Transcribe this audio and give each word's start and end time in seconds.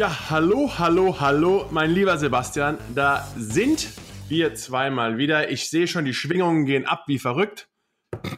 Ja, 0.00 0.30
hallo, 0.30 0.70
hallo, 0.78 1.20
hallo, 1.20 1.66
mein 1.72 1.90
lieber 1.90 2.16
Sebastian. 2.16 2.78
Da 2.94 3.28
sind 3.36 3.86
wir 4.30 4.54
zweimal 4.54 5.18
wieder. 5.18 5.50
Ich 5.50 5.68
sehe 5.68 5.86
schon, 5.86 6.06
die 6.06 6.14
Schwingungen 6.14 6.64
gehen 6.64 6.86
ab 6.86 7.04
wie 7.06 7.18
verrückt. 7.18 7.68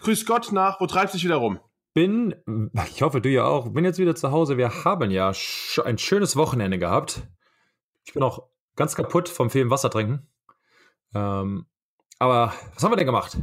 Grüß 0.00 0.26
Gott 0.26 0.50
nach, 0.50 0.80
wo 0.80 0.86
treibst 0.86 1.14
du 1.14 1.18
dich 1.18 1.24
wieder 1.24 1.36
rum? 1.36 1.60
Bin, 1.94 2.34
ich 2.90 3.02
hoffe, 3.02 3.20
du 3.20 3.28
ja 3.28 3.44
auch, 3.44 3.68
bin 3.68 3.84
jetzt 3.84 4.00
wieder 4.00 4.16
zu 4.16 4.32
Hause. 4.32 4.56
Wir 4.56 4.84
haben 4.84 5.12
ja 5.12 5.30
ein 5.84 5.98
schönes 5.98 6.34
Wochenende 6.34 6.80
gehabt. 6.80 7.22
Ich 8.02 8.12
bin 8.12 8.24
auch 8.24 8.48
ganz 8.74 8.96
kaputt 8.96 9.28
vom 9.28 9.48
vielen 9.48 9.70
Wasser 9.70 9.88
trinken. 9.88 10.26
Ähm, 11.14 11.66
aber 12.18 12.52
was 12.74 12.82
haben 12.82 12.90
wir 12.90 12.96
denn 12.96 13.06
gemacht? 13.06 13.38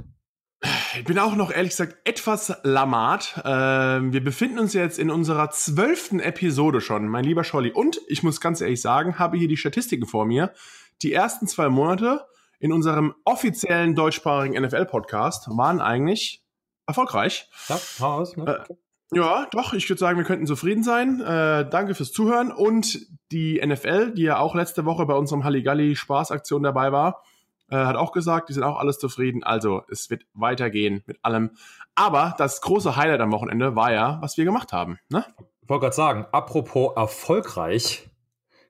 Ich 0.97 1.05
bin 1.05 1.17
auch 1.19 1.35
noch 1.35 1.51
ehrlich 1.51 1.71
gesagt 1.71 1.97
etwas 2.03 2.53
lamat. 2.63 3.41
Ähm, 3.45 4.11
wir 4.11 4.23
befinden 4.23 4.59
uns 4.59 4.73
jetzt 4.73 4.99
in 4.99 5.09
unserer 5.09 5.51
zwölften 5.51 6.19
Episode 6.19 6.81
schon, 6.81 7.07
mein 7.07 7.23
lieber 7.23 7.45
Scholli. 7.45 7.71
Und 7.71 8.01
ich 8.07 8.23
muss 8.23 8.41
ganz 8.41 8.59
ehrlich 8.59 8.81
sagen, 8.81 9.17
habe 9.17 9.37
hier 9.37 9.47
die 9.47 9.55
Statistiken 9.55 10.05
vor 10.05 10.25
mir. 10.25 10.53
Die 11.01 11.13
ersten 11.13 11.47
zwei 11.47 11.69
Monate 11.69 12.25
in 12.59 12.73
unserem 12.73 13.15
offiziellen 13.23 13.95
deutschsprachigen 13.95 14.61
NFL-Podcast 14.61 15.47
waren 15.55 15.79
eigentlich 15.79 16.43
erfolgreich. 16.85 17.47
Ja, 17.69 17.79
raus, 18.01 18.35
ne? 18.35 18.65
äh, 18.67 18.73
ja, 19.11 19.47
doch, 19.51 19.73
ich 19.73 19.89
würde 19.89 19.99
sagen, 19.99 20.17
wir 20.17 20.25
könnten 20.25 20.45
zufrieden 20.45 20.83
sein. 20.83 21.21
Äh, 21.21 21.69
danke 21.69 21.95
fürs 21.95 22.11
Zuhören. 22.11 22.51
Und 22.51 23.07
die 23.31 23.65
NFL, 23.65 24.13
die 24.13 24.23
ja 24.23 24.37
auch 24.37 24.55
letzte 24.55 24.85
Woche 24.85 25.05
bei 25.05 25.15
unserem 25.15 25.43
Halligalli-Spaßaktion 25.43 26.63
dabei 26.63 26.91
war, 26.91 27.23
äh, 27.69 27.75
hat 27.75 27.95
auch 27.95 28.11
gesagt, 28.11 28.49
die 28.49 28.53
sind 28.53 28.63
auch 28.63 28.77
alles 28.77 28.99
zufrieden. 28.99 29.43
Also 29.43 29.83
es 29.89 30.09
wird 30.09 30.25
weitergehen 30.33 31.03
mit 31.05 31.17
allem. 31.23 31.51
Aber 31.95 32.35
das 32.37 32.61
große 32.61 32.95
Highlight 32.95 33.21
am 33.21 33.31
Wochenende 33.31 33.75
war 33.75 33.91
ja, 33.91 34.17
was 34.21 34.37
wir 34.37 34.45
gemacht 34.45 34.73
haben. 34.73 34.99
Ne? 35.09 35.25
Ich 35.61 35.69
wollte 35.69 35.83
gerade 35.83 35.95
sagen, 35.95 36.25
apropos 36.31 36.95
erfolgreich, 36.95 38.09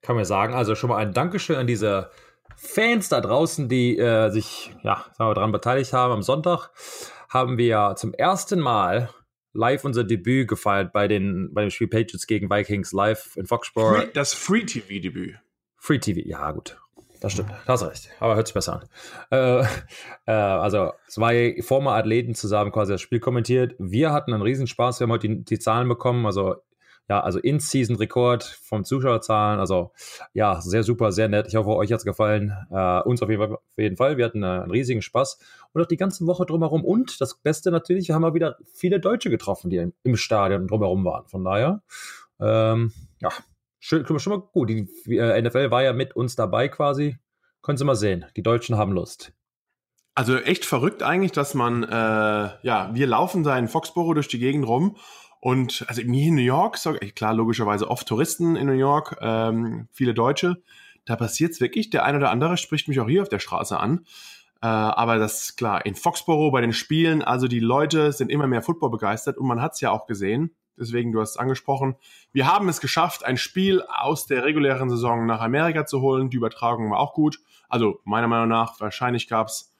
kann 0.01 0.15
man 0.15 0.25
sagen, 0.25 0.53
also 0.53 0.75
schon 0.75 0.89
mal 0.89 0.97
ein 0.97 1.13
Dankeschön 1.13 1.57
an 1.57 1.67
diese 1.67 2.09
Fans 2.55 3.09
da 3.09 3.21
draußen, 3.21 3.69
die 3.69 3.97
äh, 3.97 4.29
sich 4.29 4.71
ja, 4.83 5.05
sagen 5.13 5.29
wir, 5.29 5.33
daran 5.33 5.51
beteiligt 5.51 5.93
haben. 5.93 6.11
Am 6.11 6.23
Sonntag 6.23 6.71
haben 7.29 7.57
wir 7.57 7.93
zum 7.95 8.13
ersten 8.13 8.59
Mal 8.59 9.09
live 9.53 9.85
unser 9.85 10.03
Debüt 10.03 10.47
gefeiert 10.47 10.91
bei, 10.91 11.07
den, 11.07 11.53
bei 11.53 11.61
dem 11.61 11.69
Spiel 11.69 11.87
Patriots 11.87 12.27
gegen 12.27 12.49
Vikings 12.49 12.91
live 12.91 13.35
in 13.37 13.45
Foxborough. 13.45 14.11
das 14.13 14.33
Free-TV-Debüt. 14.33 15.39
Free 15.77 15.99
TV, 15.99 16.19
ja 16.25 16.51
gut. 16.51 16.77
Das 17.19 17.33
stimmt, 17.33 17.51
da 17.65 17.73
hast 17.73 17.83
recht. 17.83 18.09
Aber 18.19 18.35
hört 18.35 18.47
sich 18.47 18.53
besser 18.53 18.81
an. 18.81 18.87
Äh, 19.29 19.65
äh, 20.25 20.31
also 20.31 20.93
zwei 21.07 21.57
former 21.61 21.91
Athleten 21.95 22.33
zusammen 22.33 22.71
quasi 22.71 22.93
das 22.93 23.01
Spiel 23.01 23.19
kommentiert. 23.19 23.75
Wir 23.77 24.13
hatten 24.13 24.33
einen 24.33 24.43
Riesenspaß. 24.43 24.99
Wir 24.99 25.05
haben 25.05 25.11
heute 25.11 25.27
die, 25.27 25.43
die 25.43 25.59
Zahlen 25.59 25.89
bekommen. 25.89 26.25
Also 26.25 26.55
ja, 27.09 27.21
also 27.21 27.39
In-Season-Rekord 27.39 28.43
vom 28.43 28.85
Zuschauerzahlen. 28.85 29.59
Also 29.59 29.91
ja, 30.33 30.61
sehr 30.61 30.83
super, 30.83 31.11
sehr 31.11 31.27
nett. 31.27 31.47
Ich 31.47 31.55
hoffe, 31.55 31.69
euch 31.71 31.91
hat 31.91 31.99
es 31.99 32.05
gefallen. 32.05 32.53
Äh, 32.71 33.01
uns 33.01 33.21
auf 33.21 33.29
jeden, 33.29 33.41
Fall, 33.41 33.55
auf 33.55 33.77
jeden 33.77 33.97
Fall. 33.97 34.17
Wir 34.17 34.25
hatten 34.25 34.43
äh, 34.43 34.47
einen 34.47 34.71
riesigen 34.71 35.01
Spaß. 35.01 35.39
Und 35.73 35.81
auch 35.81 35.87
die 35.87 35.97
ganze 35.97 36.25
Woche 36.25 36.45
drumherum. 36.45 36.85
Und 36.85 37.19
das 37.19 37.35
Beste 37.35 37.71
natürlich, 37.71 38.07
wir 38.07 38.15
haben 38.15 38.21
mal 38.21 38.35
wieder 38.35 38.57
viele 38.73 38.99
Deutsche 38.99 39.29
getroffen, 39.29 39.69
die 39.69 39.77
im, 39.77 39.93
im 40.03 40.15
Stadion 40.15 40.67
drumherum 40.67 41.03
waren. 41.03 41.27
Von 41.27 41.43
daher, 41.43 41.81
ähm, 42.39 42.93
ja, 43.19 43.29
Schön, 43.79 44.05
schon 44.19 44.33
mal 44.33 44.39
gut. 44.39 44.69
Die 44.69 44.87
äh, 45.07 45.41
NFL 45.41 45.71
war 45.71 45.83
ja 45.83 45.93
mit 45.93 46.15
uns 46.15 46.35
dabei 46.35 46.67
quasi. 46.67 47.17
Können 47.61 47.77
Sie 47.77 47.85
mal 47.85 47.95
sehen. 47.95 48.25
Die 48.35 48.43
Deutschen 48.43 48.77
haben 48.77 48.91
Lust. 48.91 49.33
Also 50.15 50.35
echt 50.37 50.65
verrückt 50.65 51.01
eigentlich, 51.01 51.31
dass 51.31 51.53
man, 51.53 51.83
äh, 51.83 51.87
ja, 52.61 52.89
wir 52.93 53.07
laufen 53.07 53.43
da 53.43 53.57
in 53.57 53.69
Foxborough 53.69 54.13
durch 54.13 54.27
die 54.27 54.39
Gegend 54.39 54.67
rum 54.67 54.97
und 55.39 55.85
also 55.87 56.01
mir 56.03 56.27
in 56.27 56.35
New 56.35 56.41
York, 56.41 56.77
klar, 57.15 57.33
logischerweise 57.33 57.89
oft 57.89 58.07
Touristen 58.07 58.57
in 58.57 58.67
New 58.67 58.73
York, 58.73 59.17
ähm, 59.21 59.87
viele 59.91 60.13
Deutsche. 60.13 60.61
Da 61.05 61.15
passiert 61.15 61.53
es 61.53 61.61
wirklich, 61.61 61.89
der 61.89 62.03
ein 62.03 62.17
oder 62.17 62.31
andere 62.31 62.57
spricht 62.57 62.89
mich 62.89 62.99
auch 62.99 63.07
hier 63.07 63.21
auf 63.21 63.29
der 63.29 63.39
Straße 63.39 63.79
an. 63.79 64.05
Äh, 64.61 64.67
aber 64.67 65.17
das 65.17 65.55
klar, 65.55 65.85
in 65.85 65.95
Foxborough 65.95 66.51
bei 66.51 66.59
den 66.59 66.73
Spielen, 66.73 67.21
also 67.21 67.47
die 67.47 67.61
Leute 67.61 68.11
sind 68.11 68.29
immer 68.29 68.47
mehr 68.47 68.61
Football 68.61 68.91
begeistert 68.91 69.37
und 69.37 69.47
man 69.47 69.61
hat 69.61 69.75
es 69.75 69.81
ja 69.81 69.91
auch 69.91 70.05
gesehen. 70.05 70.53
Deswegen, 70.79 71.11
du 71.11 71.21
hast 71.21 71.31
es 71.31 71.37
angesprochen. 71.37 71.95
Wir 72.31 72.47
haben 72.47 72.69
es 72.69 72.79
geschafft, 72.79 73.25
ein 73.25 73.37
Spiel 73.37 73.83
aus 73.83 74.25
der 74.25 74.43
regulären 74.43 74.89
Saison 74.89 75.25
nach 75.25 75.41
Amerika 75.41 75.85
zu 75.85 76.01
holen. 76.01 76.29
Die 76.29 76.37
Übertragung 76.37 76.89
war 76.91 76.99
auch 76.99 77.13
gut. 77.13 77.39
Also 77.67 77.99
meiner 78.05 78.27
Meinung 78.27 78.47
nach, 78.47 78.79
wahrscheinlich 78.79 79.27
gab 79.27 79.47
es 79.47 79.73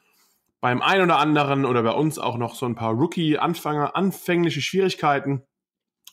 beim 0.61 0.81
einen 0.81 1.03
oder 1.03 1.17
anderen 1.17 1.65
oder 1.65 1.83
bei 1.83 1.91
uns 1.91 2.19
auch 2.19 2.37
noch 2.37 2.55
so 2.55 2.65
ein 2.65 2.75
paar 2.75 2.93
Rookie-Anfänger, 2.93 3.95
anfängliche 3.95 4.61
Schwierigkeiten. 4.61 5.43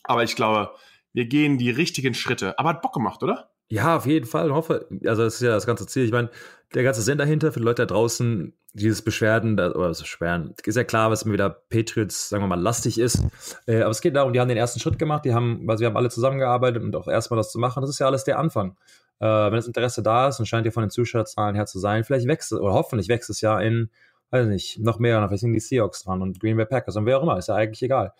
Aber 0.03 0.23
ich 0.23 0.35
glaube, 0.35 0.71
wir 1.13 1.25
gehen 1.25 1.57
die 1.57 1.69
richtigen 1.69 2.13
Schritte. 2.13 2.57
Aber 2.57 2.69
hat 2.69 2.81
Bock 2.81 2.93
gemacht, 2.93 3.23
oder? 3.23 3.51
Ja, 3.69 3.97
auf 3.97 4.05
jeden 4.05 4.25
Fall. 4.25 4.47
Ich 4.47 4.53
hoffe, 4.53 4.87
also 5.05 5.23
das 5.23 5.35
ist 5.35 5.41
ja 5.41 5.49
das 5.49 5.65
ganze 5.65 5.87
Ziel. 5.87 6.05
Ich 6.05 6.11
meine, 6.11 6.29
der 6.73 6.83
ganze 6.83 7.01
Sinn 7.01 7.17
dahinter 7.17 7.51
für 7.51 7.59
die 7.59 7.65
Leute 7.65 7.85
da 7.85 7.93
draußen, 7.93 8.53
dieses 8.77 9.01
Beschwerden, 9.01 9.59
oder 9.59 9.89
das 9.89 9.99
Beschweren, 10.01 10.53
ist 10.63 10.75
ja 10.75 10.83
klar, 10.83 11.11
was 11.11 11.25
mir 11.25 11.33
wieder 11.33 11.49
Patriots, 11.49 12.29
sagen 12.29 12.43
wir 12.43 12.47
mal, 12.47 12.59
lastig 12.59 12.99
ist. 12.99 13.21
Äh, 13.65 13.81
aber 13.81 13.91
es 13.91 14.01
geht 14.01 14.15
darum, 14.15 14.33
die 14.33 14.39
haben 14.39 14.47
den 14.47 14.57
ersten 14.57 14.79
Schritt 14.79 14.99
gemacht, 14.99 15.25
die 15.25 15.33
haben, 15.33 15.69
also 15.69 15.81
wir 15.81 15.87
haben 15.87 15.97
alle 15.97 16.09
zusammengearbeitet 16.09 16.83
und 16.83 16.95
auch 16.95 17.07
erstmal 17.07 17.37
das 17.37 17.51
zu 17.51 17.59
machen. 17.59 17.81
Das 17.81 17.89
ist 17.89 17.99
ja 17.99 18.07
alles 18.07 18.23
der 18.23 18.39
Anfang. 18.39 18.77
Äh, 19.19 19.25
wenn 19.25 19.55
das 19.55 19.67
Interesse 19.67 20.03
da 20.03 20.27
ist 20.27 20.39
und 20.39 20.45
scheint 20.45 20.65
ja 20.65 20.71
von 20.71 20.83
den 20.83 20.89
Zuschauerzahlen 20.89 21.55
her 21.55 21.65
zu 21.65 21.79
sein, 21.79 22.03
vielleicht 22.03 22.27
wächst 22.27 22.51
es, 22.51 22.59
oder 22.59 22.73
hoffentlich 22.73 23.09
wächst 23.09 23.29
es 23.29 23.41
ja 23.41 23.59
in, 23.59 23.89
weiß 24.29 24.47
nicht, 24.47 24.79
noch 24.79 24.99
mehr, 24.99 25.25
vielleicht 25.27 25.41
sind 25.41 25.53
die 25.53 25.59
Seahawks 25.59 26.03
dran 26.03 26.21
und 26.21 26.39
Green 26.39 26.57
Bay 26.57 26.65
Packers 26.65 26.95
und 26.95 27.05
wer 27.05 27.17
auch 27.17 27.23
immer, 27.23 27.37
ist 27.37 27.47
ja 27.47 27.55
eigentlich 27.55 27.81
egal. 27.81 28.13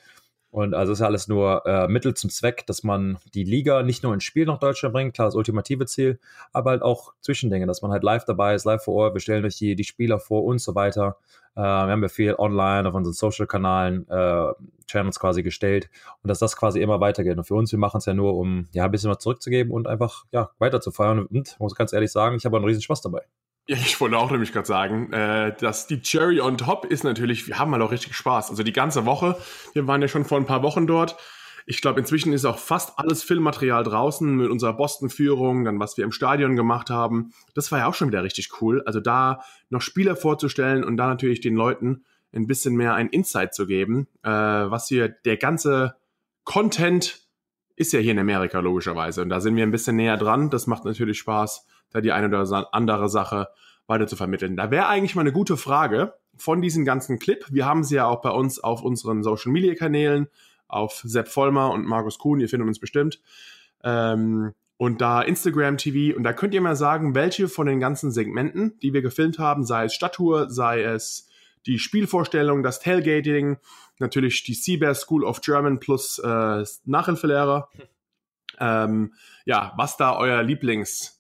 Und 0.58 0.74
also 0.74 0.92
ist 0.92 1.02
ja 1.02 1.06
alles 1.06 1.28
nur 1.28 1.64
äh, 1.68 1.88
Mittel 1.88 2.16
zum 2.16 2.32
Zweck, 2.32 2.66
dass 2.66 2.82
man 2.82 3.20
die 3.36 3.44
Liga 3.44 3.84
nicht 3.84 4.02
nur 4.02 4.12
ins 4.16 4.24
Spiel 4.24 4.48
nach 4.48 4.58
Deutschland 4.58 4.92
bringt, 4.92 5.14
klar, 5.14 5.28
das 5.28 5.36
ultimative 5.36 5.86
Ziel, 5.86 6.20
aber 6.52 6.72
halt 6.72 6.82
auch 6.82 7.14
Zwischendinge, 7.22 7.68
dass 7.68 7.84
man 7.84 7.92
halt 7.92 8.02
live 8.02 8.26
dabei 8.26 8.56
ist, 8.56 8.66
live 8.66 8.84
vor 8.84 8.96
Ort, 8.96 9.14
wir 9.14 9.22
stellen 9.22 9.46
euch 9.46 9.56
die, 9.58 9.76
die 9.76 9.84
Spieler 9.84 10.18
vor 10.18 10.44
und 10.46 10.60
so 10.60 10.74
weiter. 10.74 11.18
Äh, 11.56 11.60
wir 11.60 11.92
haben 11.92 12.02
ja 12.02 12.10
viel 12.10 12.34
online 12.40 12.90
auf 12.90 12.96
unseren 12.96 13.14
Social-Kanalen, 13.14 14.10
äh, 14.10 14.54
Channels 14.88 15.20
quasi 15.20 15.44
gestellt 15.44 15.92
und 16.24 16.28
dass 16.28 16.40
das 16.40 16.58
quasi 16.58 16.82
immer 16.82 17.00
weitergeht. 17.00 17.38
Und 17.38 17.44
für 17.44 17.54
uns, 17.54 17.72
wir 17.72 17.78
machen 17.78 18.00
es 18.00 18.06
ja 18.08 18.16
nur, 18.16 18.36
um 18.36 18.68
ja 18.72 18.86
ein 18.86 18.92
bisschen 18.92 19.12
was 19.12 19.20
zurückzugeben 19.20 19.72
und 19.72 19.86
einfach 19.86 20.26
ja 20.32 20.50
weiter 20.58 20.82
zu 20.82 20.90
feiern. 20.90 21.20
Und 21.20 21.56
muss 21.60 21.76
ganz 21.76 21.94
ehrlich 21.94 22.12
sagen, 22.12 22.36
ich 22.36 22.46
habe 22.46 22.58
einen 22.58 22.66
riesen 22.66 22.82
Spaß 22.82 23.02
dabei. 23.02 23.22
Ja, 23.70 23.76
ich 23.76 24.00
wollte 24.00 24.18
auch 24.18 24.32
nämlich 24.32 24.54
gerade 24.54 24.66
sagen, 24.66 25.12
äh, 25.12 25.54
dass 25.60 25.88
die 25.88 26.02
Cherry 26.02 26.40
on 26.40 26.58
top 26.58 26.86
ist 26.86 27.04
natürlich, 27.04 27.48
wir 27.48 27.60
haben 27.60 27.74
halt 27.74 27.84
auch 27.84 27.92
richtig 27.92 28.16
Spaß. 28.16 28.50
Also 28.50 28.64
die 28.64 28.72
ganze 28.72 29.06
Woche, 29.06 29.38
wir 29.74 29.88
waren 29.88 30.02
ja 30.02 30.08
schon 30.08 30.24
vor 30.24 30.38
ein 30.38 30.46
paar 30.46 30.64
Wochen 30.64 30.88
dort. 30.88 31.18
Ich 31.66 31.82
glaube, 31.82 32.00
inzwischen 32.00 32.32
ist 32.32 32.46
auch 32.46 32.60
fast 32.60 32.98
alles 32.98 33.24
Filmmaterial 33.24 33.84
draußen 33.84 34.38
mit 34.38 34.50
unserer 34.50 34.72
Boston-Führung, 34.72 35.66
dann 35.66 35.82
was 35.82 35.98
wir 35.98 36.06
im 36.06 36.14
Stadion 36.14 36.56
gemacht 36.56 36.90
haben. 36.90 37.34
Das 37.56 37.70
war 37.74 37.80
ja 37.80 37.88
auch 37.88 37.94
schon 37.94 38.08
wieder 38.08 38.24
richtig 38.24 38.62
cool. 38.62 38.84
Also 38.86 39.02
da 39.02 39.44
noch 39.70 39.82
Spieler 39.82 40.16
vorzustellen 40.16 40.86
und 40.86 40.96
da 40.96 41.08
natürlich 41.08 41.42
den 41.42 41.56
Leuten 41.56 42.06
ein 42.34 42.48
bisschen 42.48 42.74
mehr 42.74 42.94
ein 42.94 43.10
Insight 43.10 43.54
zu 43.54 43.68
geben, 43.68 44.08
äh, 44.24 44.30
was 44.30 44.88
hier 44.88 45.10
der 45.10 45.36
ganze 45.36 45.96
Content 46.46 47.28
ist 47.76 47.92
ja 47.92 48.00
hier 48.00 48.14
in 48.14 48.20
Amerika 48.20 48.60
logischerweise. 48.62 49.22
Und 49.22 49.30
da 49.30 49.42
sind 49.42 49.58
wir 49.58 49.64
ein 49.64 49.72
bisschen 49.72 49.98
näher 49.98 50.16
dran. 50.16 50.50
Das 50.50 50.68
macht 50.68 50.86
natürlich 50.86 51.20
Spaß 51.20 51.68
da 51.92 52.02
die 52.02 52.12
eine 52.12 52.28
oder 52.28 52.74
andere 52.74 53.10
Sache 53.10 53.48
weiter 53.88 54.08
zu 54.08 54.16
vermitteln. 54.16 54.58
Da 54.58 54.72
wäre 54.72 54.88
eigentlich 54.88 55.16
mal 55.16 55.22
eine 55.22 55.32
gute 55.32 55.58
Frage 55.58 56.14
von 56.36 56.62
diesem 56.62 56.86
ganzen 56.86 57.20
Clip. 57.20 57.46
Wir 57.50 57.66
haben 57.66 57.84
sie 57.84 57.96
ja 57.96 58.06
auch 58.06 58.22
bei 58.22 58.30
uns 58.30 58.60
auf 58.60 58.84
unseren 58.84 59.24
Social 59.24 59.52
Media 59.52 59.74
Kanälen, 59.76 60.28
auf 60.68 61.02
Sepp 61.06 61.30
Vollmer 61.30 61.72
und 61.72 61.86
Markus 61.86 62.20
Kuhn, 62.20 62.40
ihr 62.40 62.50
findet 62.50 62.68
uns 62.68 62.80
bestimmt. 62.80 63.22
Ähm, 63.84 64.54
und 64.76 65.02
da 65.02 65.22
Instagram 65.22 65.78
TV, 65.78 66.16
und 66.16 66.24
da 66.24 66.34
könnt 66.34 66.54
ihr 66.54 66.62
mal 66.62 66.76
sagen, 66.76 67.16
welche 67.16 67.48
von 67.48 67.66
den 67.66 67.80
ganzen 67.80 68.12
Segmenten, 68.12 68.78
die 68.80 68.94
wir 68.94 69.02
gefilmt 69.02 69.40
haben, 69.40 69.64
sei 69.64 69.86
es 69.86 69.94
Stadttour, 69.94 70.50
sei 70.50 70.84
es 70.84 71.28
die 71.66 71.80
Spielvorstellung, 71.80 72.62
das 72.62 72.80
Tailgating, 72.80 73.58
natürlich 73.98 74.44
die 74.44 74.54
Seabear 74.54 74.94
School 74.94 75.24
of 75.24 75.42
German 75.42 75.80
plus 75.80 76.20
äh, 76.20 76.64
Nachhilfelehrer. 76.86 77.70
Ähm, 78.60 79.14
ja, 79.46 79.74
was 79.78 79.98
da 79.98 80.16
euer 80.16 80.42
Lieblings- 80.42 81.17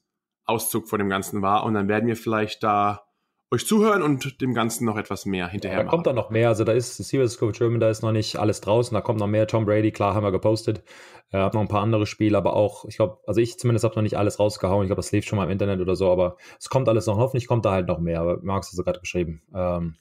Auszug 0.48 0.88
von 0.88 1.00
dem 1.00 1.10
Ganzen 1.10 1.42
war. 1.42 1.64
Und 1.64 1.74
dann 1.76 1.88
werden 1.88 2.08
wir 2.08 2.16
vielleicht 2.16 2.64
da 2.64 3.04
euch 3.50 3.66
zuhören 3.66 4.02
und 4.02 4.42
dem 4.42 4.54
Ganzen 4.54 4.86
noch 4.86 4.98
etwas 4.98 5.26
mehr 5.26 5.48
hinterher 5.48 5.78
ja, 5.78 5.84
Da 5.84 5.90
kommt 5.90 6.06
dann 6.06 6.16
noch 6.16 6.30
mehr. 6.30 6.50
Also 6.50 6.64
da 6.64 6.74
ist 6.74 6.98
Serious 6.98 7.34
Scope 7.34 7.54
German, 7.54 7.80
da 7.80 7.90
ist 7.90 8.02
noch 8.02 8.12
nicht 8.12 8.36
alles 8.38 8.60
draußen. 8.62 8.94
Da 8.94 9.02
kommt 9.02 9.20
noch 9.20 9.28
mehr. 9.28 9.48
Tom 9.48 9.66
Brady, 9.66 9.92
klar, 9.92 10.14
haben 10.14 10.24
wir 10.24 10.32
gepostet. 10.32 10.84
Äh, 11.32 11.38
hab 11.38 11.54
noch 11.54 11.62
ein 11.62 11.70
paar 11.70 11.82
andere 11.82 12.06
Spiele, 12.06 12.38
aber 12.38 12.56
auch, 12.56 12.86
ich 12.86 12.98
glaube, 12.98 13.20
also 13.26 13.40
ich 13.40 13.58
zumindest 13.58 13.86
habe 13.86 13.96
noch 13.96 14.02
nicht 14.02 14.18
alles 14.18 14.40
rausgehauen. 14.40 14.84
Ich 14.84 14.90
glaube, 14.90 15.02
das 15.02 15.12
lief 15.12 15.26
schon 15.26 15.38
mal 15.38 15.46
im 15.46 15.52
Internet 15.52 15.80
oder 15.80 15.96
so, 15.96 16.12
aber 16.12 16.38
es 16.60 16.70
kommt 16.70 16.90
alles 16.90 17.06
noch. 17.06 17.18
Hoffentlich 17.18 17.48
kommt 17.48 17.66
da 17.66 17.72
halt 17.72 17.88
noch 17.88 18.00
mehr. 18.00 18.20
Aber 18.20 18.40
Max 18.42 18.68
hat 18.68 18.78
es 18.78 18.84
gerade 18.84 19.00
geschrieben. 19.00 19.42
Ähm, 19.54 19.96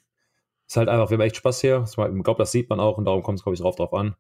ist 0.66 0.76
halt 0.76 0.88
einfach, 0.88 1.10
wir 1.10 1.16
haben 1.16 1.22
echt 1.22 1.37
Spaß 1.37 1.60
hier. 1.60 1.84
Ich 1.87 1.94
glaube, 1.94 2.38
das 2.38 2.50
sieht 2.50 2.69
man 2.69 2.81
auch 2.81 2.99
und 2.99 3.04
darum 3.04 3.22
kommt 3.22 3.38
es, 3.38 3.44
glaube 3.44 3.54
ich, 3.54 3.60
drauf, 3.60 3.76
drauf 3.76 3.94
an. 3.94 4.16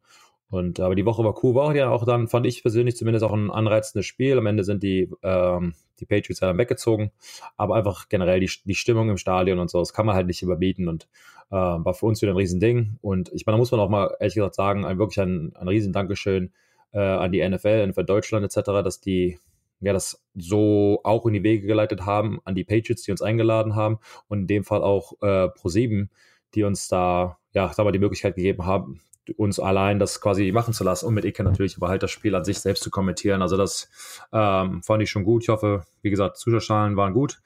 Und 0.48 0.78
aber 0.78 0.94
die 0.94 1.04
Woche 1.04 1.24
war 1.24 1.42
cool, 1.42 1.54
war 1.54 1.64
auch 1.64 1.74
ja 1.74 1.90
auch 1.90 2.04
dann, 2.04 2.28
fand 2.28 2.46
ich 2.46 2.62
persönlich 2.62 2.96
zumindest 2.96 3.24
auch 3.24 3.32
ein 3.32 3.50
anreizendes 3.50 4.06
Spiel. 4.06 4.38
Am 4.38 4.46
Ende 4.46 4.62
sind 4.62 4.82
die, 4.82 5.10
ähm, 5.22 5.74
die 5.98 6.06
Patriots 6.06 6.40
dann 6.40 6.58
weggezogen. 6.58 7.10
Aber 7.56 7.74
einfach 7.74 8.08
generell 8.08 8.40
die, 8.40 8.50
die 8.64 8.74
Stimmung 8.74 9.10
im 9.10 9.16
Stadion 9.16 9.58
und 9.58 9.70
so, 9.70 9.80
das 9.80 9.92
kann 9.92 10.06
man 10.06 10.14
halt 10.14 10.28
nicht 10.28 10.42
überbieten 10.42 10.88
und 10.88 11.08
äh, 11.50 11.56
war 11.56 11.94
für 11.94 12.06
uns 12.06 12.22
wieder 12.22 12.32
ein 12.32 12.36
Riesending. 12.36 12.98
Und 13.00 13.32
ich 13.32 13.44
meine, 13.46 13.54
da 13.54 13.58
muss 13.58 13.72
man 13.72 13.80
auch 13.80 13.88
mal 13.88 14.16
ehrlich 14.20 14.34
gesagt 14.34 14.54
sagen, 14.54 14.84
ein, 14.84 14.98
wirklich 14.98 15.20
ein, 15.20 15.54
ein 15.56 15.68
riesen 15.68 15.92
Dankeschön 15.92 16.52
äh, 16.92 17.00
an 17.00 17.32
die 17.32 17.46
NFL, 17.46 17.88
NFL 17.88 18.04
Deutschland 18.04 18.44
etc., 18.44 18.66
dass 18.84 19.00
die 19.00 19.38
ja, 19.80 19.92
das 19.92 20.24
so 20.34 21.00
auch 21.04 21.26
in 21.26 21.34
die 21.34 21.42
Wege 21.42 21.66
geleitet 21.66 22.06
haben 22.06 22.40
an 22.44 22.54
die 22.54 22.64
Patriots, 22.64 23.02
die 23.02 23.10
uns 23.10 23.20
eingeladen 23.22 23.74
haben 23.74 23.98
und 24.28 24.40
in 24.40 24.46
dem 24.46 24.64
Fall 24.64 24.82
auch 24.82 25.12
äh, 25.20 25.48
Pro7, 25.48 26.08
die 26.54 26.64
uns 26.64 26.88
da, 26.88 27.38
ja, 27.52 27.70
da 27.76 27.84
mal 27.84 27.92
die 27.92 27.98
Möglichkeit 27.98 28.36
gegeben 28.36 28.64
haben, 28.64 29.00
uns 29.36 29.58
allein 29.58 29.98
das 29.98 30.20
quasi 30.20 30.52
machen 30.52 30.74
zu 30.74 30.84
lassen 30.84 31.06
und 31.06 31.14
mit 31.14 31.24
Ike 31.24 31.42
natürlich 31.42 31.76
aber 31.76 31.88
halt 31.88 32.02
das 32.02 32.10
Spiel 32.10 32.34
an 32.34 32.44
sich 32.44 32.58
selbst 32.58 32.82
zu 32.82 32.90
kommentieren. 32.90 33.42
Also 33.42 33.56
das 33.56 33.88
ähm, 34.32 34.82
fand 34.82 35.02
ich 35.02 35.10
schon 35.10 35.24
gut. 35.24 35.42
Ich 35.42 35.48
hoffe, 35.48 35.84
wie 36.02 36.10
gesagt, 36.10 36.36
Zuschauerschalen 36.36 36.96
waren 36.96 37.12
gut. 37.12 37.40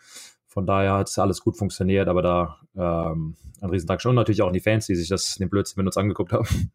Von 0.47 0.67
daher 0.67 0.95
hat 0.95 1.09
es 1.09 1.19
alles 1.19 1.41
gut 1.41 1.57
funktioniert, 1.57 2.09
aber 2.09 2.23
da 2.23 2.59
ähm, 2.77 3.37
ein 3.61 3.71
Riesendank 3.71 4.01
schon. 4.01 4.11
Und 4.11 4.17
natürlich 4.17 4.43
auch 4.43 4.49
an 4.49 4.53
die 4.53 4.61
Fans, 4.61 4.87
die 4.87 4.97
sich 4.97 5.09
das 5.09 5.37
den 5.37 5.49
Blödsinn 5.49 5.77
mit 5.79 5.87
uns 5.87 5.97
angeguckt 5.97 6.33
haben. 6.33 6.73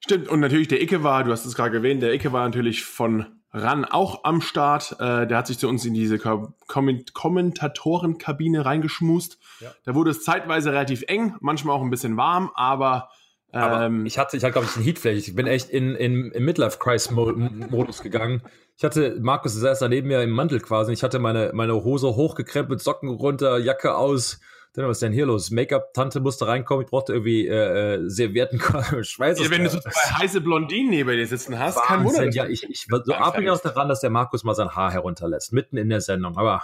Stimmt, 0.00 0.28
und 0.28 0.40
natürlich 0.40 0.68
der 0.68 0.80
Icke 0.82 1.02
war, 1.02 1.24
du 1.24 1.30
hast 1.30 1.44
es 1.44 1.54
gerade 1.54 1.76
erwähnt, 1.76 2.02
der 2.02 2.14
Icke 2.14 2.32
war 2.32 2.44
natürlich 2.44 2.84
von 2.84 3.26
RAN 3.52 3.84
auch 3.84 4.24
am 4.24 4.40
Start. 4.40 4.96
Äh, 5.00 5.26
der 5.26 5.36
hat 5.36 5.46
sich 5.46 5.58
zu 5.58 5.68
uns 5.68 5.84
in 5.84 5.92
diese 5.92 6.18
Ko 6.18 6.54
Kommentatorenkabine 6.66 8.64
reingeschmust. 8.64 9.38
Ja. 9.60 9.72
Da 9.84 9.94
wurde 9.94 10.12
es 10.12 10.22
zeitweise 10.22 10.72
relativ 10.72 11.02
eng, 11.08 11.34
manchmal 11.40 11.76
auch 11.76 11.82
ein 11.82 11.90
bisschen 11.90 12.16
warm, 12.16 12.50
aber 12.54 13.10
aber 13.52 13.86
ähm, 13.86 14.06
ich 14.06 14.18
hatte, 14.18 14.36
ich 14.36 14.44
hatte, 14.44 14.52
glaube 14.52 14.68
ich, 14.68 14.76
einen 14.76 14.84
Heatflash. 14.84 15.16
Ich 15.16 15.34
bin 15.34 15.46
echt 15.46 15.70
in, 15.70 15.94
in, 15.94 16.30
im 16.30 16.44
Midlife-Crisis-Modus 16.44 18.02
gegangen. 18.02 18.42
Ich 18.76 18.84
hatte, 18.84 19.18
Markus 19.20 19.54
saß 19.54 19.80
da 19.80 19.88
neben 19.88 20.08
mir 20.08 20.22
im 20.22 20.30
Mantel 20.30 20.60
quasi. 20.60 20.92
Ich 20.92 21.02
hatte 21.02 21.18
meine, 21.18 21.50
meine 21.52 21.74
Hose 21.74 22.14
hochgekrempelt, 22.14 22.80
Socken 22.80 23.08
runter, 23.08 23.58
Jacke 23.58 23.96
aus. 23.96 24.40
Dann, 24.72 24.86
was 24.86 24.98
ist 24.98 25.02
denn 25.02 25.12
hier 25.12 25.26
los? 25.26 25.50
Make-up-Tante 25.50 26.20
musste 26.20 26.46
reinkommen. 26.46 26.84
Ich 26.84 26.90
brauchte 26.90 27.12
irgendwie 27.12 27.48
äh, 27.48 27.96
äh 27.96 28.08
Servietten, 28.08 28.60
Schweiß. 29.04 29.40
Ja, 29.40 29.50
wenn 29.50 29.64
du 29.64 29.70
so 29.70 29.80
zwei 29.80 29.90
heiße 29.90 30.40
Blondinen 30.40 30.90
neben 30.90 31.10
dir 31.10 31.26
sitzen 31.26 31.58
hast, 31.58 31.76
Wahnsinn, 31.76 31.88
kein 31.88 32.04
Wunder. 32.04 32.30
Ja, 32.30 32.46
ich, 32.46 32.62
ich 32.70 32.86
so 32.88 33.12
abhängig 33.14 33.50
auch 33.50 33.60
daran, 33.60 33.88
dass 33.88 34.00
der 34.00 34.10
Markus 34.10 34.44
mal 34.44 34.54
sein 34.54 34.76
Haar 34.76 34.92
herunterlässt, 34.92 35.52
mitten 35.52 35.76
in 35.76 35.88
der 35.88 36.00
Sendung. 36.00 36.36
Aber 36.36 36.62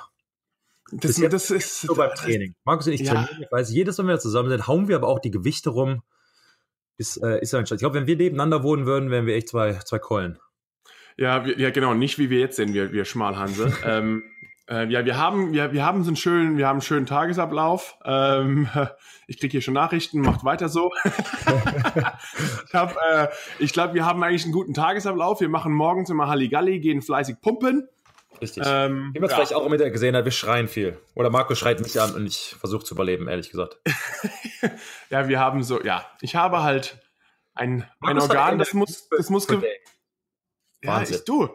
das, 0.93 1.17
das 1.17 1.51
ist 1.51 1.81
so 1.81 1.97
beim 1.97 2.15
Training. 2.15 2.55
Markus 2.65 2.87
und 2.87 2.93
ich 2.93 3.01
ja. 3.01 3.13
trainieren, 3.13 3.43
ich 3.43 3.51
weiß, 3.51 3.73
jedes 3.73 3.99
Mal, 3.99 4.05
wenn 4.05 4.15
wir 4.15 4.21
zusammen 4.21 4.51
sind, 4.51 4.69
hauen 4.69 4.87
wir 4.87 4.95
aber 4.95 5.09
auch 5.09 5.19
die 5.19 5.33
Gewichte 5.33 5.71
rum 5.71 6.03
ist, 6.97 7.17
äh, 7.23 7.41
ist 7.41 7.55
ein 7.55 7.67
Schatz. 7.67 7.77
Ich 7.77 7.81
glaube, 7.81 7.95
wenn 7.97 8.07
wir 8.07 8.17
nebeneinander 8.17 8.63
wohnen 8.63 8.87
würden, 8.87 9.11
wären 9.11 9.27
wir 9.27 9.35
echt 9.35 9.49
zwei, 9.49 9.75
zwei 9.85 9.99
Keulen. 9.99 10.39
Ja, 11.17 11.45
wir, 11.45 11.59
ja, 11.59 11.71
genau, 11.71 11.95
nicht 11.95 12.19
wie 12.19 12.31
wir 12.31 12.41
jetzt 12.41 12.57
sind, 12.57 12.75
wir, 12.75 12.93
wir 12.93 13.05
Schmalhanse. 13.05 13.73
ähm, 13.85 14.23
äh, 14.69 14.89
ja, 14.89 15.05
wir 15.05 15.17
haben, 15.17 15.53
wir, 15.53 15.73
wir 15.73 15.85
haben 15.85 16.03
so 16.03 16.09
einen 16.09 16.17
schönen, 16.17 16.59
wir 16.59 16.67
haben 16.67 16.77
einen 16.77 16.83
schönen 16.83 17.07
Tagesablauf. 17.07 17.97
Ähm, 18.05 18.69
ich 19.27 19.39
kriege 19.39 19.53
hier 19.53 19.61
schon 19.63 19.75
Nachrichten, 19.75 20.21
macht 20.21 20.45
weiter 20.45 20.69
so. 20.69 20.91
ich 22.67 22.75
hab, 22.75 22.97
äh, 22.97 23.29
ich 23.59 23.73
glaube, 23.73 23.95
wir 23.95 24.05
haben 24.05 24.23
eigentlich 24.23 24.45
einen 24.45 24.53
guten 24.53 24.75
Tagesablauf. 24.75 25.41
Wir 25.41 25.49
machen 25.49 25.73
morgens 25.73 26.11
immer 26.11 26.29
Halligalli, 26.29 26.81
gehen 26.81 27.01
fleißig 27.01 27.41
pumpen. 27.41 27.89
Richtig. 28.41 28.63
Ähm, 28.67 29.11
Wie 29.13 29.21
man 29.21 29.27
es 29.27 29.31
ja. 29.31 29.37
vielleicht 29.37 29.55
auch 29.55 29.65
immer 29.65 29.77
gesehen 29.77 30.17
hat, 30.17 30.25
wir 30.25 30.33
schreien 30.33 30.69
viel. 30.69 30.99
Oder 31.15 31.31
Markus 31.31 31.59
schreit 31.59 31.81
mich 31.81 32.01
an 32.01 32.15
und 32.15 32.27
ich 32.27 32.57
versuche 32.59 32.85
zu 32.85 32.95
überleben, 32.95 33.29
ehrlich 33.29 33.51
gesagt. 33.51 33.79
ja, 35.11 35.29
wir 35.29 35.41
haben 35.41 35.63
so, 35.63 35.83
ja, 35.83 36.05
ich 36.21 36.37
habe 36.37 36.63
halt 36.63 36.99
ein, 37.55 37.89
ein 38.01 38.19
Organ, 38.21 38.59
das 38.59 38.75
muss, 38.75 39.09
das 39.09 39.31
muss, 39.31 39.47
ja, 40.83 41.03
ich, 41.03 41.25
du, 41.25 41.49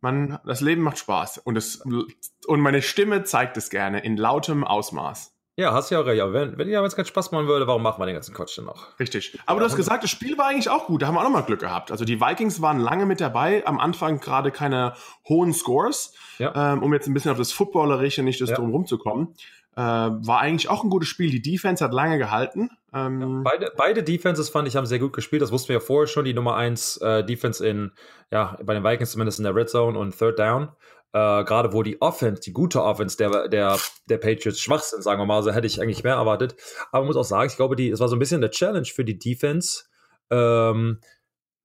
man, 0.00 0.38
das 0.44 0.60
Leben 0.60 0.82
macht 0.82 0.98
Spaß 0.98 1.38
und 1.38 1.56
es, 1.56 1.76
und 1.76 2.60
meine 2.60 2.82
Stimme 2.82 3.24
zeigt 3.24 3.56
es 3.56 3.70
gerne 3.70 4.00
in 4.00 4.16
lautem 4.16 4.64
Ausmaß. 4.64 5.34
Ja, 5.58 5.72
hast 5.72 5.90
ja 5.90 6.00
auch 6.00 6.06
recht. 6.06 6.22
Aber 6.22 6.32
wenn, 6.32 6.56
wenn 6.56 6.68
ja, 6.68 6.84
es 6.84 6.94
keinen 6.94 7.06
Spaß 7.06 7.32
machen 7.32 7.48
würde, 7.48 7.66
warum 7.66 7.82
machen 7.82 8.00
wir 8.00 8.06
den 8.06 8.14
ganzen 8.14 8.32
Quatsch 8.32 8.56
denn 8.56 8.64
noch? 8.64 8.96
Richtig. 9.00 9.36
Aber 9.44 9.56
ja, 9.56 9.64
du 9.64 9.70
hast 9.70 9.76
gesagt, 9.76 10.04
das 10.04 10.10
Spiel 10.10 10.38
war 10.38 10.46
eigentlich 10.46 10.70
auch 10.70 10.86
gut. 10.86 11.02
Da 11.02 11.08
haben 11.08 11.16
wir 11.16 11.18
auch 11.18 11.24
nochmal 11.24 11.42
Glück 11.42 11.58
gehabt. 11.58 11.90
Also 11.90 12.04
die 12.04 12.20
Vikings 12.20 12.62
waren 12.62 12.78
lange 12.78 13.06
mit 13.06 13.20
dabei. 13.20 13.66
Am 13.66 13.80
Anfang 13.80 14.20
gerade 14.20 14.52
keine 14.52 14.94
hohen 15.28 15.52
Scores. 15.52 16.14
Ja. 16.38 16.74
Ähm, 16.74 16.84
um 16.84 16.94
jetzt 16.94 17.08
ein 17.08 17.12
bisschen 17.14 17.32
auf 17.32 17.38
das 17.38 17.50
Footballerische, 17.50 18.22
nicht 18.22 18.40
das 18.40 18.50
ja. 18.50 18.54
drum 18.54 18.70
rumzukommen. 18.70 19.34
Äh, 19.74 19.80
war 19.80 20.38
eigentlich 20.38 20.70
auch 20.70 20.84
ein 20.84 20.90
gutes 20.90 21.08
Spiel. 21.08 21.28
Die 21.28 21.42
Defense 21.42 21.84
hat 21.84 21.92
lange 21.92 22.18
gehalten. 22.18 22.70
Ähm, 22.94 23.20
ja, 23.20 23.40
beide, 23.42 23.72
beide 23.76 24.04
Defenses 24.04 24.50
fand 24.50 24.68
ich 24.68 24.76
haben 24.76 24.86
sehr 24.86 25.00
gut 25.00 25.12
gespielt. 25.12 25.42
Das 25.42 25.50
wussten 25.50 25.70
wir 25.70 25.74
ja 25.74 25.80
vorher 25.80 26.06
schon. 26.06 26.24
Die 26.24 26.34
Nummer 26.34 26.54
1 26.54 26.98
äh, 26.98 27.24
Defense 27.24 27.66
in, 27.66 27.90
ja, 28.30 28.56
bei 28.62 28.74
den 28.74 28.84
Vikings 28.84 29.10
zumindest 29.10 29.40
in 29.40 29.44
der 29.44 29.56
Red 29.56 29.70
Zone 29.70 29.98
und 29.98 30.16
Third 30.16 30.38
Down 30.38 30.68
äh, 31.12 31.44
gerade 31.44 31.72
wo 31.72 31.82
die 31.82 32.00
Offense, 32.02 32.42
die 32.42 32.52
gute 32.52 32.82
Offense 32.82 33.16
der, 33.16 33.48
der, 33.48 33.78
der 34.08 34.18
Patriots 34.18 34.60
schwach 34.60 34.82
sind, 34.82 35.02
sagen 35.02 35.20
wir 35.20 35.26
mal, 35.26 35.42
so 35.42 35.52
hätte 35.52 35.66
ich 35.66 35.80
eigentlich 35.80 36.04
mehr 36.04 36.14
erwartet. 36.14 36.56
Aber 36.90 37.00
man 37.00 37.08
muss 37.08 37.16
auch 37.16 37.24
sagen, 37.24 37.48
ich 37.48 37.56
glaube, 37.56 37.76
die, 37.76 37.90
es 37.90 38.00
war 38.00 38.08
so 38.08 38.16
ein 38.16 38.18
bisschen 38.18 38.40
der 38.40 38.50
Challenge 38.50 38.86
für 38.86 39.04
die 39.04 39.18
Defense, 39.18 39.84
ähm, 40.30 41.00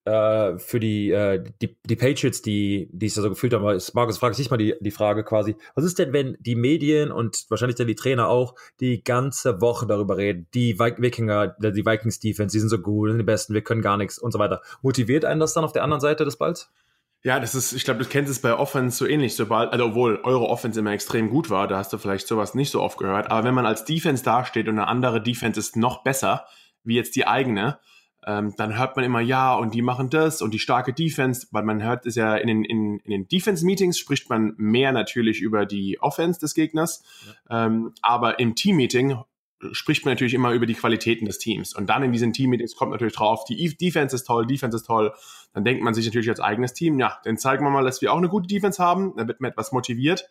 äh, 0.06 0.58
für 0.58 0.80
die, 0.80 1.12
äh, 1.12 1.44
die, 1.62 1.78
die 1.86 1.96
Patriots, 1.96 2.42
die, 2.42 2.90
die 2.92 3.06
es 3.06 3.16
ja 3.16 3.22
so 3.22 3.30
gefühlt 3.30 3.54
haben. 3.54 3.64
Markus, 3.94 4.18
frage 4.18 4.36
ich 4.40 4.50
mal 4.50 4.58
die, 4.58 4.76
die 4.80 4.92
Frage 4.92 5.24
quasi, 5.24 5.56
was 5.76 5.86
ist 5.86 6.00
denn, 6.00 6.14
wenn 6.14 6.38
die 6.40 6.56
Medien 6.56 7.12
und 7.12 7.46
wahrscheinlich 7.50 7.78
dann 7.78 7.88
die 7.88 7.96
Trainer 7.96 8.28
auch 8.28 8.56
die 8.80 9.04
ganze 9.04 9.62
Woche 9.62 9.86
darüber 9.88 10.18
reden, 10.18 10.48
die 10.54 10.78
Wikinger, 10.80 11.56
die 11.60 11.86
Vikings 11.86 12.20
Defense, 12.20 12.54
die 12.54 12.60
sind 12.60 12.70
so 12.70 12.80
gut, 12.80 13.18
die 13.18 13.24
Besten, 13.24 13.54
wir 13.54 13.64
können 13.64 13.82
gar 13.82 13.98
nichts 13.98 14.20
und 14.20 14.32
so 14.32 14.40
weiter. 14.40 14.62
Motiviert 14.82 15.26
einen 15.26 15.40
das 15.40 15.54
dann 15.54 15.64
auf 15.64 15.74
der 15.74 15.84
anderen 15.84 16.02
Seite 16.02 16.26
des 16.26 16.38
Balls? 16.38 16.70
Ja, 17.24 17.40
das 17.40 17.56
ist, 17.56 17.72
ich 17.72 17.86
glaube, 17.86 18.04
du 18.04 18.10
kennst 18.10 18.30
es 18.30 18.42
bei 18.42 18.54
Offense 18.54 18.98
so 18.98 19.06
ähnlich, 19.06 19.36
sobald, 19.36 19.72
also 19.72 19.86
obwohl 19.86 20.20
eure 20.24 20.50
Offense 20.50 20.80
immer 20.80 20.92
extrem 20.92 21.30
gut 21.30 21.50
war, 21.50 21.68
da 21.70 21.78
hast 21.78 21.94
du 21.94 21.98
vielleicht 21.98 22.28
sowas 22.28 22.54
nicht 22.54 22.70
so 22.70 22.82
oft 22.82 22.98
gehört. 22.98 23.32
Aber 23.32 23.46
wenn 23.46 23.54
man 23.54 23.66
als 23.66 23.86
Defense 23.86 24.24
dasteht 24.24 24.68
und 24.68 24.78
eine 24.78 24.88
andere 24.88 25.22
Defense 25.22 25.58
ist 25.58 25.78
noch 25.78 26.04
besser, 26.04 26.46
wie 26.84 26.96
jetzt 26.96 27.16
die 27.16 27.26
eigene, 27.26 27.80
ähm, 28.26 28.54
dann 28.58 28.78
hört 28.78 28.98
man 28.98 29.06
immer, 29.06 29.22
ja, 29.22 29.56
und 29.56 29.74
die 29.74 29.82
machen 29.82 30.10
das 30.10 30.42
und 30.42 30.54
die 30.54 30.60
starke 30.60 30.94
Defense, 30.94 31.48
weil 31.52 31.64
man 31.64 31.82
hört 31.82 32.06
es 32.06 32.16
ja 32.16 32.36
in 32.36 32.48
den, 32.48 32.66
in, 32.66 33.00
in 33.00 33.12
den 33.12 33.28
Defense-Meetings 33.30 33.98
spricht 33.98 34.30
man 34.30 34.54
mehr 34.58 34.92
natürlich 34.92 35.42
über 35.42 35.66
die 35.66 36.00
Offense 36.02 36.42
des 36.42 36.54
Gegners. 36.54 37.04
Ja. 37.50 37.66
Ähm, 37.66 37.94
aber 38.02 38.40
im 38.40 38.56
Team-Meeting 38.56 39.18
spricht 39.72 40.04
man 40.06 40.14
natürlich 40.14 40.34
immer 40.34 40.52
über 40.52 40.66
die 40.66 40.74
Qualitäten 40.74 41.26
des 41.26 41.38
Teams. 41.38 41.74
Und 41.74 41.88
dann 41.88 42.04
in 42.04 42.12
diesen 42.12 42.34
Team-Meetings 42.34 42.76
kommt 42.76 42.92
natürlich 42.92 43.16
drauf, 43.16 43.46
die 43.46 43.76
Defense 43.78 44.16
ist 44.16 44.26
toll, 44.26 44.46
Defense 44.46 44.76
ist 44.76 44.86
toll. 44.86 45.14
Dann 45.54 45.64
denkt 45.64 45.84
man 45.84 45.94
sich 45.94 46.06
natürlich 46.06 46.30
als 46.30 46.40
eigenes 46.40 46.74
Team, 46.74 47.00
ja, 47.00 47.20
dann 47.24 47.38
zeigen 47.38 47.64
wir 47.64 47.70
mal, 47.70 47.84
dass 47.84 48.02
wir 48.02 48.12
auch 48.12 48.18
eine 48.18 48.30
gute 48.30 48.48
Defense 48.48 48.82
haben. 48.82 49.16
Dann 49.16 49.28
wird 49.28 49.40
man 49.40 49.52
etwas 49.52 49.72
motiviert. 49.72 50.30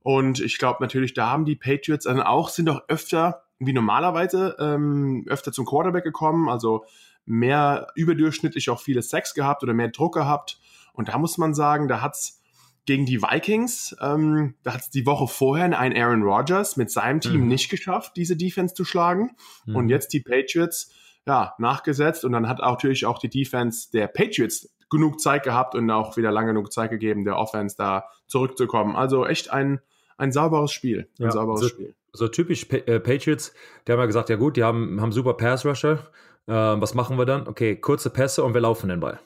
Und 0.00 0.40
ich 0.40 0.58
glaube 0.58 0.78
natürlich, 0.80 1.14
da 1.14 1.30
haben 1.30 1.44
die 1.44 1.56
Patriots 1.56 2.04
dann 2.04 2.20
auch, 2.20 2.48
sind 2.48 2.66
doch 2.66 2.82
öfter, 2.88 3.44
wie 3.58 3.72
normalerweise, 3.72 4.56
ähm, 4.58 5.24
öfter 5.28 5.52
zum 5.52 5.64
Quarterback 5.64 6.04
gekommen. 6.04 6.48
Also 6.48 6.84
mehr 7.24 7.88
überdurchschnittlich 7.94 8.70
auch 8.70 8.80
viele 8.80 9.02
Sex 9.02 9.34
gehabt 9.34 9.62
oder 9.62 9.74
mehr 9.74 9.88
Druck 9.88 10.14
gehabt. 10.14 10.60
Und 10.92 11.08
da 11.08 11.18
muss 11.18 11.38
man 11.38 11.54
sagen, 11.54 11.88
da 11.88 12.00
hat's 12.00 12.42
gegen 12.84 13.06
die 13.06 13.22
Vikings. 13.22 13.96
Ähm, 14.00 14.54
da 14.62 14.74
hat 14.74 14.80
es 14.80 14.90
die 14.90 15.06
Woche 15.06 15.28
vorher 15.28 15.78
ein 15.78 15.96
Aaron 15.96 16.22
Rodgers 16.22 16.76
mit 16.76 16.90
seinem 16.90 17.20
Team 17.20 17.42
mhm. 17.42 17.48
nicht 17.48 17.70
geschafft, 17.70 18.16
diese 18.16 18.36
Defense 18.36 18.74
zu 18.74 18.84
schlagen. 18.84 19.30
Mhm. 19.66 19.76
Und 19.76 19.88
jetzt 19.88 20.12
die 20.12 20.20
Patriots, 20.20 20.90
ja, 21.26 21.54
nachgesetzt. 21.58 22.24
Und 22.24 22.32
dann 22.32 22.48
hat 22.48 22.60
auch 22.60 22.72
natürlich 22.72 23.06
auch 23.06 23.18
die 23.18 23.28
Defense 23.28 23.90
der 23.92 24.06
Patriots 24.08 24.74
genug 24.90 25.20
Zeit 25.20 25.42
gehabt 25.42 25.74
und 25.74 25.90
auch 25.90 26.16
wieder 26.16 26.30
lange 26.30 26.48
genug 26.48 26.72
Zeit 26.72 26.90
gegeben, 26.90 27.24
der 27.24 27.36
Offense 27.36 27.76
da 27.76 28.04
zurückzukommen. 28.26 28.94
Also 28.94 29.26
echt 29.26 29.50
ein, 29.50 29.80
ein 30.18 30.32
sauberes 30.32 30.72
Spiel. 30.72 31.08
Ein 31.18 31.24
ja, 31.24 31.30
sauberes 31.30 31.60
so, 31.60 31.68
Spiel. 31.68 31.94
So 32.12 32.28
typisch 32.28 32.66
pa 32.66 32.76
äh, 32.76 33.00
Patriots, 33.00 33.54
die 33.86 33.92
haben 33.92 34.00
ja 34.00 34.06
gesagt, 34.06 34.28
ja 34.28 34.36
gut, 34.36 34.56
die 34.56 34.64
haben, 34.64 35.00
haben 35.00 35.12
super 35.12 35.34
Pass-Rusher. 35.34 36.10
Äh, 36.46 36.52
was 36.52 36.94
machen 36.94 37.16
wir 37.16 37.24
dann? 37.24 37.48
Okay, 37.48 37.76
kurze 37.76 38.10
Pässe 38.10 38.44
und 38.44 38.52
wir 38.52 38.60
laufen 38.60 38.88
den 38.88 39.00
Ball. 39.00 39.18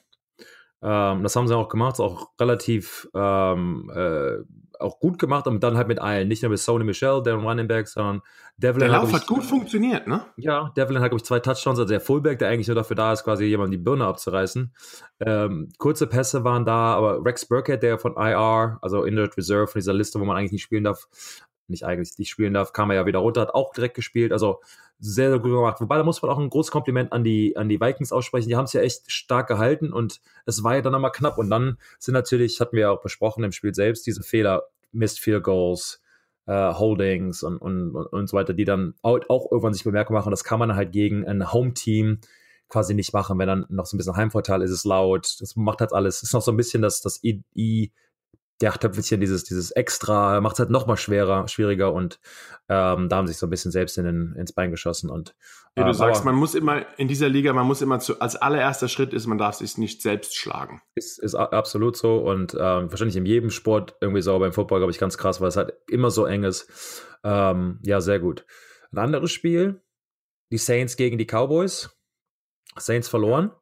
Ähm, 0.83 1.23
das 1.23 1.35
haben 1.37 1.49
sie 1.49 1.57
auch 1.57 1.69
gemacht, 1.69 2.01
auch 2.01 2.31
relativ 2.39 3.09
ähm, 3.15 3.91
äh, 3.95 4.39
auch 4.81 5.01
gut 5.01 5.19
gemacht 5.19 5.47
und 5.47 5.63
dann 5.63 5.77
halt 5.77 5.89
mit 5.89 5.99
allen. 5.99 6.29
Nicht 6.29 6.43
nur 6.43 6.51
mit 6.51 6.59
Sony 6.59 6.85
Michel, 6.85 7.23
der 7.23 7.35
Running 7.35 7.69
Back, 7.69 7.89
sondern 7.89 8.23
Devlin. 8.57 8.81
Der 8.81 8.89
Lauf 8.89 9.13
hat, 9.13 9.23
hat 9.23 9.27
gut 9.27 9.45
funktioniert, 9.45 10.07
ne? 10.07 10.25
Ja, 10.37 10.73
Devlin 10.77 11.01
hat, 11.01 11.11
glaube 11.11 11.21
ich, 11.21 11.25
zwei 11.25 11.41
Touchdowns, 11.41 11.79
also 11.79 11.85
der 11.85 12.01
Fullback, 12.01 12.39
der 12.39 12.49
eigentlich 12.49 12.69
nur 12.69 12.75
dafür 12.75 12.97
da 12.97 13.13
ist, 13.13 13.25
quasi 13.25 13.45
jemandem 13.45 13.79
die 13.79 13.85
Birne 13.85 14.07
abzureißen. 14.07 14.73
Ähm, 15.21 15.69
kurze 15.79 16.07
Pässe 16.07 16.45
waren 16.45 16.65
da, 16.65 16.95
aber 16.95 17.25
Rex 17.25 17.47
Burkhead, 17.47 17.83
der 17.83 17.99
von 17.99 18.17
IR, 18.17 18.79
also 18.81 19.05
Injured 19.05 19.37
Reserve, 19.37 19.67
von 19.67 19.79
dieser 19.79 19.95
Liste, 19.95 20.21
wo 20.21 20.25
man 20.25 20.37
eigentlich 20.37 20.53
nicht 20.53 20.63
spielen 20.63 20.85
darf, 20.85 21.07
nicht 21.69 21.85
eigentlich 21.85 22.19
nicht 22.19 22.31
spielen 22.31 22.55
darf, 22.55 22.73
kam 22.73 22.91
er 22.91 22.97
ja 22.97 23.07
wieder 23.07 23.19
runter, 23.21 23.43
hat 23.43 23.55
auch 23.55 23.73
direkt 23.73 23.95
gespielt. 23.95 24.33
Also 24.33 24.61
sehr, 24.99 25.31
sehr 25.31 25.39
gut 25.39 25.51
gemacht. 25.51 25.81
Wobei, 25.81 25.99
da 25.99 26.05
muss 26.05 26.23
man 26.23 26.31
auch 26.31 26.39
ein 26.39 26.49
großes 26.49 26.71
Kompliment 26.71 27.13
an 27.13 27.23
die, 27.23 27.57
an 27.57 27.69
die 27.69 27.81
Vikings 27.81 28.13
aussprechen. 28.13 28.49
Die 28.49 28.57
haben 28.57 28.65
es 28.65 28.73
ja 28.73 28.81
echt 28.81 29.11
stark 29.11 29.47
gehalten 29.47 29.93
und 29.93 30.21
es 30.47 30.63
war 30.65 30.75
ja 30.75 30.81
dann 30.83 30.93
nochmal 30.93 31.13
knapp. 31.13 31.39
Und 31.39 31.51
dann 31.51 31.79
sind 31.99 32.15
natürlich, 32.15 32.61
hatten 32.61 32.77
wir 32.77 32.83
ja 32.83 32.91
auch 32.91 33.03
besprochen 33.03 33.45
im 33.45 33.53
Spiel 33.53 33.75
selbst, 33.75 34.07
diese 34.07 34.23
Fehler, 34.23 34.65
Missed 34.93 35.19
Field 35.19 35.45
Goals, 35.45 36.01
äh, 36.47 36.73
Holdings 36.73 37.43
und, 37.43 37.59
und, 37.59 37.95
und 37.95 38.27
so 38.29 38.37
weiter, 38.37 38.55
die 38.55 38.65
dann 38.65 38.95
auch, 39.03 39.21
auch 39.29 39.51
irgendwann 39.51 39.75
sich 39.75 39.85
bemerkbar 39.85 40.19
machen. 40.19 40.31
Das 40.31 40.45
kann 40.45 40.59
man 40.59 40.75
halt 40.75 40.93
gegen 40.93 41.27
ein 41.27 41.53
Home-Team 41.53 42.21
quasi 42.69 42.95
nicht 42.95 43.13
machen. 43.13 43.39
Wenn 43.39 43.49
dann 43.49 43.67
noch 43.69 43.87
so 43.87 43.97
ein 43.97 43.99
bisschen 43.99 44.17
Heimvorteil 44.17 44.63
ist, 44.63 44.71
ist 44.71 44.79
es 44.79 44.85
laut. 44.85 45.37
Das 45.41 45.57
macht 45.57 45.81
halt 45.81 45.93
alles. 45.93 46.23
Ist 46.23 46.33
noch 46.33 46.43
so 46.43 46.53
ein 46.53 46.57
bisschen 46.57 46.83
das, 46.83 47.01
das 47.03 47.23
I, 47.23 47.43
I 47.55 47.93
ja, 48.63 48.71
Töpfelchen, 48.71 49.21
dieses, 49.21 49.45
dieses 49.45 49.71
Extra, 49.71 50.41
macht 50.41 50.55
es 50.55 50.61
halt 50.61 50.71
nochmal 50.71 50.97
schwerer, 50.97 51.47
schwieriger 51.47 51.93
und 51.93 52.19
ähm, 52.69 53.09
da 53.09 53.17
haben 53.17 53.27
sich 53.27 53.37
so 53.37 53.47
ein 53.47 53.51
bisschen 53.51 53.71
selbst 53.71 53.99
in 53.99 54.05
den, 54.05 54.35
ins 54.35 54.53
Bein 54.53 54.71
geschossen. 54.71 55.11
Und, 55.11 55.35
äh, 55.75 55.85
du 55.85 55.93
sagst, 55.93 56.25
man 56.25 56.35
muss 56.35 56.55
immer 56.55 56.87
in 56.99 57.07
dieser 57.07 57.29
Liga, 57.29 57.53
man 57.53 57.67
muss 57.67 57.83
immer 57.83 58.01
zu, 58.01 58.19
als 58.21 58.35
allererster 58.35 58.89
Schritt 58.89 59.13
ist, 59.13 59.27
man 59.27 59.37
darf 59.37 59.57
sich 59.57 59.77
nicht 59.77 60.01
selbst 60.01 60.37
schlagen. 60.37 60.81
Ist, 60.95 61.19
ist 61.19 61.35
absolut 61.35 61.97
so 61.97 62.17
und 62.17 62.55
ähm, 62.55 62.91
wahrscheinlich 62.91 63.17
in 63.17 63.27
jedem 63.27 63.51
Sport 63.51 63.97
irgendwie 64.01 64.23
so, 64.23 64.35
aber 64.35 64.47
im 64.47 64.53
Football, 64.53 64.81
glaube 64.81 64.93
ich, 64.93 64.99
ganz 64.99 65.19
krass, 65.19 65.41
weil 65.41 65.49
es 65.49 65.57
halt 65.57 65.75
immer 65.89 66.11
so 66.11 66.25
eng 66.25 66.45
ist. 66.45 67.05
Ähm, 67.25 67.79
ja, 67.83 68.01
sehr 68.01 68.21
gut. 68.21 68.47
Ein 68.91 68.99
anderes 68.99 69.33
Spiel, 69.33 69.83
die 70.51 70.59
Saints 70.59 70.97
gegen 70.97 71.19
die 71.19 71.27
Cowboys. 71.27 71.91
Saints 72.79 73.09
verloren. 73.09 73.53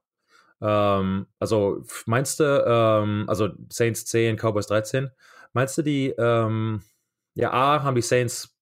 Ähm, 0.61 1.27
also 1.39 1.85
meinst 2.07 2.41
du, 2.41 2.45
ähm, 2.67 3.25
also 3.29 3.51
Saints 3.71 4.07
10, 4.07 4.37
Cowboys 4.37 4.67
13, 4.67 5.11
meinst 5.53 5.77
du 5.79 5.83
die, 5.83 6.11
ähm, 6.19 6.83
ja, 7.35 7.53
A, 7.53 7.83
haben 7.83 7.95
die 7.95 8.03
Saints, 8.03 8.57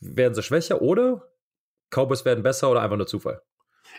werden 0.00 0.34
sie 0.34 0.42
schwächer 0.42 0.82
oder 0.82 1.28
Cowboys 1.90 2.24
werden 2.24 2.42
besser 2.42 2.70
oder 2.70 2.82
einfach 2.82 2.96
nur 2.96 3.06
Zufall? 3.06 3.42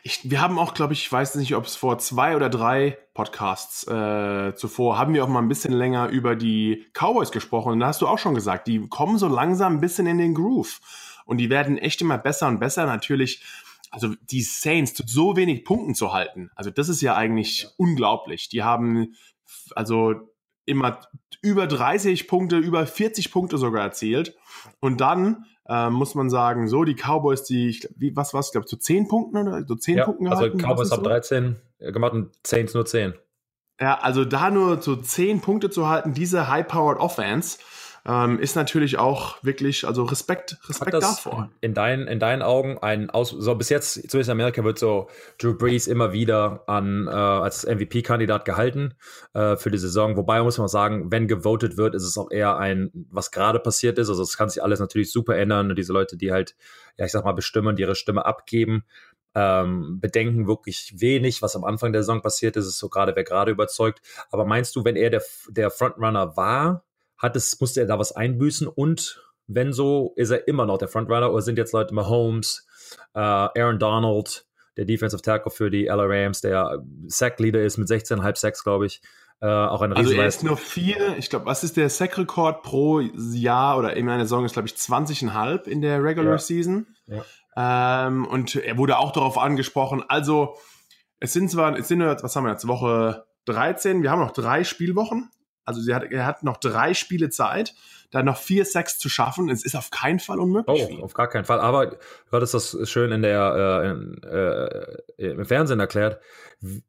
Ich, 0.03 0.29
wir 0.29 0.41
haben 0.41 0.59
auch, 0.59 0.73
glaube 0.73 0.93
ich, 0.93 1.01
ich 1.05 1.11
weiß 1.11 1.35
nicht, 1.35 1.55
ob 1.55 1.65
es 1.65 1.75
vor 1.75 1.97
zwei 1.97 2.35
oder 2.35 2.49
drei 2.49 2.97
Podcasts 3.13 3.87
äh, 3.87 4.53
zuvor, 4.55 4.97
haben 4.97 5.13
wir 5.13 5.23
auch 5.23 5.27
mal 5.27 5.41
ein 5.41 5.47
bisschen 5.47 5.73
länger 5.73 6.09
über 6.09 6.35
die 6.35 6.85
Cowboys 6.93 7.31
gesprochen. 7.31 7.73
Und 7.73 7.79
da 7.79 7.87
hast 7.87 8.01
du 8.01 8.07
auch 8.07 8.19
schon 8.19 8.35
gesagt, 8.35 8.67
die 8.67 8.87
kommen 8.87 9.17
so 9.17 9.27
langsam 9.27 9.75
ein 9.75 9.81
bisschen 9.81 10.07
in 10.07 10.17
den 10.17 10.35
Groove. 10.35 10.79
Und 11.25 11.37
die 11.37 11.49
werden 11.49 11.77
echt 11.77 12.01
immer 12.01 12.17
besser 12.17 12.47
und 12.47 12.59
besser. 12.59 12.85
Natürlich 12.85 13.43
also 13.91 14.13
die 14.29 14.41
Saints 14.41 14.93
zu 14.93 15.03
so 15.05 15.35
wenig 15.35 15.63
Punkten 15.63 15.95
zu 15.95 16.13
halten, 16.13 16.49
also 16.55 16.69
das 16.69 16.89
ist 16.89 17.01
ja 17.01 17.15
eigentlich 17.15 17.63
ja. 17.63 17.69
unglaublich. 17.77 18.49
Die 18.49 18.63
haben 18.63 19.13
also 19.75 20.15
immer 20.65 20.99
über 21.41 21.65
30 21.65 22.27
Punkte, 22.27 22.57
über 22.57 22.85
40 22.85 23.31
Punkte 23.31 23.57
sogar 23.57 23.83
erzielt. 23.83 24.35
Und 24.79 25.01
dann 25.01 25.45
äh, 25.67 25.89
muss 25.89 26.13
man 26.13 26.29
sagen, 26.29 26.67
so 26.67 26.83
die 26.83 26.95
Cowboys, 26.95 27.43
die, 27.43 27.69
ich, 27.69 27.89
wie, 27.95 28.15
was 28.15 28.33
war 28.33 28.41
es, 28.41 28.51
glaube 28.51 28.67
zu 28.67 28.77
10 28.77 29.07
Punkten 29.07 29.37
oder 29.37 29.65
so 29.65 29.75
10 29.75 29.97
ja, 29.97 30.05
Punkten 30.05 30.27
also 30.27 30.43
gehalten? 30.43 30.65
Also 30.65 30.73
Cowboys 30.75 30.91
ab 30.91 30.99
so? 30.99 31.05
13 31.05 31.55
gemacht 31.79 32.13
und 32.13 32.35
Saints 32.45 32.73
nur 32.73 32.85
10. 32.85 33.13
Ja, 33.79 33.99
also 33.99 34.25
da 34.25 34.49
nur 34.49 34.81
so 34.81 34.95
10 34.95 35.41
Punkte 35.41 35.69
zu 35.69 35.87
halten, 35.87 36.13
diese 36.13 36.47
High-Powered 36.49 36.99
Offense, 36.99 37.59
ähm, 38.07 38.39
ist 38.39 38.55
natürlich 38.55 38.97
auch 38.97 39.43
wirklich, 39.43 39.85
also 39.85 40.03
Respekt, 40.03 40.57
Respekt 40.69 40.93
davor. 40.93 41.49
In, 41.59 41.73
dein, 41.73 42.07
in 42.07 42.19
deinen 42.19 42.41
Augen 42.41 42.77
ein 42.77 43.09
Aus, 43.09 43.31
so 43.31 43.53
bis 43.55 43.67
jetzt, 43.67 43.95
zumindest 44.09 44.29
in 44.29 44.31
Amerika 44.31 44.63
wird 44.63 44.79
so 44.79 45.09
Drew 45.37 45.55
Brees 45.55 45.87
immer 45.87 46.13
wieder 46.13 46.63
an, 46.67 47.07
äh, 47.07 47.11
als 47.11 47.65
MVP-Kandidat 47.65 48.45
gehalten 48.45 48.93
äh, 49.33 49.57
für 49.57 49.71
die 49.71 49.77
Saison. 49.77 50.15
Wobei 50.15 50.41
muss 50.41 50.57
man 50.57 50.69
sagen, 50.69 51.11
wenn 51.11 51.27
gewotet 51.27 51.75
wird, 51.75 51.95
ist 51.95 52.03
es 52.03 52.17
auch 52.17 52.31
eher 52.31 52.57
ein, 52.57 52.91
was 53.11 53.31
gerade 53.31 53.59
passiert 53.59 53.97
ist. 53.97 54.07
Also 54.07 54.23
es 54.23 54.37
kann 54.37 54.49
sich 54.49 54.63
alles 54.63 54.79
natürlich 54.79 55.11
super 55.11 55.35
ändern. 55.35 55.69
Und 55.69 55.77
diese 55.77 55.91
Leute, 55.91 56.15
die 56.15 56.31
halt, 56.31 56.55
ja, 56.97 57.05
ich 57.05 57.11
sag 57.11 57.25
mal, 57.25 57.33
bestimmen 57.33 57.67
und 57.67 57.79
ihre 57.79 57.95
Stimme 57.95 58.25
abgeben, 58.25 58.85
ähm, 59.35 59.99
bedenken 59.99 60.47
wirklich 60.47 60.95
wenig, 60.97 61.41
was 61.41 61.55
am 61.57 61.65
Anfang 61.65 61.91
der 61.91 62.03
Saison 62.03 62.21
passiert 62.21 62.55
ist. 62.55 62.65
Es 62.65 62.71
ist 62.71 62.79
so 62.79 62.87
gerade, 62.87 63.15
wer 63.17 63.25
gerade 63.25 63.51
überzeugt. 63.51 64.01
Aber 64.31 64.45
meinst 64.45 64.75
du, 64.77 64.85
wenn 64.85 64.95
er 64.95 65.09
der, 65.09 65.23
der 65.49 65.69
Frontrunner 65.69 66.37
war, 66.37 66.85
hat 67.17 67.35
es, 67.35 67.59
musste 67.59 67.81
er 67.81 67.87
da 67.87 67.99
was 67.99 68.11
einbüßen 68.11 68.67
und 68.67 69.23
wenn 69.47 69.71
so, 69.71 70.13
ist 70.17 70.29
er 70.29 70.47
immer 70.47 70.65
noch 70.65 70.77
der 70.77 70.89
Frontrunner 70.89 71.31
oder 71.31 71.41
sind 71.41 71.57
jetzt 71.57 71.73
Leute 71.73 71.93
Mahomes, 71.93 72.67
äh, 73.13 73.19
Aaron 73.19 73.79
Donald, 73.79 74.45
der 74.75 74.85
Defensive 74.85 75.21
Tackle 75.21 75.51
für 75.51 75.71
die 75.71 75.85
LA 75.85 76.05
Rams, 76.05 76.41
der 76.41 76.83
Sack-Leader 77.07 77.61
ist 77.61 77.77
mit 77.77 77.87
16,5 77.87 78.37
Sacks, 78.37 78.63
glaube 78.63 78.85
ich. 78.85 79.01
Äh, 79.39 79.47
auch 79.47 79.81
ein 79.81 79.93
Also 79.93 80.13
er 80.13 80.27
ist 80.27 80.43
nur 80.43 80.57
vier, 80.57 81.15
ich 81.17 81.29
glaube, 81.29 81.45
was 81.45 81.63
ist 81.63 81.77
der 81.77 81.89
Sack-Rekord 81.89 82.63
pro 82.63 82.99
Jahr 82.99 83.77
oder 83.77 83.95
in 83.95 84.09
einer 84.09 84.23
Saison 84.23 84.45
ist, 84.45 84.53
glaube 84.53 84.67
ich, 84.67 84.73
20,5 84.73 85.67
in 85.67 85.81
der 85.81 86.03
Regular 86.03 86.33
ja. 86.33 86.37
Season. 86.39 86.87
Ja. 87.05 88.07
Ähm, 88.07 88.25
und 88.25 88.55
er 88.55 88.77
wurde 88.77 88.97
auch 88.97 89.11
darauf 89.11 89.37
angesprochen. 89.37 90.03
Also, 90.07 90.57
es 91.19 91.33
sind 91.33 91.49
zwar, 91.49 91.77
es 91.77 91.87
sind 91.87 91.99
nur, 91.99 92.17
was 92.21 92.35
haben 92.35 92.45
wir 92.45 92.51
jetzt, 92.51 92.67
Woche 92.67 93.25
13, 93.45 94.03
wir 94.03 94.11
haben 94.11 94.19
noch 94.19 94.31
drei 94.31 94.63
Spielwochen. 94.63 95.29
Also 95.67 95.93
hat, 95.93 96.11
er 96.11 96.25
hat 96.25 96.43
noch 96.43 96.57
drei 96.57 96.93
Spiele 96.93 97.29
Zeit, 97.29 97.75
da 98.11 98.23
noch 98.23 98.37
vier 98.37 98.65
Sacks 98.65 98.97
zu 98.97 99.09
schaffen. 99.09 99.49
Es 99.49 99.65
ist 99.65 99.75
auf 99.75 99.91
keinen 99.91 100.19
Fall 100.19 100.39
unmöglich. 100.39 100.87
Oh, 100.89 101.03
auf 101.03 101.13
gar 101.13 101.27
keinen 101.27 101.45
Fall. 101.45 101.59
Aber 101.59 101.87
du 101.87 101.97
hattest 102.31 102.53
das 102.53 102.77
schön 102.89 103.11
in 103.11 103.21
der, 103.21 103.83
äh, 103.83 103.89
in, 103.89 104.23
äh, 104.23 105.31
im 105.31 105.45
Fernsehen 105.45 105.79
erklärt. 105.79 106.21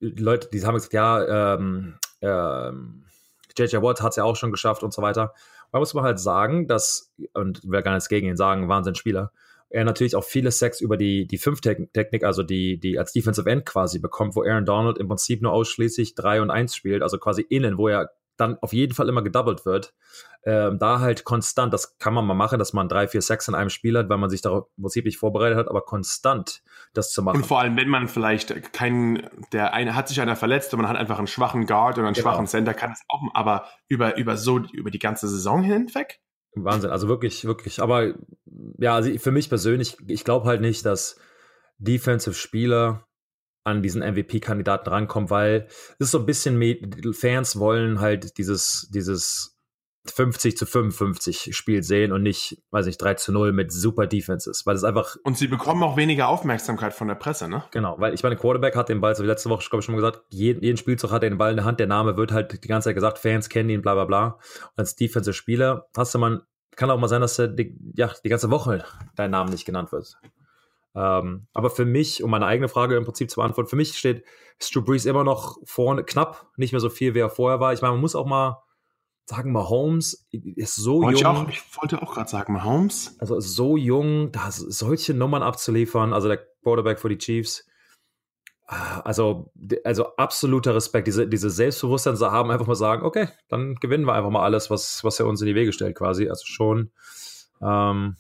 Leute, 0.01 0.49
die 0.53 0.65
haben 0.65 0.75
gesagt, 0.75 0.93
ja, 0.93 1.55
ähm, 1.55 1.99
ähm, 2.21 3.05
JJ 3.57 3.77
Watt 3.83 4.01
hat 4.01 4.11
es 4.11 4.17
ja 4.17 4.25
auch 4.25 4.37
schon 4.37 4.53
geschafft 4.53 4.83
und 4.83 4.93
so 4.93 5.03
weiter. 5.03 5.35
Man 5.73 5.81
muss 5.81 5.93
man 5.93 6.05
halt 6.05 6.21
sagen, 6.21 6.67
dass, 6.69 7.13
und 7.35 7.61
wer 7.65 7.83
gar 7.83 7.95
nichts 7.95 8.09
gegen 8.09 8.29
ihn 8.29 8.37
sagen, 8.37 8.69
Wahnsinn-Spieler, 8.69 9.33
er 9.71 9.85
natürlich 9.85 10.17
auch 10.17 10.25
viele 10.25 10.51
Sacks 10.51 10.81
über 10.81 10.97
die, 10.97 11.27
die 11.27 11.37
Fünf-Technik, 11.37 12.25
also 12.25 12.43
die, 12.43 12.79
die 12.79 12.99
als 12.99 13.13
Defensive 13.13 13.49
End 13.51 13.67
quasi 13.67 13.99
bekommt, 13.99 14.35
wo 14.35 14.43
Aaron 14.43 14.65
Donald 14.65 14.99
im 14.99 15.09
Prinzip 15.09 15.43
nur 15.43 15.53
ausschließlich 15.53 16.15
3 16.15 16.41
und 16.41 16.51
1 16.51 16.75
spielt, 16.75 17.03
also 17.03 17.19
quasi 17.19 17.43
innen, 17.43 17.77
wo 17.77 17.89
er 17.89 18.11
dann 18.39 18.59
auf 18.61 18.73
jeden 18.73 18.95
Fall 18.95 19.09
immer 19.09 19.23
gedoubled 19.23 19.67
wird. 19.67 19.95
Ähm, 20.45 20.79
da 20.79 21.01
halt 21.01 21.25
konstant, 21.25 21.75
das 21.75 21.99
kann 21.99 22.15
man 22.15 22.25
mal 22.25 22.35
machen, 22.35 22.59
dass 22.59 22.73
man 22.73 22.89
drei, 22.89 23.09
vier 23.09 23.21
Sacks 23.21 23.49
in 23.49 23.55
einem 23.55 23.71
Spiel 23.71 23.99
hat, 23.99 24.09
weil 24.09 24.19
man 24.19 24.31
sich 24.31 24.41
darauf 24.41 24.69
im 24.77 24.85
Prinzip 24.85 25.05
nicht 25.05 25.19
vorbereitet 25.19 25.59
hat, 25.59 25.69
aber 25.69 25.83
konstant 25.83 26.63
das 26.95 27.13
zu 27.13 27.23
machen. 27.23 27.39
Und 27.39 27.47
vor 27.47 27.61
allem, 27.61 27.77
wenn 27.77 27.89
man 27.89 28.09
vielleicht 28.09 28.73
keinen, 28.73 29.29
der 29.53 29.75
eine 29.75 29.95
hat 29.95 30.09
sich 30.09 30.21
einer 30.21 30.37
verletzt 30.37 30.73
und 30.73 30.81
man 30.81 30.89
hat 30.89 30.97
einfach 30.97 31.19
einen 31.19 31.27
schwachen 31.27 31.67
Guard 31.67 31.99
oder 31.99 32.07
einen 32.07 32.15
genau. 32.15 32.31
schwachen 32.31 32.47
Center, 32.47 32.73
kann 32.73 32.93
es 32.93 33.03
auch, 33.09 33.23
aber 33.35 33.67
über, 33.89 34.17
über 34.17 34.37
so, 34.37 34.59
über 34.73 34.91
die 34.91 35.01
ganze 35.01 35.29
Saison 35.29 35.63
hinweg? 35.63 36.21
Wahnsinn, 36.55 36.91
also 36.91 37.09
wirklich, 37.09 37.45
wirklich. 37.45 37.83
Aber 37.83 38.15
ja, 38.79 38.95
also 38.95 39.17
für 39.19 39.33
mich 39.33 39.49
persönlich, 39.49 39.97
ich 40.07 40.25
glaube 40.25 40.47
halt 40.47 40.61
nicht, 40.61 40.87
dass 40.87 41.21
Defensive 41.79 42.35
Spieler 42.35 43.08
an 43.69 43.83
diesen 43.83 44.03
MVP-Kandidaten 44.03 44.89
rankommen, 44.89 45.31
weil 45.31 45.67
es 45.99 46.07
ist 46.07 46.11
so 46.11 46.19
ein 46.19 46.27
bisschen, 46.27 46.61
Fans 47.13 47.59
wollen 47.59 48.01
halt 48.01 48.39
dieses, 48.39 48.89
dieses 48.93 49.59
50 50.11 50.57
zu 50.57 50.67
55 50.67 51.57
Spiel 51.57 51.83
sehen 51.83 52.13
und 52.13 52.23
nicht, 52.23 52.63
weiß 52.71 52.87
ich, 52.87 52.99
3 52.99 53.15
zu 53.15 53.33
0 53.33 53.53
mit 53.53 53.73
super 53.73 54.07
Defenses, 54.07 54.67
weil 54.67 54.77
es 54.77 54.85
einfach. 54.85 55.17
Und 55.23 55.37
sie 55.39 55.49
bekommen 55.49 55.83
auch 55.83 55.97
weniger 55.97 56.29
Aufmerksamkeit 56.29 56.95
von 56.95 57.09
der 57.09 57.15
Presse, 57.15 57.49
ne? 57.49 57.65
Genau, 57.71 57.97
weil 57.99 58.15
ich 58.15 58.23
meine, 58.23 58.37
Quarterback 58.37 58.77
hat 58.77 58.89
den 58.89 59.01
Ball, 59.01 59.15
so 59.15 59.23
wie 59.23 59.29
letzte 59.29 59.51
Woche, 59.51 59.69
glaube 59.69 59.81
ich, 59.81 59.85
schon 59.85 59.95
mal 59.95 60.01
gesagt, 60.01 60.25
jeden, 60.31 60.63
jeden 60.63 60.77
Spielzug 60.77 61.11
hat 61.11 61.23
er 61.23 61.31
den 61.31 61.39
Ball 61.39 61.51
in 61.51 61.57
der 61.57 61.65
Hand, 61.65 61.81
der 61.81 61.87
Name 61.87 62.17
wird 62.17 62.33
halt 62.33 62.65
die 62.65 62.69
ganze 62.69 62.89
Zeit 62.89 62.95
gesagt, 62.95 63.19
Fans 63.19 63.49
kennen 63.49 63.71
ihn, 63.71 63.83
bla 63.83 63.95
bla 63.95 64.05
bla. 64.05 64.27
Und 64.27 64.79
als 64.79 64.97
Defensive 64.97 65.35
Spieler 65.35 65.89
hast 65.97 66.15
du 66.15 66.19
man, 66.19 66.43
kann 66.77 66.91
auch 66.91 66.99
mal 66.99 67.09
sein, 67.09 67.21
dass 67.21 67.37
der, 67.37 67.49
die, 67.49 67.77
ja, 67.95 68.11
die 68.25 68.29
ganze 68.29 68.51
Woche 68.51 68.85
dein 69.17 69.31
Name 69.31 69.51
nicht 69.51 69.65
genannt 69.65 69.93
wird. 69.93 70.17
Ähm, 70.99 71.47
aber 71.53 71.71
für 71.71 71.85
mich, 71.85 72.25
um 72.25 72.31
meine 72.31 72.47
eigene 72.47 72.69
Frage 72.69 72.97
im 72.97 73.05
Prinzip 73.05 73.31
zu 73.31 73.37
beantworten, 73.37 73.71
für 73.71 73.77
mich 73.77 73.97
steht 73.97 74.25
Stu 74.61 74.83
Brees 74.83 75.07
immer 75.07 75.23
noch 75.23 75.59
vorne, 75.63 76.03
knapp, 76.03 76.51
nicht 76.57 76.73
mehr 76.73 76.81
so 76.81 76.91
viel, 76.91 77.15
wie 77.15 77.21
er 77.21 77.31
vorher 77.31 77.61
war. 77.61 77.73
Ich 77.73 77.83
meine, 77.83 77.93
man 77.93 78.01
muss 78.01 78.17
auch 78.17 78.27
mal 78.27 78.65
sagen, 79.27 79.53
Mahomes 79.53 80.27
ist 80.33 80.75
so 80.75 81.03
wollte 81.03 81.21
jung. 81.21 81.35
Ich, 81.35 81.39
auch, 81.39 81.49
ich 81.49 81.77
wollte 81.81 82.03
auch 82.03 82.15
gerade 82.15 82.29
sagen, 82.29 82.53
Mahomes. 82.53 83.17
Also 83.21 83.39
so 83.39 83.77
jung, 83.77 84.33
da 84.33 84.51
solche 84.51 85.15
Nummern 85.15 85.45
abzuliefern, 85.45 86.13
also 86.13 86.27
der 86.27 86.39
Quarterback 86.65 86.99
für 86.99 87.11
die 87.11 87.19
Chiefs. 87.19 87.65
Ah, 88.67 89.01
also, 89.01 89.53
also 89.85 90.17
absoluter 90.17 90.75
Respekt, 90.75 91.07
diese, 91.07 91.29
diese 91.29 91.49
Selbstbewusstsein 91.49 92.17
zu 92.17 92.33
haben, 92.33 92.51
einfach 92.51 92.67
mal 92.67 92.75
sagen, 92.75 93.05
okay, 93.05 93.29
dann 93.49 93.77
gewinnen 93.77 94.05
wir 94.05 94.15
einfach 94.15 94.31
mal 94.31 94.43
alles, 94.43 94.69
was, 94.69 95.05
was 95.05 95.21
er 95.21 95.27
uns 95.27 95.41
in 95.43 95.47
die 95.47 95.55
Wege 95.55 95.73
stellt, 95.73 95.97
quasi. 95.97 96.29
Also 96.29 96.45
schon, 96.45 96.91
ähm, 97.63 98.17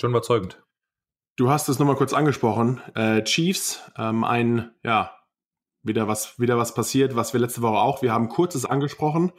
schon 0.00 0.10
überzeugend. 0.10 0.63
Du 1.36 1.50
hast 1.50 1.68
es 1.68 1.80
nochmal 1.80 1.96
kurz 1.96 2.12
angesprochen. 2.12 2.80
Äh, 2.94 3.24
Chiefs, 3.24 3.82
ähm, 3.98 4.22
ein, 4.22 4.70
ja, 4.84 5.18
wieder 5.82 6.06
was, 6.06 6.38
wieder 6.38 6.56
was 6.58 6.74
passiert, 6.74 7.16
was 7.16 7.32
wir 7.32 7.40
letzte 7.40 7.60
Woche 7.60 7.78
auch, 7.78 8.02
wir 8.02 8.12
haben 8.12 8.28
kurzes 8.28 8.64
angesprochen. 8.64 9.32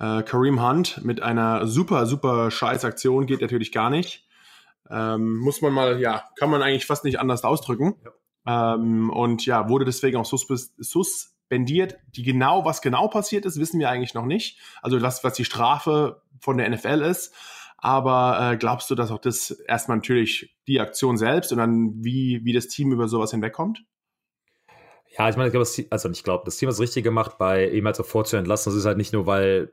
Äh, 0.00 0.24
Kareem 0.24 0.60
Hunt 0.60 1.04
mit 1.04 1.22
einer 1.22 1.68
super, 1.68 2.06
super 2.06 2.50
scheiß 2.50 2.84
Aktion 2.84 3.26
geht 3.26 3.40
natürlich 3.40 3.70
gar 3.70 3.88
nicht. 3.88 4.26
Ähm, 4.90 5.36
muss 5.36 5.60
man 5.62 5.72
mal, 5.72 6.00
ja, 6.00 6.24
kann 6.38 6.50
man 6.50 6.60
eigentlich 6.60 6.86
fast 6.86 7.04
nicht 7.04 7.20
anders 7.20 7.44
ausdrücken. 7.44 7.94
Ja. 8.44 8.74
Ähm, 8.74 9.10
und 9.10 9.46
ja, 9.46 9.68
wurde 9.68 9.84
deswegen 9.84 10.16
auch 10.16 10.26
suspendiert. 10.26 11.98
Die 12.16 12.22
genau, 12.24 12.64
was 12.64 12.82
genau 12.82 13.06
passiert 13.06 13.44
ist, 13.44 13.60
wissen 13.60 13.78
wir 13.78 13.90
eigentlich 13.90 14.14
noch 14.14 14.26
nicht. 14.26 14.58
Also 14.82 15.00
was, 15.00 15.22
was 15.22 15.34
die 15.34 15.44
Strafe 15.44 16.20
von 16.40 16.58
der 16.58 16.68
NFL 16.68 17.02
ist. 17.02 17.32
Aber 17.80 18.38
äh, 18.40 18.56
glaubst 18.56 18.90
du, 18.90 18.96
dass 18.96 19.12
auch 19.12 19.20
das 19.20 19.50
erstmal 19.50 19.98
natürlich 19.98 20.54
die 20.66 20.80
Aktion 20.80 21.16
selbst 21.16 21.52
und 21.52 21.58
dann 21.58 21.94
wie, 22.04 22.44
wie 22.44 22.52
das 22.52 22.66
Team 22.66 22.92
über 22.92 23.06
sowas 23.06 23.30
hinwegkommt? 23.30 23.84
Ja, 25.16 25.28
ich 25.28 25.36
meine, 25.36 25.48
ich 25.48 25.52
glaube, 25.52 25.68
also 25.90 26.10
ich 26.10 26.24
glaube, 26.24 26.42
das 26.44 26.56
Team 26.56 26.68
hat 26.68 26.74
es 26.74 26.80
richtig 26.80 27.04
gemacht, 27.04 27.38
bei 27.38 27.68
ihm 27.70 27.86
halt 27.86 27.96
sofort 27.96 28.26
zu 28.26 28.36
entlassen. 28.36 28.70
Das 28.70 28.78
ist 28.78 28.84
halt 28.84 28.98
nicht 28.98 29.12
nur, 29.12 29.26
weil, 29.26 29.72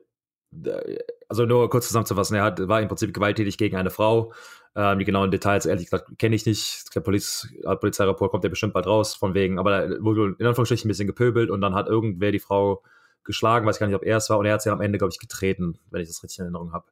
äh, 0.64 1.00
also 1.28 1.46
nur 1.46 1.68
kurz 1.70 1.88
zusammenzufassen, 1.88 2.36
er 2.36 2.44
hat, 2.44 2.68
war 2.68 2.80
im 2.80 2.88
Prinzip 2.88 3.14
gewalttätig 3.14 3.58
gegen 3.58 3.76
eine 3.76 3.90
Frau. 3.90 4.32
Ähm, 4.76 5.00
die 5.00 5.06
genauen 5.06 5.32
Details, 5.32 5.66
ehrlich 5.66 5.86
gesagt, 5.86 6.20
kenne 6.20 6.36
ich 6.36 6.46
nicht. 6.46 6.94
Der 6.96 7.02
Poliz, 7.02 7.48
Polizeireport 7.64 8.30
kommt 8.30 8.44
ja 8.44 8.50
bestimmt 8.52 8.74
bald 8.74 8.86
raus, 8.86 9.16
von 9.16 9.34
wegen, 9.34 9.58
aber 9.58 9.88
da 9.88 10.04
wurde 10.04 10.36
in 10.38 10.46
Anführungsstrichen 10.46 10.88
ein 10.88 10.90
bisschen 10.90 11.08
gepöbelt 11.08 11.50
und 11.50 11.62
dann 11.62 11.74
hat 11.74 11.88
irgendwer 11.88 12.32
die 12.32 12.40
Frau 12.40 12.84
geschlagen, 13.24 13.66
weiß 13.66 13.80
gar 13.80 13.88
nicht, 13.88 13.96
ob 13.96 14.04
er 14.04 14.18
es 14.18 14.30
war, 14.30 14.38
und 14.38 14.46
er 14.46 14.54
hat 14.54 14.62
sie 14.62 14.70
am 14.70 14.82
Ende, 14.82 15.00
glaube 15.00 15.12
ich, 15.12 15.20
getreten, 15.20 15.80
wenn 15.90 16.02
ich 16.02 16.08
das 16.08 16.22
richtig 16.24 16.40
in 16.40 16.46
Erinnerung 16.46 16.74
habe. 16.74 16.86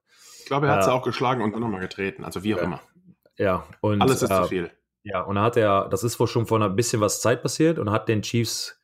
Ich 0.44 0.48
glaube, 0.48 0.68
er 0.68 0.74
hat 0.76 0.84
sie 0.84 0.92
auch 0.92 1.04
geschlagen 1.04 1.42
und 1.42 1.54
dann 1.54 1.62
nochmal 1.62 1.80
getreten, 1.80 2.26
also 2.26 2.44
wie 2.44 2.54
auch 2.54 2.60
immer. 2.60 2.82
Ja, 3.38 3.66
und. 3.80 4.02
Alles 4.02 4.22
ist 4.22 4.30
zu 4.30 4.44
viel. 4.44 4.72
Ja, 5.04 5.22
und 5.22 5.36
dann 5.36 5.44
hat 5.46 5.56
er, 5.56 5.88
das 5.90 6.04
ist 6.04 6.20
wohl 6.20 6.28
schon 6.28 6.46
vor 6.46 6.62
ein 6.62 6.76
bisschen 6.76 7.02
was 7.02 7.22
Zeit 7.22 7.42
passiert 7.42 7.80
und 7.80 7.92
hat 7.92 8.10
den 8.10 8.22
Chiefs 8.22 8.82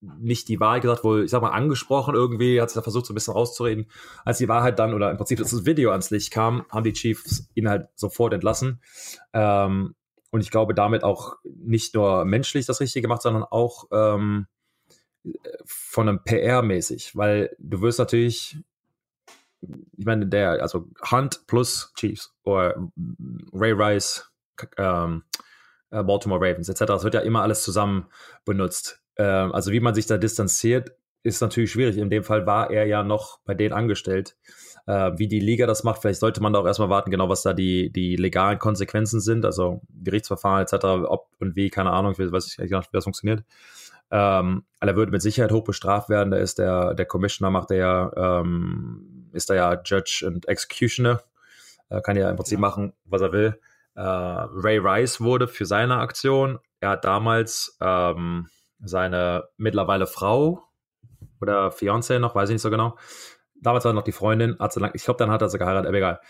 nicht 0.00 0.48
die 0.48 0.60
Wahrheit 0.60 0.82
gesagt, 0.82 1.04
wohl, 1.04 1.24
ich 1.24 1.30
sag 1.30 1.42
mal, 1.42 1.50
angesprochen 1.50 2.14
irgendwie, 2.14 2.60
hat 2.60 2.70
sich 2.70 2.76
da 2.76 2.82
versucht, 2.82 3.06
so 3.06 3.12
ein 3.12 3.16
bisschen 3.16 3.34
rauszureden. 3.34 3.90
Als 4.24 4.38
die 4.38 4.48
Wahrheit 4.48 4.78
dann, 4.78 4.94
oder 4.94 5.10
im 5.10 5.16
Prinzip 5.16 5.38
das 5.38 5.66
Video 5.66 5.90
ans 5.90 6.10
Licht 6.10 6.30
kam, 6.30 6.64
haben 6.70 6.84
die 6.84 6.92
Chiefs 6.92 7.50
ihn 7.54 7.68
halt 7.68 7.88
sofort 7.96 8.32
entlassen. 8.32 8.80
Ähm, 9.32 9.94
und 10.30 10.40
ich 10.40 10.50
glaube, 10.50 10.74
damit 10.74 11.02
auch 11.02 11.36
nicht 11.44 11.94
nur 11.94 12.24
menschlich 12.24 12.66
das 12.66 12.80
Richtige 12.80 13.02
gemacht, 13.02 13.22
sondern 13.22 13.42
auch 13.42 13.88
ähm, 13.92 14.46
von 15.64 16.08
einem 16.08 16.20
PR-mäßig, 16.20 17.16
weil 17.16 17.54
du 17.58 17.82
wirst 17.82 17.98
natürlich, 17.98 18.58
ich 19.62 20.06
meine, 20.06 20.26
der, 20.26 20.62
also 20.62 20.88
Hunt 21.10 21.46
plus 21.46 21.92
Chiefs 21.96 22.34
oder 22.44 22.74
Ray 23.52 23.72
Rice, 23.72 24.30
ähm, 24.76 25.24
äh, 25.90 26.02
Baltimore 26.02 26.40
Ravens 26.40 26.68
etc., 26.68 26.86
das 26.86 27.04
wird 27.04 27.14
ja 27.14 27.20
immer 27.20 27.42
alles 27.42 27.62
zusammen 27.62 28.06
benutzt. 28.44 29.02
Ähm, 29.16 29.52
also 29.52 29.72
wie 29.72 29.80
man 29.80 29.94
sich 29.94 30.06
da 30.06 30.18
distanziert, 30.18 30.92
ist 31.22 31.42
natürlich 31.42 31.72
schwierig. 31.72 31.98
In 31.98 32.10
dem 32.10 32.24
Fall 32.24 32.46
war 32.46 32.70
er 32.70 32.86
ja 32.86 33.02
noch 33.02 33.40
bei 33.44 33.54
denen 33.54 33.74
angestellt. 33.74 34.36
Äh, 34.86 35.12
wie 35.18 35.28
die 35.28 35.40
Liga 35.40 35.66
das 35.66 35.84
macht, 35.84 36.00
vielleicht 36.00 36.20
sollte 36.20 36.42
man 36.42 36.52
da 36.52 36.60
auch 36.60 36.66
erstmal 36.66 36.88
warten, 36.88 37.10
genau 37.10 37.28
was 37.28 37.42
da 37.42 37.52
die, 37.52 37.92
die 37.92 38.16
legalen 38.16 38.58
Konsequenzen 38.58 39.20
sind, 39.20 39.44
also 39.44 39.82
Gerichtsverfahren 40.02 40.62
etc., 40.62 40.84
ob 41.06 41.28
und 41.38 41.54
wie, 41.56 41.68
keine 41.68 41.90
Ahnung, 41.90 42.12
ich 42.12 42.18
weiß 42.18 42.58
nicht, 42.58 42.70
wie 42.70 42.86
das 42.92 43.04
funktioniert. 43.04 43.44
Ähm, 44.10 44.64
er 44.80 44.96
würde 44.96 45.12
mit 45.12 45.22
Sicherheit 45.22 45.52
hoch 45.52 45.64
bestraft 45.64 46.08
werden. 46.08 46.30
Da 46.30 46.38
ist 46.38 46.58
der, 46.58 46.94
der 46.94 47.06
Commissioner, 47.06 47.50
macht 47.50 47.70
der 47.70 47.76
ja, 47.76 48.40
ähm, 48.40 49.19
ist 49.32 49.50
da 49.50 49.54
ja 49.54 49.80
Judge 49.84 50.24
und 50.26 50.48
Executioner. 50.48 51.22
Äh, 51.88 52.00
kann 52.02 52.16
ja 52.16 52.30
im 52.30 52.36
Prinzip 52.36 52.58
ja. 52.58 52.60
machen, 52.60 52.92
was 53.04 53.20
er 53.20 53.32
will. 53.32 53.60
Äh, 53.94 54.02
Ray 54.02 54.78
Rice 54.78 55.20
wurde 55.20 55.48
für 55.48 55.66
seine 55.66 55.96
Aktion, 55.96 56.58
er 56.80 56.90
hat 56.90 57.04
damals 57.04 57.76
ähm, 57.80 58.48
seine 58.78 59.44
mittlerweile 59.56 60.06
Frau 60.06 60.62
oder 61.40 61.68
Fiancé 61.70 62.18
noch, 62.18 62.34
weiß 62.34 62.48
ich 62.48 62.54
nicht 62.54 62.62
so 62.62 62.70
genau. 62.70 62.96
Damals 63.54 63.84
war 63.84 63.92
noch 63.92 64.02
die 64.02 64.12
Freundin, 64.12 64.56
hat 64.58 64.72
sie 64.72 64.80
lang, 64.80 64.92
ich 64.94 65.04
glaube, 65.04 65.18
dann 65.18 65.30
hat 65.30 65.42
er 65.42 65.50
sie 65.50 65.58
geheiratet, 65.58 65.88
aber 65.88 65.98
egal. 65.98 66.20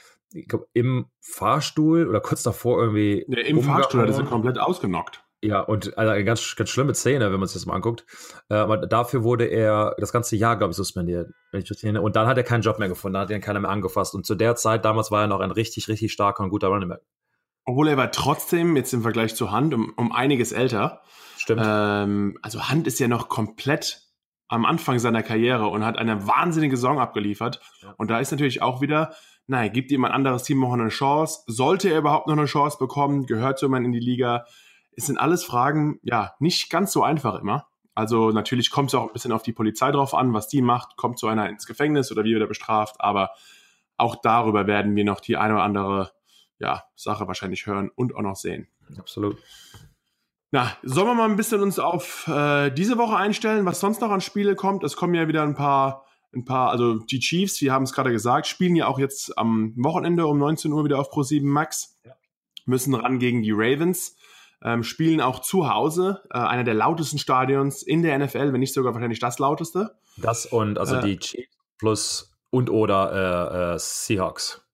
Glaub, 0.49 0.67
Im 0.73 1.07
Fahrstuhl 1.21 2.09
oder 2.09 2.21
kurz 2.21 2.43
davor 2.43 2.81
irgendwie. 2.81 3.25
Ja, 3.29 3.41
Im 3.41 3.63
Fahrstuhl 3.63 4.01
hat 4.01 4.09
er 4.09 4.15
sie 4.15 4.25
komplett 4.25 4.59
ausgenockt. 4.59 5.25
Ja, 5.43 5.61
und 5.61 5.97
also 5.97 6.13
eine 6.13 6.25
ganz, 6.25 6.55
ganz 6.55 6.69
schlimme 6.69 6.95
Szene, 6.95 7.33
wenn 7.33 7.41
man 7.41 7.49
sich 7.49 7.55
das 7.55 7.67
mal 7.67 7.75
anguckt. 7.75 8.05
Äh, 8.51 8.57
aber 8.57 8.77
dafür 8.77 9.23
wurde 9.25 9.47
er 9.47 9.95
das 9.99 10.13
ganze 10.13 10.37
Jahr, 10.37 10.57
glaube 10.57 10.73
ich, 10.73 10.77
suspendiert. 10.77 11.31
Wenn 11.51 11.63
ich 11.63 11.71
richtig 11.71 11.97
und 11.97 12.17
dann 12.17 12.27
hat 12.27 12.37
er 12.37 12.45
keinen 12.45 12.61
Job 12.61 12.79
mehr 12.79 12.89
gefunden, 12.89 13.15
dann 13.15 13.23
hat 13.23 13.31
ihn 13.31 13.41
keiner 13.41 13.61
mehr 13.61 13.71
angefasst. 13.71 14.15
Und 14.15 14.27
zu 14.27 14.35
der 14.35 14.57
Zeit, 14.57 14.85
damals 14.85 15.11
war 15.11 15.23
er 15.23 15.29
noch 15.29 15.41
ein 15.41 15.51
richtig, 15.51 15.89
richtig 15.89 16.13
starker 16.13 16.43
und 16.43 16.51
guter 16.51 16.69
Running 16.69 16.91
Back. 16.91 17.01
Obwohl 17.65 17.89
er 17.89 17.97
war 17.97 18.11
trotzdem, 18.11 18.77
jetzt 18.77 18.93
im 18.93 19.03
Vergleich 19.03 19.35
zu 19.35 19.51
Hand, 19.51 19.73
um, 19.73 19.93
um 19.97 20.13
einiges 20.13 20.53
älter. 20.53 21.03
Stimmt. 21.39 21.63
Ähm, 21.65 22.39
also 22.43 22.69
Hand 22.69 22.87
ist 22.87 23.01
ja 23.01 23.09
noch 23.09 23.29
komplett 23.29 24.03
am 24.49 24.67
Anfang 24.67 24.99
seiner 24.99 25.23
Karriere 25.23 25.69
und 25.69 25.87
hat 25.87 25.97
eine 25.97 26.27
wahnsinnige 26.27 26.77
Saison 26.77 26.99
abgeliefert. 26.99 27.61
Ja. 27.83 27.95
Und 27.97 28.11
da 28.11 28.19
ist 28.19 28.31
natürlich 28.33 28.61
auch 28.61 28.81
wieder, 28.81 29.15
naja, 29.47 29.71
gibt 29.71 29.91
jemand 29.91 30.13
anderes 30.13 30.43
Team 30.43 30.61
noch 30.61 30.73
eine 30.73 30.89
Chance? 30.89 31.45
Sollte 31.47 31.89
er 31.89 31.99
überhaupt 31.99 32.27
noch 32.27 32.37
eine 32.37 32.47
Chance 32.47 32.77
bekommen? 32.79 33.27
Gehört 33.27 33.59
so 33.59 33.67
jemand 33.67 33.87
in 33.87 33.93
die 33.93 34.01
Liga? 34.01 34.45
Es 34.97 35.07
sind 35.07 35.19
alles 35.19 35.45
Fragen, 35.45 35.99
ja, 36.03 36.35
nicht 36.39 36.71
ganz 36.71 36.93
so 36.93 37.03
einfach 37.03 37.41
immer. 37.41 37.69
Also 37.95 38.31
natürlich 38.31 38.71
kommt 38.71 38.91
es 38.91 38.95
auch 38.95 39.07
ein 39.07 39.13
bisschen 39.13 39.33
auf 39.33 39.43
die 39.43 39.53
Polizei 39.53 39.91
drauf 39.91 40.15
an, 40.15 40.33
was 40.33 40.49
die 40.49 40.63
macht. 40.63 40.97
Kommt 40.97 41.19
so 41.19 41.27
einer 41.27 41.49
ins 41.49 41.67
Gefängnis 41.67 42.11
oder 42.13 42.25
wie 42.25 42.33
wird 42.33 42.43
er 42.43 42.49
bestraft? 42.49 42.97
Aber 42.99 43.31
auch 43.97 44.17
darüber 44.17 44.67
werden 44.67 44.97
wir 44.97 45.05
noch 45.05 45.21
die 45.21 45.37
eine 45.37 45.55
oder 45.55 45.63
andere 45.63 46.13
ja, 46.59 46.85
Sache 46.95 47.27
wahrscheinlich 47.27 47.67
hören 47.67 47.91
und 47.95 48.15
auch 48.15 48.23
noch 48.23 48.37
sehen. 48.37 48.69
Absolut. 48.99 49.37
Na, 50.53 50.73
sollen 50.83 51.07
wir 51.07 51.15
mal 51.15 51.31
ein 51.31 51.37
bisschen 51.37 51.63
uns 51.63 51.79
auf 51.79 52.27
äh, 52.27 52.71
diese 52.71 52.99
Woche 52.99 53.17
einstellen, 53.17 53.67
was 53.67 53.81
sonst 53.81 54.01
noch 54.01 54.11
an 54.11 54.21
Spiele 54.21 54.57
kommt? 54.57 54.83
Es 54.83 54.97
kommen 54.97 55.15
ja 55.15 55.29
wieder 55.29 55.43
ein 55.43 55.55
paar, 55.55 56.05
ein 56.35 56.45
paar, 56.45 56.71
also 56.71 56.99
die 56.99 57.21
Chiefs, 57.21 57.61
wir 57.61 57.73
haben 57.73 57.85
es 57.85 57.93
gerade 57.93 58.11
gesagt, 58.11 58.47
spielen 58.47 58.75
ja 58.75 58.89
auch 58.89 58.99
jetzt 58.99 59.39
am 59.39 59.75
Wochenende 59.77 60.27
um 60.27 60.39
19 60.39 60.73
Uhr 60.73 60.85
wieder 60.85 60.99
auf 60.99 61.13
Pro7 61.13 61.45
Max. 61.45 61.97
Ja. 62.05 62.15
Müssen 62.67 62.95
ran 62.95 63.19
gegen 63.19 63.43
die 63.43 63.53
Ravens. 63.53 64.17
Ähm, 64.63 64.83
spielen 64.83 65.21
auch 65.21 65.41
zu 65.41 65.73
Hause, 65.73 66.23
äh, 66.31 66.39
einer 66.39 66.65
der 66.65 66.75
lautesten 66.75 67.19
Stadions 67.19 67.83
in 67.83 68.03
der 68.03 68.19
NFL, 68.19 68.53
wenn 68.53 68.61
nicht 68.61 68.75
sogar 68.75 68.93
wahrscheinlich 68.95 69.21
das 69.21 69.39
lauteste. 69.39 69.97
Das 70.19 70.45
und 70.47 70.79
also 70.79 70.97
äh, 70.97 71.03
die 71.03 71.19
Chiefs 71.19 71.57
plus 71.79 72.37
und 72.51 72.69
oder 72.69 73.73
äh, 73.73 73.75
äh, 73.75 73.79
Seahawks. 73.79 74.67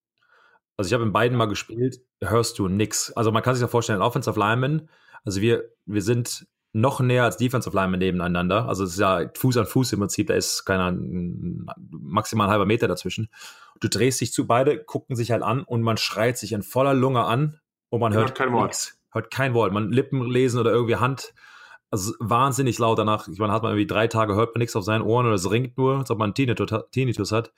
Also 0.77 0.89
ich 0.89 0.93
habe 0.93 1.05
in 1.05 1.13
beiden 1.13 1.39
mal 1.39 1.47
gespielt, 1.47 2.01
hörst 2.21 2.59
du 2.59 2.69
nix. 2.69 3.13
Also 3.13 3.31
man 3.31 3.43
kann 3.43 3.55
sich 3.55 3.63
ja 3.63 3.69
vorstellen, 3.69 4.03
Offensive 4.03 4.39
Lineman 4.39 4.89
also 5.27 5.41
wir, 5.41 5.69
wir 5.85 6.03
sind 6.03 6.47
noch 6.73 7.01
näher 7.01 7.25
als 7.25 7.37
Defensive 7.37 7.77
Linemen 7.77 7.99
nebeneinander. 7.99 8.69
Also 8.69 8.85
es 8.85 8.93
ist 8.93 9.01
ja 9.01 9.29
Fuß 9.35 9.57
an 9.57 9.67
Fuß 9.67 9.93
im 9.93 9.99
Prinzip, 9.99 10.29
da 10.29 10.35
ist 10.35 10.65
keiner 10.65 10.97
maximal 11.91 12.47
ein 12.47 12.51
halber 12.51 12.67
Meter 12.67 12.87
dazwischen. 12.87 13.29
Du 13.81 13.89
drehst 13.89 14.21
dich 14.21 14.33
zu, 14.33 14.47
beide 14.47 14.83
gucken 14.83 15.17
sich 15.17 15.33
halt 15.33 15.43
an 15.43 15.63
und 15.63 15.83
man 15.83 15.97
schreit 15.97 16.39
sich 16.39 16.53
in 16.53 16.63
voller 16.63 16.95
Lunge 16.95 17.25
an 17.25 17.59
und 17.89 18.01
man 18.01 18.15
hört 18.15 18.35
kein 18.35 18.53
Wort. 18.53 18.95
Hört 19.17 19.31
kein 19.31 19.55
Wort. 19.55 19.73
Man 19.73 19.93
Lippen 19.93 20.31
lesen 20.31 20.61
oder 20.61 20.73
irgendwie 20.73 20.97
Hand. 20.97 21.33
Also 21.91 22.13
wahnsinnig 22.19 22.79
laut 22.79 22.99
danach. 22.99 23.29
Ich 23.29 23.39
meine, 23.39 23.51
hat 23.51 23.63
man 23.63 23.73
irgendwie 23.73 23.87
drei 23.87 24.09
Tage, 24.09 24.35
hört 24.35 24.55
man 24.55 24.59
nichts 24.59 24.77
auf 24.77 24.85
seinen 24.85 25.01
Ohren 25.01 25.25
oder 25.25 25.37
es 25.37 25.51
ringt 25.51 25.79
nur, 25.79 26.01
als 26.01 26.11
ob 26.11 26.19
man 26.19 26.35
Tinnitus 26.35 27.33
hat. 27.33 27.53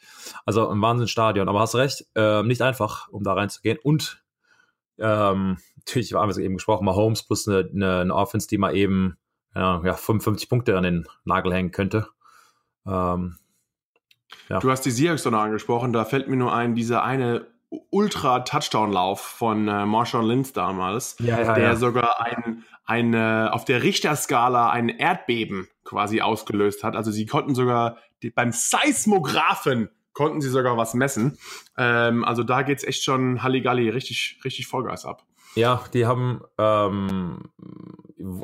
Also 0.47 0.69
ein 0.69 0.81
Wahnsinnsstadion. 0.81 1.49
Aber 1.49 1.59
hast 1.59 1.75
recht, 1.75 2.07
äh, 2.15 2.45
nicht 2.45 2.63
einfach, 2.63 3.09
um 3.09 3.25
da 3.25 3.33
reinzugehen. 3.33 3.77
Und 3.83 4.23
ähm, 4.99 5.59
natürlich 5.79 6.13
haben 6.13 6.29
wir 6.29 6.31
es 6.31 6.39
eben 6.39 6.55
gesprochen, 6.55 6.85
Mahomes 6.85 7.25
plus 7.25 7.49
eine, 7.49 7.69
eine, 7.75 8.01
eine 8.03 8.15
Offense, 8.15 8.47
die 8.47 8.59
mal 8.59 8.77
eben 8.77 9.17
ja, 9.53 9.83
ja, 9.85 9.95
55 9.95 10.49
Punkte 10.49 10.77
an 10.77 10.85
den 10.85 11.09
Nagel 11.25 11.53
hängen 11.53 11.73
könnte. 11.73 12.07
Ähm, 12.87 13.37
ja. 14.49 14.61
Du 14.61 14.71
hast 14.71 14.83
die 14.83 14.93
Seahawks 14.93 15.27
angesprochen, 15.27 15.93
da 15.93 16.05
fällt 16.05 16.29
mir 16.29 16.37
nur 16.37 16.55
ein, 16.55 16.77
dieser 16.77 17.03
eine 17.03 17.49
Ultra-Touchdown-Lauf 17.91 19.21
von 19.21 19.69
äh, 19.69 19.85
Marshawn 19.87 20.25
Lynch 20.25 20.53
damals, 20.53 21.17
ja, 21.21 21.41
ja, 21.41 21.55
der 21.55 21.65
ja. 21.65 21.77
sogar 21.77 22.21
ein, 22.21 22.65
eine, 22.85 23.51
auf 23.53 23.65
der 23.65 23.83
Richterskala 23.83 24.71
ein 24.71 24.89
Erdbeben 24.89 25.69
quasi 25.85 26.21
ausgelöst 26.21 26.83
hat. 26.83 26.97
Also 26.97 27.11
sie 27.11 27.27
konnten 27.27 27.55
sogar 27.55 27.99
die, 28.23 28.31
beim 28.31 28.53
Seismographen 28.53 29.91
konnten 30.13 30.41
sie 30.41 30.49
sogar 30.49 30.77
was 30.77 30.95
messen. 30.95 31.39
Ähm, 31.77 32.25
also 32.25 32.43
da 32.43 32.63
geht 32.63 32.79
es 32.79 32.85
echt 32.85 33.05
schon 33.05 33.43
Halligalli 33.43 33.89
richtig, 33.91 34.41
richtig 34.45 34.67
Vollgas 34.67 35.05
ab. 35.05 35.25
Ja, 35.55 35.83
die 35.95 36.07
haben, 36.07 36.41
ähm, 36.59 37.51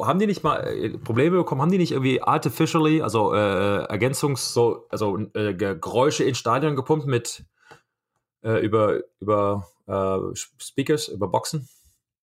haben 0.01 0.19
die 0.19 0.27
nicht 0.27 0.45
mal 0.45 0.59
äh, 0.59 0.97
Probleme 0.99 1.37
bekommen? 1.39 1.61
Haben 1.61 1.71
die 1.71 1.79
nicht 1.79 1.93
irgendwie 1.93 2.23
artificially, 2.23 3.03
also 3.03 3.35
äh, 3.35 3.87
Ergänzungs-, 3.87 4.53
so, 4.53 4.87
also 4.91 5.19
äh, 5.35 5.55
Geräusche 5.55 6.25
ins 6.25 6.39
Stadion 6.39 6.77
gepumpt 6.77 7.07
mit 7.07 7.45
äh, 8.45 8.65
über, 8.65 9.01
über 9.21 9.67
äh, 9.87 10.37
Speakers, 10.59 11.09
über 11.09 11.29
Boxen? 11.29 11.69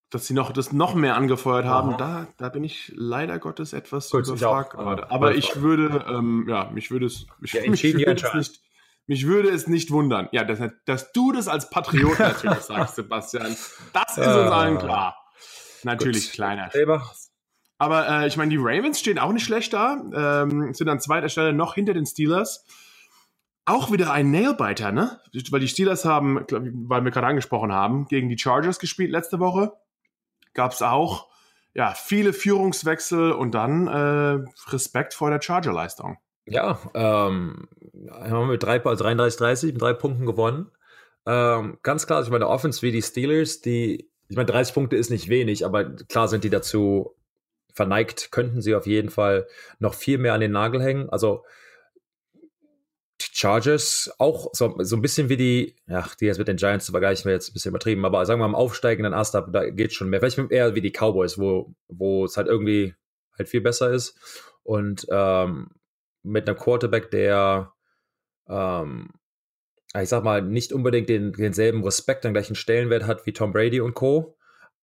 Dass 0.10 0.28
sie 0.28 0.34
noch 0.34 0.52
das 0.52 0.74
noch 0.74 0.94
mehr 0.94 1.16
angefeuert 1.16 1.66
haben, 1.66 1.98
da, 1.98 2.28
da 2.38 2.50
bin 2.50 2.64
ich 2.66 2.92
leider 2.96 3.40
Gottes 3.40 3.72
etwas 3.72 4.10
Gut, 4.10 4.28
überfragt 4.28 4.74
gerade. 4.74 5.10
Aber 5.10 5.36
ich 5.36 5.62
würde, 5.62 6.06
ähm, 6.08 6.46
ja, 6.50 6.70
mich 6.72 6.92
würde 6.92 7.06
es, 7.06 7.26
mich, 7.40 7.54
ja, 7.54 7.62
mich 7.70 7.84
würde 7.84 8.12
es 8.12 8.34
nicht, 8.34 8.62
mich 9.08 9.26
würde 9.26 9.50
es 9.50 9.68
nicht 9.68 9.90
wundern. 9.90 10.28
Ja, 10.34 10.44
dass, 10.44 10.60
dass 10.86 11.12
du 11.14 11.32
das 11.32 11.48
als 11.48 11.70
Patriot 11.70 12.20
natürlich 12.20 12.60
sagst, 12.60 12.96
Sebastian. 12.96 13.56
Das 13.94 14.18
ist 14.18 14.28
uns 14.28 14.52
allen 14.52 14.78
klar. 14.78 15.16
Natürlich 15.84 16.26
Gut. 16.28 16.34
kleiner. 16.34 16.70
Aber 17.78 18.08
äh, 18.08 18.28
ich 18.28 18.38
meine, 18.38 18.50
die 18.50 18.60
Ravens 18.60 19.00
stehen 19.00 19.18
auch 19.18 19.32
nicht 19.32 19.46
schlecht 19.46 19.74
da. 19.74 19.96
Ähm, 20.14 20.74
sind 20.74 20.88
an 20.88 21.00
zweiter 21.00 21.30
Stelle 21.30 21.54
noch 21.54 21.74
hinter 21.74 21.94
den 21.94 22.06
Steelers. 22.06 22.66
Auch 23.66 23.92
wieder 23.92 24.12
ein 24.12 24.32
Nailbiter, 24.32 24.92
ne? 24.92 25.20
Weil 25.52 25.60
die 25.60 25.68
Steelers 25.68 26.04
haben, 26.04 26.46
weil 26.50 27.04
wir 27.04 27.12
gerade 27.12 27.28
angesprochen 27.28 27.72
haben, 27.72 28.06
gegen 28.06 28.30
die 28.30 28.38
Chargers 28.38 28.80
gespielt 28.80 29.12
letzte 29.12 29.40
Woche. 29.40 29.74
Gab 30.54 30.72
es 30.72 30.82
auch 30.82 31.30
ja, 31.74 31.94
viele 31.94 32.34
Führungswechsel 32.34 33.32
und 33.32 33.52
dann 33.52 33.88
äh, 33.88 34.46
Respekt 34.70 35.14
vor 35.14 35.30
der 35.30 35.42
Charger-Leistung. 35.42 36.18
Ja, 36.46 36.80
ähm, 36.94 37.70
haben 38.10 38.32
wir 38.32 38.46
mit 38.46 38.64
drei, 38.64 38.78
33-30 38.78 39.44
also 39.46 39.68
mit 39.68 39.82
drei 39.82 39.94
Punkten 39.94 40.26
gewonnen. 40.26 40.72
Ähm, 41.26 41.78
ganz 41.84 42.08
klar, 42.08 42.22
ich 42.24 42.30
meine, 42.30 42.48
Offense 42.48 42.82
wie 42.82 42.92
die 42.92 43.02
Steelers, 43.02 43.62
die, 43.62 44.10
ich 44.28 44.36
meine, 44.36 44.48
30 44.48 44.74
Punkte 44.74 44.96
ist 44.96 45.12
nicht 45.12 45.30
wenig, 45.30 45.66
aber 45.66 45.96
klar 45.96 46.28
sind 46.28 46.44
die 46.44 46.50
dazu 46.50 47.16
verneigt, 47.74 48.32
könnten 48.32 48.62
sie 48.62 48.76
auf 48.76 48.86
jeden 48.86 49.10
Fall 49.10 49.48
noch 49.80 49.94
viel 49.94 50.18
mehr 50.18 50.34
an 50.34 50.42
den 50.42 50.52
Nagel 50.52 50.82
hängen. 50.82 51.10
Also 51.10 51.46
Chargers 53.42 54.14
auch 54.20 54.50
so, 54.54 54.76
so 54.80 54.96
ein 54.96 55.02
bisschen 55.02 55.28
wie 55.28 55.38
die, 55.38 55.76
ja, 55.88 56.08
die 56.20 56.26
jetzt 56.26 56.38
mit 56.38 56.48
den 56.48 56.58
Giants 56.58 56.86
zu 56.86 56.92
vergleichen 56.92 57.26
wäre 57.26 57.34
jetzt 57.34 57.50
ein 57.50 57.54
bisschen 57.54 57.70
übertrieben, 57.70 58.06
aber 58.06 58.24
sagen 58.24 58.40
wir 58.40 58.48
mal 58.48 58.54
am 58.54 58.64
aufsteigenden 58.64 59.16
Ast, 59.16 59.34
da 59.34 59.42
geht 59.72 59.94
schon 59.94 60.10
mehr. 60.10 60.20
Vielleicht 60.20 60.52
eher 60.52 60.76
wie 60.76 60.82
die 60.82 60.92
Cowboys, 60.92 61.40
wo, 61.40 61.74
wo 61.88 62.26
es 62.26 62.38
halt 62.38 62.48
irgendwie 62.48 62.94
halt 63.36 63.50
viel 63.50 63.62
besser 63.62 63.90
ist. 63.90 64.16
Und 64.62 65.08
ähm, 65.10 65.72
mit 66.22 66.48
einem 66.48 66.56
Quarterback, 66.56 67.10
der, 67.10 67.74
ähm, 68.48 69.10
ich 70.00 70.10
sag 70.10 70.24
mal, 70.24 70.44
nicht 70.44 70.72
unbedingt 70.72 71.10
den, 71.10 71.34
denselben 71.34 71.84
Respekt, 71.84 72.24
den 72.24 72.34
gleichen 72.34 72.56
Stellenwert 72.56 73.08
hat 73.08 73.26
wie 73.26 73.34
Tom 73.34 73.54
Brady 73.54 73.82
und 73.82 73.96
Co., 73.96 74.38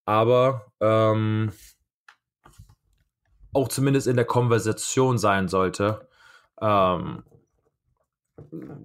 aber 0.05 0.73
ähm, 0.81 1.53
auch 3.53 3.69
zumindest 3.69 4.09
in 4.09 4.17
der 4.17 4.25
Konversation 4.25 5.17
sein 5.17 5.47
sollte. 5.47 6.09
Ähm, 6.61 7.23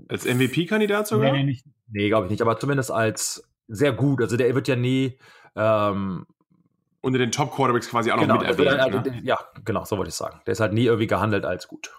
als 0.07 0.25
MVP-Kandidat 0.25 1.07
sogar? 1.07 1.31
Nee, 1.31 1.43
nee, 1.43 1.63
nee 1.89 2.07
glaube 2.09 2.25
ich 2.25 2.31
nicht, 2.31 2.41
aber 2.41 2.59
zumindest 2.59 2.91
als 2.91 3.49
sehr 3.67 3.93
gut. 3.93 4.21
Also 4.21 4.37
der 4.37 4.53
wird 4.53 4.67
ja 4.67 4.75
nie 4.75 5.17
ähm, 5.55 6.25
unter 7.01 7.19
den 7.19 7.31
Top-Quarterbacks 7.31 7.89
quasi 7.89 8.11
auch 8.11 8.19
genau, 8.19 8.35
noch 8.35 8.41
mit 8.41 8.49
erwähnt. 8.49 8.81
Halt, 8.81 9.05
ne? 9.05 9.21
Ja, 9.23 9.39
genau, 9.65 9.83
so 9.85 9.97
wollte 9.97 10.09
ich 10.09 10.15
sagen. 10.15 10.41
Der 10.45 10.53
ist 10.53 10.59
halt 10.59 10.73
nie 10.73 10.85
irgendwie 10.85 11.07
gehandelt 11.07 11.45
als 11.45 11.67
gut. 11.67 11.93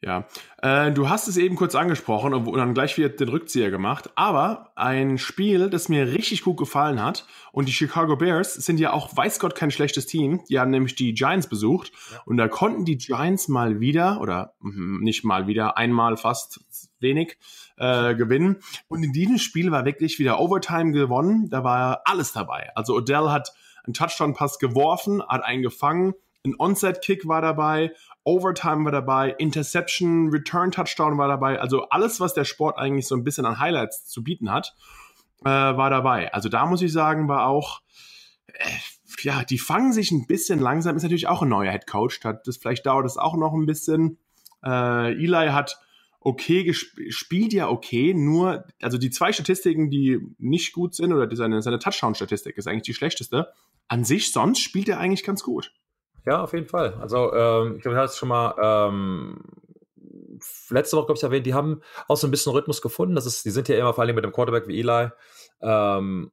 Ja, 0.00 0.28
äh, 0.62 0.92
du 0.92 1.08
hast 1.08 1.26
es 1.26 1.36
eben 1.36 1.56
kurz 1.56 1.74
angesprochen 1.74 2.32
und 2.32 2.56
dann 2.56 2.72
gleich 2.72 2.96
wieder 2.96 3.08
den 3.08 3.28
Rückzieher 3.28 3.72
gemacht. 3.72 4.10
Aber 4.14 4.70
ein 4.76 5.18
Spiel, 5.18 5.70
das 5.70 5.88
mir 5.88 6.12
richtig 6.12 6.42
gut 6.42 6.56
gefallen 6.56 7.02
hat 7.02 7.26
und 7.50 7.66
die 7.66 7.72
Chicago 7.72 8.14
Bears 8.14 8.54
sind 8.54 8.78
ja 8.78 8.92
auch, 8.92 9.16
weiß 9.16 9.40
Gott, 9.40 9.56
kein 9.56 9.72
schlechtes 9.72 10.06
Team. 10.06 10.44
Die 10.48 10.60
haben 10.60 10.70
nämlich 10.70 10.94
die 10.94 11.14
Giants 11.14 11.48
besucht 11.48 11.90
ja. 12.12 12.22
und 12.26 12.36
da 12.36 12.46
konnten 12.46 12.84
die 12.84 12.96
Giants 12.96 13.48
mal 13.48 13.80
wieder 13.80 14.20
oder 14.20 14.54
mh, 14.60 15.02
nicht 15.02 15.24
mal 15.24 15.48
wieder, 15.48 15.76
einmal 15.76 16.16
fast 16.16 16.60
wenig 17.00 17.36
äh, 17.76 18.14
gewinnen. 18.14 18.58
Und 18.86 19.02
in 19.02 19.12
diesem 19.12 19.38
Spiel 19.38 19.72
war 19.72 19.84
wirklich 19.84 20.20
wieder 20.20 20.38
Overtime 20.38 20.92
gewonnen. 20.92 21.50
Da 21.50 21.64
war 21.64 22.02
alles 22.04 22.32
dabei. 22.32 22.70
Also 22.76 22.94
Odell 22.94 23.30
hat 23.30 23.52
einen 23.84 23.94
Touchdown-Pass 23.94 24.60
geworfen, 24.60 25.22
hat 25.26 25.42
einen 25.44 25.62
gefangen, 25.62 26.14
ein 26.48 26.56
Onset-Kick 26.58 27.28
war 27.28 27.40
dabei 27.40 27.92
Overtime 28.28 28.84
war 28.84 28.92
dabei, 28.92 29.30
Interception, 29.38 30.28
Return 30.28 30.70
Touchdown 30.70 31.16
war 31.16 31.28
dabei. 31.28 31.58
Also 31.58 31.88
alles, 31.88 32.20
was 32.20 32.34
der 32.34 32.44
Sport 32.44 32.76
eigentlich 32.76 33.06
so 33.06 33.14
ein 33.14 33.24
bisschen 33.24 33.46
an 33.46 33.58
Highlights 33.58 34.06
zu 34.06 34.22
bieten 34.22 34.52
hat, 34.52 34.76
äh, 35.40 35.48
war 35.48 35.88
dabei. 35.88 36.30
Also 36.34 36.50
da 36.50 36.66
muss 36.66 36.82
ich 36.82 36.92
sagen, 36.92 37.26
war 37.26 37.46
auch, 37.46 37.80
äh, 38.48 38.68
ja, 39.22 39.44
die 39.44 39.58
fangen 39.58 39.94
sich 39.94 40.10
ein 40.10 40.26
bisschen 40.26 40.58
langsam. 40.58 40.94
Ist 40.94 41.04
natürlich 41.04 41.26
auch 41.26 41.40
ein 41.40 41.48
neuer 41.48 41.72
Head 41.72 41.86
Coach. 41.86 42.20
Das, 42.20 42.58
vielleicht 42.58 42.84
dauert 42.84 43.06
es 43.06 43.16
auch 43.16 43.34
noch 43.34 43.54
ein 43.54 43.64
bisschen. 43.64 44.18
Äh, 44.62 45.14
Eli 45.14 45.48
hat 45.48 45.80
okay 46.20 46.64
gespielt, 46.64 47.14
spielt 47.14 47.52
ja 47.54 47.70
okay, 47.70 48.12
nur, 48.12 48.66
also 48.82 48.98
die 48.98 49.08
zwei 49.08 49.32
Statistiken, 49.32 49.88
die 49.88 50.20
nicht 50.36 50.74
gut 50.74 50.94
sind, 50.94 51.14
oder 51.14 51.34
seine, 51.34 51.62
seine 51.62 51.78
Touchdown-Statistik 51.78 52.58
ist 52.58 52.68
eigentlich 52.68 52.82
die 52.82 52.94
schlechteste. 52.94 53.48
An 53.86 54.04
sich 54.04 54.32
sonst 54.32 54.60
spielt 54.60 54.90
er 54.90 54.98
eigentlich 54.98 55.24
ganz 55.24 55.42
gut. 55.42 55.72
Ja, 56.26 56.42
auf 56.42 56.52
jeden 56.52 56.66
Fall. 56.66 56.94
Also, 57.00 57.32
ähm, 57.32 57.76
ich 57.76 57.82
glaube, 57.82 57.94
ich 57.94 57.98
habe 57.98 58.06
es 58.06 58.16
schon 58.16 58.28
mal 58.28 58.54
ähm, 58.60 59.40
letzte 60.70 60.96
Woche, 60.96 61.06
glaube 61.06 61.18
ich, 61.18 61.22
erwähnt, 61.22 61.46
die 61.46 61.54
haben 61.54 61.82
auch 62.06 62.16
so 62.16 62.26
ein 62.26 62.30
bisschen 62.30 62.52
Rhythmus 62.52 62.82
gefunden. 62.82 63.14
Das 63.14 63.26
ist, 63.26 63.44
die 63.44 63.50
sind 63.50 63.68
ja 63.68 63.76
immer 63.76 63.94
vor 63.94 64.04
allem 64.04 64.14
mit 64.14 64.24
dem 64.24 64.32
Quarterback 64.32 64.68
wie 64.68 64.80
Eli. 64.80 65.10
Ähm, 65.60 66.30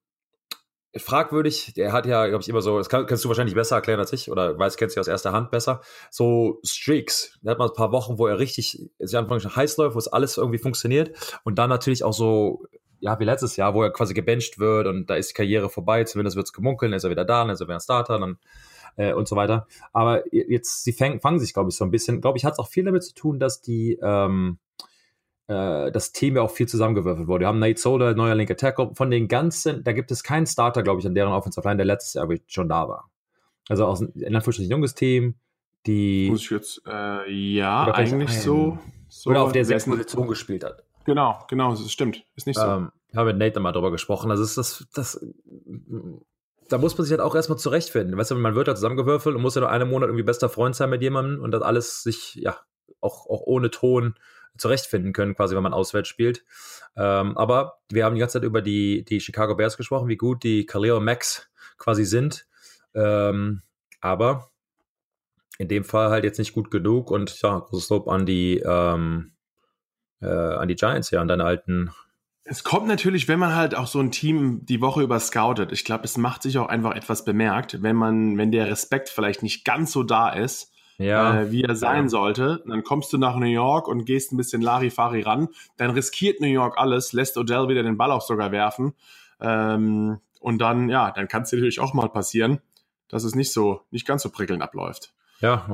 fragwürdig, 0.97 1.73
der 1.75 1.91
hat 1.91 2.05
ja, 2.05 2.27
glaube 2.27 2.41
ich, 2.41 2.49
immer 2.49 2.61
so, 2.61 2.77
das 2.77 2.89
kann, 2.89 3.05
kannst 3.05 3.23
du 3.25 3.29
wahrscheinlich 3.29 3.55
besser 3.55 3.75
erklären 3.75 3.99
als 3.99 4.13
ich, 4.13 4.31
oder 4.31 4.57
weiß, 4.57 4.77
kennst 4.77 4.95
du 4.95 5.01
aus 5.01 5.07
erster 5.07 5.33
Hand 5.33 5.51
besser, 5.51 5.81
so 6.09 6.59
Streaks. 6.63 7.37
Da 7.41 7.51
hat 7.51 7.59
man 7.59 7.69
ein 7.69 7.75
paar 7.75 7.91
Wochen, 7.91 8.17
wo 8.17 8.27
er 8.27 8.39
richtig, 8.39 8.79
sich 8.99 9.17
anfangs 9.17 9.43
heiß 9.55 9.77
läuft, 9.77 9.95
wo 9.95 9.99
es 9.99 10.07
alles 10.07 10.37
irgendwie 10.37 10.59
funktioniert. 10.59 11.39
Und 11.43 11.59
dann 11.59 11.69
natürlich 11.69 12.03
auch 12.03 12.13
so, 12.13 12.65
ja, 12.99 13.19
wie 13.19 13.25
letztes 13.25 13.57
Jahr, 13.57 13.73
wo 13.73 13.83
er 13.83 13.91
quasi 13.91 14.13
gebencht 14.13 14.57
wird 14.57 14.87
und 14.87 15.09
da 15.09 15.15
ist 15.15 15.31
die 15.31 15.33
Karriere 15.33 15.69
vorbei, 15.69 16.05
zumindest 16.05 16.37
wird 16.37 16.47
es 16.47 16.53
gemunkelt, 16.53 16.93
ist 16.93 17.03
er 17.03 17.09
wieder 17.09 17.25
da, 17.25 17.41
dann 17.41 17.49
ist 17.49 17.59
er 17.59 17.67
wieder 17.67 17.75
ein 17.75 17.81
Starter, 17.81 18.19
dann 18.19 18.37
äh, 18.97 19.13
und 19.13 19.27
so 19.27 19.35
weiter. 19.35 19.67
Aber 19.93 20.23
jetzt, 20.33 20.83
sie 20.83 20.93
fang, 20.93 21.19
fangen 21.19 21.39
sich, 21.39 21.53
glaube 21.53 21.69
ich, 21.69 21.75
so 21.75 21.85
ein 21.85 21.91
bisschen, 21.91 22.21
glaube 22.21 22.37
ich, 22.37 22.45
hat 22.45 22.53
es 22.53 22.59
auch 22.59 22.67
viel 22.67 22.83
damit 22.83 23.03
zu 23.03 23.13
tun, 23.13 23.39
dass 23.39 23.61
die, 23.61 23.99
ähm, 24.01 24.57
äh, 25.47 25.91
das 25.91 26.11
Team 26.11 26.35
ja 26.35 26.41
auch 26.41 26.51
viel 26.51 26.67
zusammengewürfelt 26.67 27.27
wurde. 27.27 27.43
Wir 27.43 27.47
haben 27.47 27.59
Nate 27.59 27.79
Solder, 27.79 28.15
neuer 28.15 28.35
linker 28.35 28.57
Tackle. 28.57 28.91
Von 28.93 29.11
den 29.11 29.27
ganzen, 29.27 29.83
da 29.83 29.91
gibt 29.91 30.11
es 30.11 30.23
keinen 30.23 30.47
Starter, 30.47 30.83
glaube 30.83 30.99
ich, 30.99 31.07
an 31.07 31.15
deren 31.15 31.33
Offensive 31.33 31.67
Line, 31.67 31.77
der 31.77 31.85
letztes 31.85 32.13
Jahr 32.13 32.27
schon 32.47 32.69
da 32.69 32.87
war. 32.87 33.09
Also 33.67 33.85
aus 33.85 34.01
in 34.01 34.35
Anführungsstrichen 34.35 34.71
junges 34.71 34.93
Team, 34.95 35.35
die. 35.85 36.29
Muss 36.29 36.43
ich 36.43 36.49
jetzt, 36.51 36.81
äh, 36.87 37.31
ja, 37.31 37.91
eigentlich 37.93 38.39
so, 38.39 38.77
so. 39.07 39.29
Oder 39.29 39.43
auf 39.43 39.51
der 39.51 39.65
sechs 39.65 39.85
Position 39.85 40.27
gespielt 40.27 40.63
hat. 40.63 40.83
Genau, 41.05 41.39
genau, 41.47 41.71
das 41.71 41.91
stimmt. 41.91 42.25
Ist 42.35 42.47
nicht 42.47 42.59
so. 42.59 42.65
Ähm, 42.65 42.91
ich 43.09 43.15
habe 43.15 43.29
mit 43.31 43.37
Nate 43.37 43.59
mal 43.59 43.71
drüber 43.71 43.91
gesprochen. 43.91 44.31
Also 44.31 44.43
ist 44.43 44.57
das, 44.57 44.87
das 44.93 45.25
da 46.69 46.77
muss 46.77 46.97
man 46.97 47.05
sich 47.05 47.11
halt 47.11 47.21
auch 47.21 47.35
erstmal 47.35 47.59
zurechtfinden. 47.59 48.17
Weißt 48.17 48.31
du, 48.31 48.35
man 48.35 48.55
wird 48.55 48.67
da 48.67 48.75
zusammengewürfelt 48.75 49.35
und 49.35 49.41
muss 49.41 49.55
ja 49.55 49.61
noch 49.61 49.69
einen 49.69 49.89
Monat 49.89 50.07
irgendwie 50.07 50.23
bester 50.23 50.49
Freund 50.49 50.75
sein 50.75 50.89
mit 50.89 51.01
jemandem 51.01 51.41
und 51.41 51.51
das 51.51 51.61
alles 51.61 52.03
sich, 52.03 52.35
ja, 52.35 52.57
auch, 53.01 53.27
auch 53.27 53.41
ohne 53.41 53.69
Ton 53.69 54.15
zurechtfinden 54.57 55.13
können, 55.13 55.35
quasi, 55.35 55.55
wenn 55.55 55.63
man 55.63 55.73
auswärts 55.73 56.07
spielt. 56.07 56.43
Ähm, 56.95 57.37
aber 57.37 57.79
wir 57.91 58.05
haben 58.05 58.15
die 58.15 58.19
ganze 58.19 58.39
Zeit 58.39 58.43
über 58.43 58.61
die, 58.61 59.03
die 59.03 59.19
Chicago 59.19 59.55
Bears 59.55 59.77
gesprochen, 59.77 60.07
wie 60.07 60.17
gut 60.17 60.43
die 60.43 60.65
Khalil 60.65 60.99
Max 61.01 61.49
quasi 61.77 62.05
sind. 62.05 62.47
Ähm, 62.93 63.61
aber 63.99 64.49
in 65.57 65.67
dem 65.67 65.83
Fall 65.83 66.09
halt 66.09 66.23
jetzt 66.23 66.39
nicht 66.39 66.53
gut 66.53 66.71
genug 66.71 67.11
und 67.11 67.41
ja, 67.41 67.59
großes 67.59 67.89
Lob 67.89 68.07
an 68.07 68.25
die, 68.25 68.59
ähm, 68.65 69.33
äh, 70.21 70.27
an 70.27 70.67
die 70.67 70.75
Giants, 70.75 71.11
ja, 71.11 71.21
an 71.21 71.27
deine 71.27 71.45
alten 71.45 71.91
es 72.47 72.63
kommt 72.63 72.87
natürlich, 72.87 73.27
wenn 73.27 73.39
man 73.39 73.55
halt 73.55 73.73
auch 73.73 73.87
so 73.87 73.99
ein 73.99 74.11
Team 74.11 74.65
die 74.65 74.79
Woche 74.79 75.01
über 75.01 75.19
scoutet. 75.19 75.71
Ich 75.71 75.83
glaube, 75.83 76.03
es 76.03 76.15
macht 76.15 76.43
sich 76.43 76.59
auch 76.59 76.67
einfach 76.67 76.95
etwas 76.95 77.25
bemerkt, 77.25 77.81
wenn 77.81 77.95
man, 77.95 78.37
wenn 78.37 78.51
der 78.51 78.67
Respekt 78.69 79.09
vielleicht 79.09 79.41
nicht 79.41 79.65
ganz 79.65 79.91
so 79.91 80.03
da 80.03 80.29
ist, 80.29 80.71
ja. 80.99 81.41
äh, 81.41 81.51
wie 81.51 81.63
er 81.63 81.75
sein 81.75 82.03
ja. 82.03 82.09
sollte. 82.09 82.63
Dann 82.67 82.83
kommst 82.83 83.11
du 83.11 83.17
nach 83.17 83.35
New 83.35 83.47
York 83.47 83.87
und 83.87 84.05
gehst 84.05 84.31
ein 84.31 84.37
bisschen 84.37 84.61
Larifari 84.61 85.21
ran. 85.21 85.49
Dann 85.77 85.89
riskiert 85.89 86.39
New 86.39 86.47
York 86.47 86.77
alles, 86.77 87.13
lässt 87.13 87.35
Odell 87.37 87.67
wieder 87.67 87.81
den 87.81 87.97
Ball 87.97 88.11
auch 88.11 88.21
sogar 88.21 88.51
werfen. 88.51 88.93
Ähm, 89.41 90.19
und 90.39 90.59
dann, 90.59 90.87
ja, 90.89 91.09
dann 91.09 91.27
kann 91.27 91.41
es 91.41 91.51
natürlich 91.51 91.79
auch 91.79 91.95
mal 91.95 92.09
passieren, 92.09 92.61
dass 93.07 93.23
es 93.23 93.33
nicht 93.33 93.51
so, 93.53 93.81
nicht 93.89 94.05
ganz 94.05 94.21
so 94.21 94.29
prickelnd 94.29 94.61
abläuft. 94.61 95.15
Ja, 95.41 95.65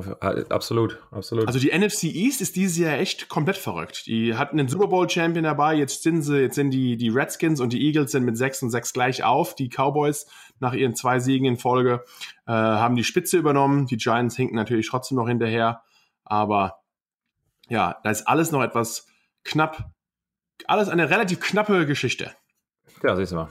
absolut, 0.49 0.97
absolut. 1.11 1.45
Also 1.45 1.59
die 1.59 1.71
NFC 1.71 2.05
East 2.05 2.41
ist 2.41 2.55
dieses 2.55 2.77
Jahr 2.77 2.97
echt 2.97 3.29
komplett 3.29 3.57
verrückt. 3.57 4.07
Die 4.07 4.35
hatten 4.35 4.57
den 4.57 4.67
Super 4.67 4.87
Bowl 4.87 5.07
Champion 5.07 5.43
dabei, 5.43 5.75
jetzt 5.75 6.01
sind 6.01 6.23
sie, 6.23 6.39
jetzt 6.39 6.55
sind 6.55 6.71
die, 6.71 6.97
die 6.97 7.09
Redskins 7.09 7.59
und 7.59 7.71
die 7.71 7.85
Eagles 7.85 8.11
sind 8.11 8.25
mit 8.25 8.35
6 8.37 8.63
und 8.63 8.69
6 8.71 8.91
gleich 8.93 9.23
auf. 9.23 9.53
Die 9.53 9.69
Cowboys 9.69 10.25
nach 10.59 10.73
ihren 10.73 10.95
zwei 10.95 11.19
Siegen 11.19 11.45
in 11.45 11.57
Folge 11.57 12.03
äh, 12.47 12.51
haben 12.51 12.95
die 12.95 13.03
Spitze 13.03 13.37
übernommen. 13.37 13.85
Die 13.85 13.97
Giants 13.97 14.35
hinken 14.35 14.55
natürlich 14.55 14.89
trotzdem 14.89 15.17
noch 15.17 15.27
hinterher. 15.27 15.83
Aber 16.23 16.79
ja, 17.69 17.99
da 18.03 18.09
ist 18.09 18.27
alles 18.27 18.51
noch 18.51 18.63
etwas 18.63 19.07
knapp. 19.43 19.91
Alles 20.65 20.89
eine 20.89 21.09
relativ 21.11 21.39
knappe 21.39 21.85
Geschichte. 21.85 22.31
Ja, 23.03 23.15
siehst 23.15 23.31
du 23.31 23.35
mal. 23.35 23.49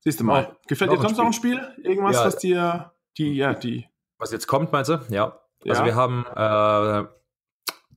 Siehst 0.00 0.20
du 0.20 0.24
mal. 0.24 0.56
Gefällt 0.68 0.90
dir 0.90 1.00
sonst 1.00 1.18
noch 1.18 1.26
ein 1.26 1.32
Spiel? 1.32 1.60
Irgendwas, 1.82 2.16
ja, 2.16 2.24
was 2.24 2.38
dir 2.38 2.92
die, 3.18 3.34
ja, 3.34 3.54
die 3.54 3.86
was 4.22 4.30
jetzt 4.30 4.46
kommt, 4.46 4.72
meinst 4.72 4.88
du? 4.88 5.00
Ja. 5.08 5.38
Also 5.68 5.82
ja. 5.82 5.86
wir 5.86 5.94
haben 5.94 6.24
äh, 6.34 7.08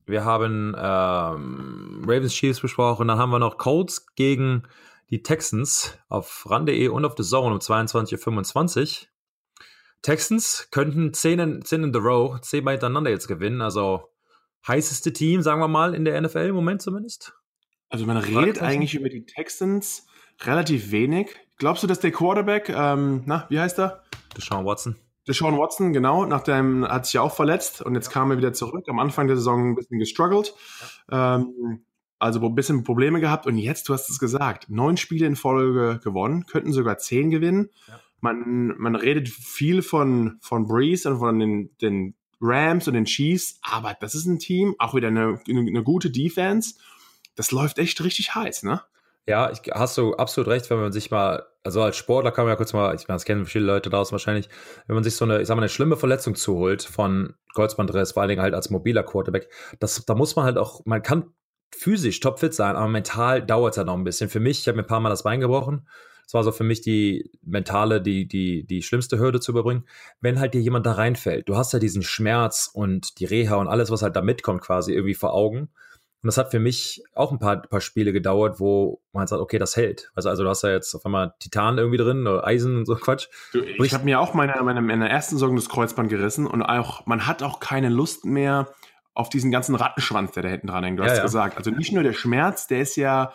wir 0.06 0.24
haben 0.24 0.74
ähm, 0.78 2.04
Ravens 2.06 2.32
Chiefs 2.32 2.60
besprochen, 2.60 3.08
dann 3.08 3.18
haben 3.18 3.30
wir 3.30 3.38
noch 3.38 3.58
Colts 3.58 4.14
gegen 4.14 4.62
die 5.10 5.22
Texans 5.22 5.98
auf 6.08 6.46
ran.de 6.48 6.88
und 6.88 7.04
auf 7.04 7.14
The 7.16 7.24
Zone 7.24 7.54
um 7.54 7.60
22.25 7.60 9.02
Uhr. 9.02 9.08
Texans 10.02 10.68
könnten 10.70 11.12
10 11.12 11.38
in, 11.38 11.64
10 11.64 11.84
in 11.84 11.92
the 11.92 11.98
row, 11.98 12.40
10 12.40 12.62
Mal 12.62 12.72
hintereinander 12.72 13.10
jetzt 13.10 13.26
gewinnen, 13.26 13.60
also 13.60 14.12
heißeste 14.66 15.12
Team, 15.12 15.42
sagen 15.42 15.60
wir 15.60 15.68
mal, 15.68 15.94
in 15.94 16.04
der 16.04 16.20
NFL 16.20 16.46
im 16.46 16.54
Moment 16.54 16.82
zumindest. 16.82 17.34
Also 17.88 18.04
man 18.06 18.16
redet 18.16 18.62
eigentlich 18.62 18.94
über 18.94 19.08
die 19.08 19.24
Texans 19.26 20.06
relativ 20.42 20.90
wenig. 20.90 21.34
Glaubst 21.58 21.82
du, 21.82 21.86
dass 21.86 22.00
der 22.00 22.12
Quarterback, 22.12 22.68
ähm, 22.68 23.22
na, 23.26 23.46
wie 23.48 23.58
heißt 23.58 23.78
er? 23.78 24.02
Deshaun 24.36 24.64
Watson. 24.64 24.96
Deshaun 25.28 25.58
Watson, 25.58 25.92
genau, 25.92 26.24
nachdem 26.24 26.86
hat 26.86 27.06
sich 27.06 27.14
ja 27.14 27.22
auch 27.22 27.34
verletzt 27.34 27.82
und 27.82 27.94
jetzt 27.94 28.10
kam 28.10 28.30
er 28.30 28.38
wieder 28.38 28.52
zurück. 28.52 28.84
Am 28.88 28.98
Anfang 28.98 29.26
der 29.26 29.36
Saison 29.36 29.70
ein 29.70 29.74
bisschen 29.74 29.98
gestruggelt. 29.98 30.54
Ähm, 31.10 31.84
also 32.18 32.40
ein 32.46 32.54
bisschen 32.54 32.84
Probleme 32.84 33.20
gehabt 33.20 33.46
und 33.46 33.58
jetzt, 33.58 33.88
du 33.88 33.92
hast 33.92 34.08
es 34.08 34.18
gesagt, 34.18 34.70
neun 34.70 34.96
Spiele 34.96 35.26
in 35.26 35.36
Folge 35.36 36.00
gewonnen, 36.02 36.46
könnten 36.46 36.72
sogar 36.72 36.98
zehn 36.98 37.30
gewinnen. 37.30 37.70
Ja. 37.88 38.00
Man, 38.20 38.74
man 38.78 38.96
redet 38.96 39.28
viel 39.28 39.82
von, 39.82 40.38
von 40.40 40.66
Breeze 40.66 41.10
und 41.10 41.18
von 41.18 41.38
den, 41.38 41.76
den 41.82 42.14
Rams 42.40 42.88
und 42.88 42.94
den 42.94 43.04
Chiefs, 43.04 43.58
aber 43.62 43.94
das 44.00 44.14
ist 44.14 44.26
ein 44.26 44.38
Team, 44.38 44.74
auch 44.78 44.94
wieder 44.94 45.08
eine, 45.08 45.40
eine 45.46 45.82
gute 45.82 46.10
Defense. 46.10 46.76
Das 47.34 47.50
läuft 47.50 47.78
echt 47.78 48.02
richtig 48.02 48.34
heiß, 48.34 48.62
ne? 48.62 48.80
Ja, 49.28 49.50
ich, 49.50 49.58
hast 49.72 49.98
du 49.98 50.14
absolut 50.14 50.48
recht, 50.48 50.70
wenn 50.70 50.78
man 50.78 50.92
sich 50.92 51.10
mal, 51.10 51.44
also 51.64 51.82
als 51.82 51.96
Sportler 51.96 52.30
kann 52.30 52.44
man 52.44 52.52
ja 52.52 52.56
kurz 52.56 52.72
mal, 52.72 52.94
ich 52.94 53.08
meine, 53.08 53.16
das 53.16 53.24
kennen 53.24 53.44
viele 53.44 53.64
Leute 53.64 53.90
draußen 53.90 54.12
wahrscheinlich, 54.12 54.48
wenn 54.86 54.94
man 54.94 55.02
sich 55.02 55.16
so 55.16 55.24
eine, 55.24 55.40
ich 55.40 55.48
sag 55.48 55.56
mal, 55.56 55.62
eine 55.62 55.68
schlimme 55.68 55.96
Verletzung 55.96 56.36
zuholt 56.36 56.82
von 56.84 57.34
Kreuzbandriss, 57.54 58.12
vor 58.12 58.22
allen 58.22 58.28
Dingen 58.28 58.42
halt 58.42 58.54
als 58.54 58.70
mobiler 58.70 59.02
Quarterback, 59.02 59.48
das, 59.80 60.04
da 60.06 60.14
muss 60.14 60.36
man 60.36 60.44
halt 60.44 60.58
auch, 60.58 60.82
man 60.84 61.02
kann 61.02 61.32
physisch 61.76 62.20
topfit 62.20 62.54
sein, 62.54 62.76
aber 62.76 62.86
mental 62.88 63.44
dauert 63.44 63.74
es 63.74 63.78
halt 63.78 63.88
noch 63.88 63.96
ein 63.96 64.04
bisschen. 64.04 64.28
Für 64.30 64.38
mich, 64.40 64.60
ich 64.60 64.68
habe 64.68 64.76
mir 64.76 64.84
ein 64.84 64.86
paar 64.86 65.00
Mal 65.00 65.08
das 65.10 65.24
Bein 65.24 65.40
gebrochen, 65.40 65.88
Das 66.24 66.34
war 66.34 66.44
so 66.44 66.52
für 66.52 66.64
mich 66.64 66.80
die 66.80 67.30
mentale, 67.42 68.00
die, 68.00 68.28
die, 68.28 68.64
die 68.64 68.82
schlimmste 68.82 69.18
Hürde 69.18 69.40
zu 69.40 69.50
überbringen. 69.50 69.84
Wenn 70.20 70.38
halt 70.38 70.54
dir 70.54 70.60
jemand 70.60 70.86
da 70.86 70.92
reinfällt, 70.92 71.48
du 71.48 71.56
hast 71.56 71.72
ja 71.72 71.80
diesen 71.80 72.02
Schmerz 72.02 72.70
und 72.72 73.18
die 73.18 73.24
Reha 73.24 73.56
und 73.56 73.66
alles, 73.68 73.90
was 73.90 74.02
halt 74.02 74.14
da 74.16 74.22
mitkommt, 74.22 74.62
quasi 74.62 74.92
irgendwie 74.92 75.14
vor 75.14 75.34
Augen. 75.34 75.70
Und 76.26 76.30
das 76.30 76.38
hat 76.38 76.50
für 76.50 76.58
mich 76.58 77.04
auch 77.14 77.30
ein 77.30 77.38
paar, 77.38 77.62
paar 77.62 77.80
Spiele 77.80 78.12
gedauert, 78.12 78.58
wo 78.58 79.00
man 79.12 79.28
sagt, 79.28 79.40
okay, 79.40 79.60
das 79.60 79.76
hält. 79.76 80.10
Also, 80.16 80.28
also 80.28 80.42
du 80.42 80.48
hast 80.48 80.64
ja 80.64 80.70
jetzt 80.70 80.92
auf 80.92 81.06
einmal 81.06 81.34
Titan 81.38 81.78
irgendwie 81.78 81.98
drin 81.98 82.26
oder 82.26 82.44
Eisen 82.44 82.78
und 82.78 82.84
so 82.84 82.96
Quatsch. 83.00 83.28
Du, 83.52 83.60
ich 83.62 83.94
habe 83.94 84.04
mir 84.04 84.18
auch 84.18 84.34
meine, 84.34 84.60
meine, 84.64 84.82
meine 84.82 85.08
ersten 85.08 85.36
Sorgen 85.36 85.54
das 85.54 85.68
Kreuzband 85.68 86.08
gerissen 86.08 86.48
und 86.48 86.62
auch, 86.62 87.06
man 87.06 87.28
hat 87.28 87.44
auch 87.44 87.60
keine 87.60 87.90
Lust 87.90 88.24
mehr 88.24 88.66
auf 89.14 89.28
diesen 89.28 89.52
ganzen 89.52 89.76
Rattenschwanz, 89.76 90.32
der 90.32 90.42
da 90.42 90.48
hinten 90.48 90.66
dran 90.66 90.82
hängt. 90.82 90.98
Du 90.98 91.04
ja, 91.04 91.10
hast 91.10 91.18
ja. 91.18 91.22
gesagt. 91.22 91.58
Also 91.58 91.70
nicht 91.70 91.92
nur 91.92 92.02
der 92.02 92.12
Schmerz, 92.12 92.66
der 92.66 92.80
ist 92.80 92.96
ja 92.96 93.32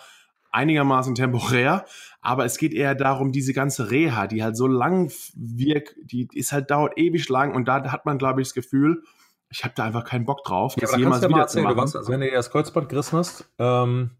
einigermaßen 0.51 1.15
temporär, 1.15 1.85
aber 2.19 2.43
es 2.43 2.57
geht 2.57 2.73
eher 2.73 2.93
darum, 2.93 3.31
diese 3.31 3.53
ganze 3.53 3.89
Reha, 3.89 4.27
die 4.27 4.43
halt 4.43 4.57
so 4.57 4.67
lang 4.67 5.13
wirkt, 5.33 5.95
die 6.03 6.27
ist 6.33 6.51
halt 6.51 6.69
dauert 6.69 6.97
ewig 6.97 7.29
lang 7.29 7.55
und 7.55 7.69
da 7.69 7.89
hat 7.89 8.05
man, 8.05 8.17
glaube 8.17 8.41
ich, 8.41 8.49
das 8.49 8.53
Gefühl, 8.53 9.03
ich 9.51 9.63
habe 9.63 9.73
da 9.75 9.83
einfach 9.83 10.05
keinen 10.05 10.25
Bock 10.25 10.43
drauf, 10.43 10.75
ja, 10.77 10.81
das 10.81 10.97
jemals 10.97 11.21
wieder 11.21 11.37
erzählen, 11.39 11.65
zu 11.65 11.69
machen. 11.69 11.77
Was, 11.77 11.95
also 11.95 12.11
wenn 12.11 12.21
du 12.21 12.27
dir 12.27 12.35
das 12.35 12.49
Kreuzband 12.49 12.89
gerissen 12.89 13.17
hast, 13.17 13.49
ähm, 13.59 14.11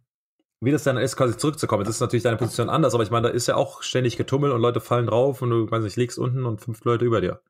wie 0.59 0.71
das 0.71 0.83
dann 0.83 0.97
ist, 0.97 1.15
quasi 1.15 1.37
zurückzukommen. 1.37 1.83
Das 1.85 1.95
ist 1.95 2.01
natürlich 2.01 2.23
deine 2.23 2.37
Position 2.37 2.69
anders, 2.69 2.93
aber 2.93 3.03
ich 3.03 3.09
meine, 3.09 3.29
da 3.29 3.33
ist 3.33 3.47
ja 3.47 3.55
auch 3.55 3.81
ständig 3.81 4.17
getummelt 4.17 4.53
und 4.53 4.61
Leute 4.61 4.81
fallen 4.81 5.07
drauf 5.07 5.41
und 5.41 5.49
du, 5.49 5.71
weiß 5.71 5.83
nicht, 5.83 5.95
liegst 5.95 6.19
unten 6.19 6.45
und 6.45 6.61
fünf 6.61 6.83
Leute 6.83 7.05
über 7.05 7.21
dir. 7.21 7.41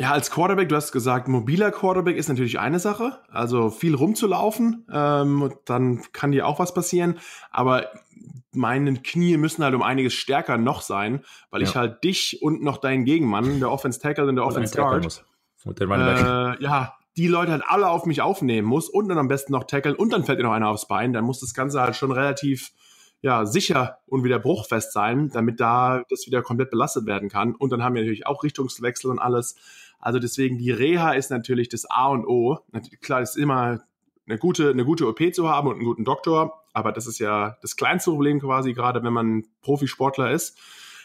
Ja, 0.00 0.12
als 0.12 0.30
Quarterback, 0.30 0.68
du 0.68 0.76
hast 0.76 0.92
gesagt, 0.92 1.26
mobiler 1.26 1.72
Quarterback 1.72 2.16
ist 2.16 2.28
natürlich 2.28 2.60
eine 2.60 2.78
Sache. 2.78 3.18
Also 3.28 3.68
viel 3.68 3.96
rumzulaufen, 3.96 4.86
ähm, 4.92 5.52
dann 5.64 6.02
kann 6.12 6.30
dir 6.30 6.46
auch 6.46 6.60
was 6.60 6.72
passieren. 6.72 7.18
Aber 7.50 7.86
meine 8.52 8.94
Knie 8.94 9.36
müssen 9.36 9.64
halt 9.64 9.74
um 9.74 9.82
einiges 9.82 10.14
stärker 10.14 10.56
noch 10.56 10.82
sein, 10.82 11.24
weil 11.50 11.62
ja. 11.62 11.68
ich 11.68 11.74
halt 11.74 12.04
dich 12.04 12.38
und 12.42 12.62
noch 12.62 12.78
deinen 12.78 13.04
Gegenmann, 13.04 13.58
der 13.58 13.72
Offense 13.72 14.00
Tackle 14.00 14.26
und 14.26 14.36
der 14.36 14.46
Offense 14.46 14.74
Guard, 14.74 15.24
und 15.64 15.80
den 15.80 15.90
äh, 15.90 16.62
ja, 16.62 16.94
die 17.18 17.26
Leute 17.26 17.50
halt 17.50 17.64
alle 17.66 17.88
auf 17.88 18.06
mich 18.06 18.22
aufnehmen 18.22 18.68
muss 18.68 18.88
und 18.88 19.08
dann 19.08 19.18
am 19.18 19.26
besten 19.26 19.52
noch 19.52 19.64
tackeln 19.64 19.96
und 19.96 20.12
dann 20.12 20.22
fällt 20.22 20.38
dir 20.38 20.44
noch 20.44 20.52
einer 20.52 20.68
aufs 20.68 20.86
Bein. 20.86 21.12
Dann 21.12 21.24
muss 21.24 21.40
das 21.40 21.52
Ganze 21.52 21.80
halt 21.80 21.96
schon 21.96 22.12
relativ 22.12 22.70
ja, 23.20 23.44
sicher 23.44 23.98
und 24.06 24.22
wieder 24.22 24.38
bruchfest 24.38 24.92
sein, 24.92 25.28
damit 25.32 25.58
da 25.58 26.04
das 26.08 26.26
wieder 26.26 26.42
komplett 26.42 26.70
belastet 26.70 27.06
werden 27.06 27.28
kann. 27.28 27.56
Und 27.56 27.72
dann 27.72 27.82
haben 27.82 27.96
wir 27.96 28.02
natürlich 28.02 28.28
auch 28.28 28.44
Richtungswechsel 28.44 29.10
und 29.10 29.18
alles. 29.18 29.56
Also 29.98 30.20
deswegen, 30.20 30.58
die 30.58 30.70
Reha 30.70 31.10
ist 31.10 31.32
natürlich 31.32 31.68
das 31.68 31.90
A 31.90 32.06
und 32.06 32.24
O. 32.24 32.60
Klar, 33.00 33.20
ist 33.20 33.36
immer 33.36 33.80
eine 34.28 34.38
gute, 34.38 34.70
eine 34.70 34.84
gute 34.84 35.08
OP 35.08 35.34
zu 35.34 35.48
haben 35.48 35.66
und 35.66 35.74
einen 35.74 35.84
guten 35.84 36.04
Doktor, 36.04 36.62
aber 36.72 36.92
das 36.92 37.08
ist 37.08 37.18
ja 37.18 37.56
das 37.62 37.74
kleinste 37.74 38.12
Problem 38.12 38.38
quasi, 38.38 38.74
gerade 38.74 39.02
wenn 39.02 39.12
man 39.12 39.44
Profisportler 39.62 40.30
ist. 40.30 40.56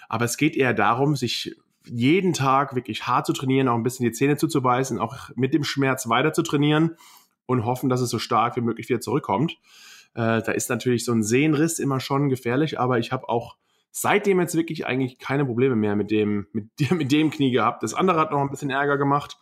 Aber 0.09 0.25
es 0.25 0.37
geht 0.37 0.55
eher 0.55 0.75
darum, 0.75 1.15
sich 1.15 1.55
jeden 1.85 2.33
Tag 2.33 2.75
wirklich 2.75 3.07
hart 3.07 3.25
zu 3.25 3.33
trainieren, 3.33 3.67
auch 3.67 3.75
ein 3.75 3.83
bisschen 3.83 4.05
die 4.05 4.11
Zähne 4.11 4.37
zuzubeißen, 4.37 4.99
auch 4.99 5.29
mit 5.35 5.53
dem 5.53 5.63
Schmerz 5.63 6.07
weiter 6.09 6.33
zu 6.33 6.43
trainieren 6.43 6.95
und 7.45 7.65
hoffen, 7.65 7.89
dass 7.89 8.01
es 8.01 8.09
so 8.09 8.19
stark 8.19 8.55
wie 8.55 8.61
möglich 8.61 8.89
wieder 8.89 9.01
zurückkommt. 9.01 9.57
Äh, 10.15 10.41
da 10.41 10.51
ist 10.51 10.69
natürlich 10.69 11.05
so 11.05 11.11
ein 11.11 11.23
Sehnenriss 11.23 11.79
immer 11.79 11.99
schon 11.99 12.29
gefährlich, 12.29 12.79
aber 12.79 12.99
ich 12.99 13.11
habe 13.11 13.29
auch 13.29 13.57
seitdem 13.91 14.39
jetzt 14.39 14.55
wirklich 14.55 14.85
eigentlich 14.85 15.19
keine 15.19 15.45
Probleme 15.45 15.75
mehr 15.75 15.95
mit 15.95 16.11
dem, 16.11 16.47
mit, 16.51 16.67
mit 16.91 17.11
dem 17.11 17.29
Knie 17.31 17.51
gehabt. 17.51 17.83
Das 17.83 17.93
andere 17.93 18.19
hat 18.19 18.31
noch 18.31 18.41
ein 18.41 18.49
bisschen 18.49 18.69
Ärger 18.69 18.97
gemacht 18.97 19.37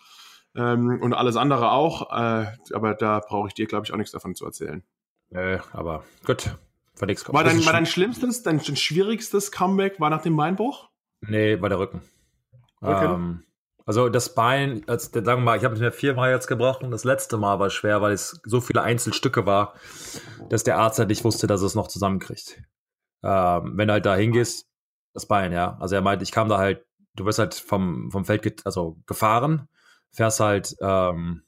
ähm, 0.56 1.00
und 1.02 1.14
alles 1.14 1.36
andere 1.36 1.72
auch, 1.72 2.12
äh, 2.12 2.48
aber 2.74 2.94
da 2.94 3.20
brauche 3.20 3.48
ich 3.48 3.54
dir, 3.54 3.68
glaube 3.68 3.86
ich, 3.86 3.94
auch 3.94 3.98
nichts 3.98 4.12
davon 4.12 4.36
zu 4.36 4.46
erzählen. 4.46 4.84
Äh, 5.30 5.60
aber 5.74 6.04
gut. 6.26 6.56
War 7.00 7.08
dein, 7.44 7.66
war 7.66 7.74
dein 7.74 7.88
schlimmstes, 7.88 8.44
dein 8.44 8.60
schwierigstes 8.60 9.52
Comeback 9.52 10.00
war 10.00 10.12
nach 10.12 10.22
dem 10.22 10.38
Beinbruch? 10.38 10.90
Nee, 11.22 11.60
war 11.60 11.70
der 11.70 11.80
Rücken. 11.80 12.02
Okay. 12.82 13.06
Ähm, 13.06 13.44
also 13.86 14.10
das 14.10 14.36
Bein, 14.36 14.84
als, 14.88 15.06
sagen 15.06 15.26
wir 15.26 15.38
mal, 15.38 15.58
ich 15.58 15.64
habe 15.64 15.74
es 15.74 15.82
mir 15.82 15.92
viermal 15.92 16.32
jetzt 16.32 16.48
gebrochen. 16.48 16.92
Das 16.92 17.04
letzte 17.04 17.38
Mal 17.38 17.60
war 17.60 17.70
schwer, 17.70 18.02
weil 18.02 18.14
es 18.14 18.40
so 18.46 18.62
viele 18.62 18.84
Einzelstücke 18.84 19.46
war, 19.46 19.74
dass 20.50 20.64
der 20.64 20.78
Arzt 20.78 21.00
halt 21.00 21.10
nicht 21.10 21.24
wusste, 21.24 21.48
dass 21.48 21.62
es 21.62 21.76
noch 21.76 21.88
zusammenkriegt 21.88 22.62
ähm, 23.24 23.74
wenn 23.76 23.88
du 23.88 23.94
halt 23.94 24.06
da 24.06 24.16
hingehst, 24.16 24.68
das 25.14 25.26
Bein, 25.26 25.52
ja. 25.52 25.78
Also 25.80 25.96
er 25.96 26.02
meint, 26.02 26.22
ich 26.22 26.32
kam 26.32 26.50
da 26.50 26.58
halt, 26.58 26.86
du 27.16 27.26
wirst 27.26 27.40
halt 27.40 27.54
vom, 27.54 28.10
vom 28.12 28.26
Feld, 28.26 28.66
also 28.66 28.98
gefahren, 29.06 29.68
fährst 30.12 30.40
halt, 30.40 30.76
ähm, 30.82 31.44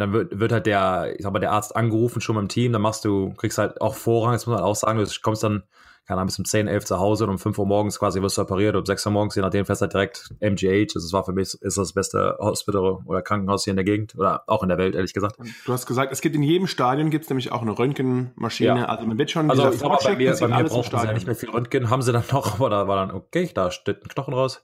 dann 0.00 0.12
wird, 0.12 0.38
wird 0.38 0.52
halt 0.52 0.66
der, 0.66 1.14
ich 1.16 1.22
sag 1.22 1.32
mal, 1.32 1.38
der 1.38 1.52
Arzt 1.52 1.74
angerufen 1.74 2.20
schon 2.20 2.36
beim 2.36 2.48
Team, 2.48 2.72
dann 2.72 2.82
machst 2.82 3.04
du, 3.04 3.32
kriegst 3.34 3.58
halt 3.58 3.80
auch 3.80 3.94
Vorrang, 3.94 4.32
das 4.32 4.46
muss 4.46 4.54
man 4.54 4.62
halt 4.62 4.70
auch 4.70 4.76
sagen, 4.76 4.98
du 4.98 5.06
kommst 5.22 5.42
dann 5.42 5.64
keine 6.06 6.20
Ahnung, 6.20 6.26
bis 6.26 6.38
um 6.38 6.44
10, 6.44 6.68
11 6.68 6.84
zu 6.84 6.98
Hause 6.98 7.24
und 7.24 7.30
um 7.30 7.38
5 7.38 7.58
Uhr 7.58 7.66
morgens 7.66 7.98
quasi 7.98 8.20
wirst 8.20 8.36
du 8.36 8.42
operiert, 8.42 8.76
um 8.76 8.84
6 8.84 9.06
Uhr 9.06 9.12
morgens, 9.12 9.36
je 9.36 9.42
nachdem 9.42 9.64
fährst 9.64 9.80
du 9.80 9.84
halt 9.84 9.94
direkt 9.94 10.34
MGH. 10.40 10.94
Also 10.94 11.06
das 11.06 11.12
war 11.14 11.24
für 11.24 11.32
mich 11.32 11.54
ist 11.62 11.78
das 11.78 11.94
beste 11.94 12.36
Hospital 12.38 12.98
oder 13.06 13.22
Krankenhaus 13.22 13.64
hier 13.64 13.70
in 13.70 13.76
der 13.76 13.84
Gegend 13.84 14.14
oder 14.14 14.44
auch 14.46 14.62
in 14.62 14.68
der 14.68 14.76
Welt, 14.76 14.94
ehrlich 14.94 15.14
gesagt. 15.14 15.36
Du 15.64 15.72
hast 15.72 15.86
gesagt, 15.86 16.12
es 16.12 16.20
gibt 16.20 16.36
in 16.36 16.42
jedem 16.42 16.66
Stadion 16.66 17.08
gibt 17.08 17.24
es 17.24 17.30
nämlich 17.30 17.52
auch 17.52 17.62
eine 17.62 17.78
Röntgenmaschine. 17.78 18.80
Ja. 18.80 18.84
Also 18.84 19.06
man 19.06 19.16
wird 19.16 19.30
schon 19.30 19.50
also 19.50 19.70
ich 19.70 19.78
glaube, 19.78 19.96
bei 20.04 20.16
mir, 20.16 20.36
bei 20.38 20.48
mir 20.48 20.64
brauchten 20.64 20.98
sie 20.98 21.06
ja 21.06 21.12
nicht 21.12 21.26
mehr 21.26 21.36
viel 21.36 21.50
Röntgen, 21.50 21.88
haben 21.88 22.02
sie 22.02 22.12
dann 22.12 22.24
noch, 22.30 22.54
aber 22.54 22.68
da 22.68 22.86
war 22.86 23.06
dann, 23.06 23.16
okay, 23.16 23.50
da 23.54 23.70
steht 23.70 24.04
ein 24.04 24.08
Knochen 24.08 24.34
raus, 24.34 24.62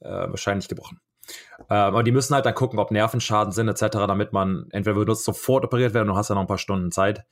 äh, 0.00 0.10
wahrscheinlich 0.10 0.68
gebrochen. 0.68 1.00
Ähm, 1.60 1.66
aber 1.68 2.02
die 2.02 2.12
müssen 2.12 2.34
halt 2.34 2.46
dann 2.46 2.54
gucken, 2.54 2.78
ob 2.78 2.90
Nervenschaden 2.90 3.52
sind 3.52 3.68
etc., 3.68 3.88
damit 4.06 4.32
man 4.32 4.66
entweder 4.70 4.96
wird 4.96 5.16
sofort 5.16 5.64
operiert 5.64 5.94
werden 5.94 6.08
und 6.08 6.14
du 6.14 6.18
hast 6.18 6.28
ja 6.28 6.34
noch 6.34 6.42
ein 6.42 6.48
paar 6.48 6.58
Stunden 6.58 6.90
Zeit. 6.90 7.24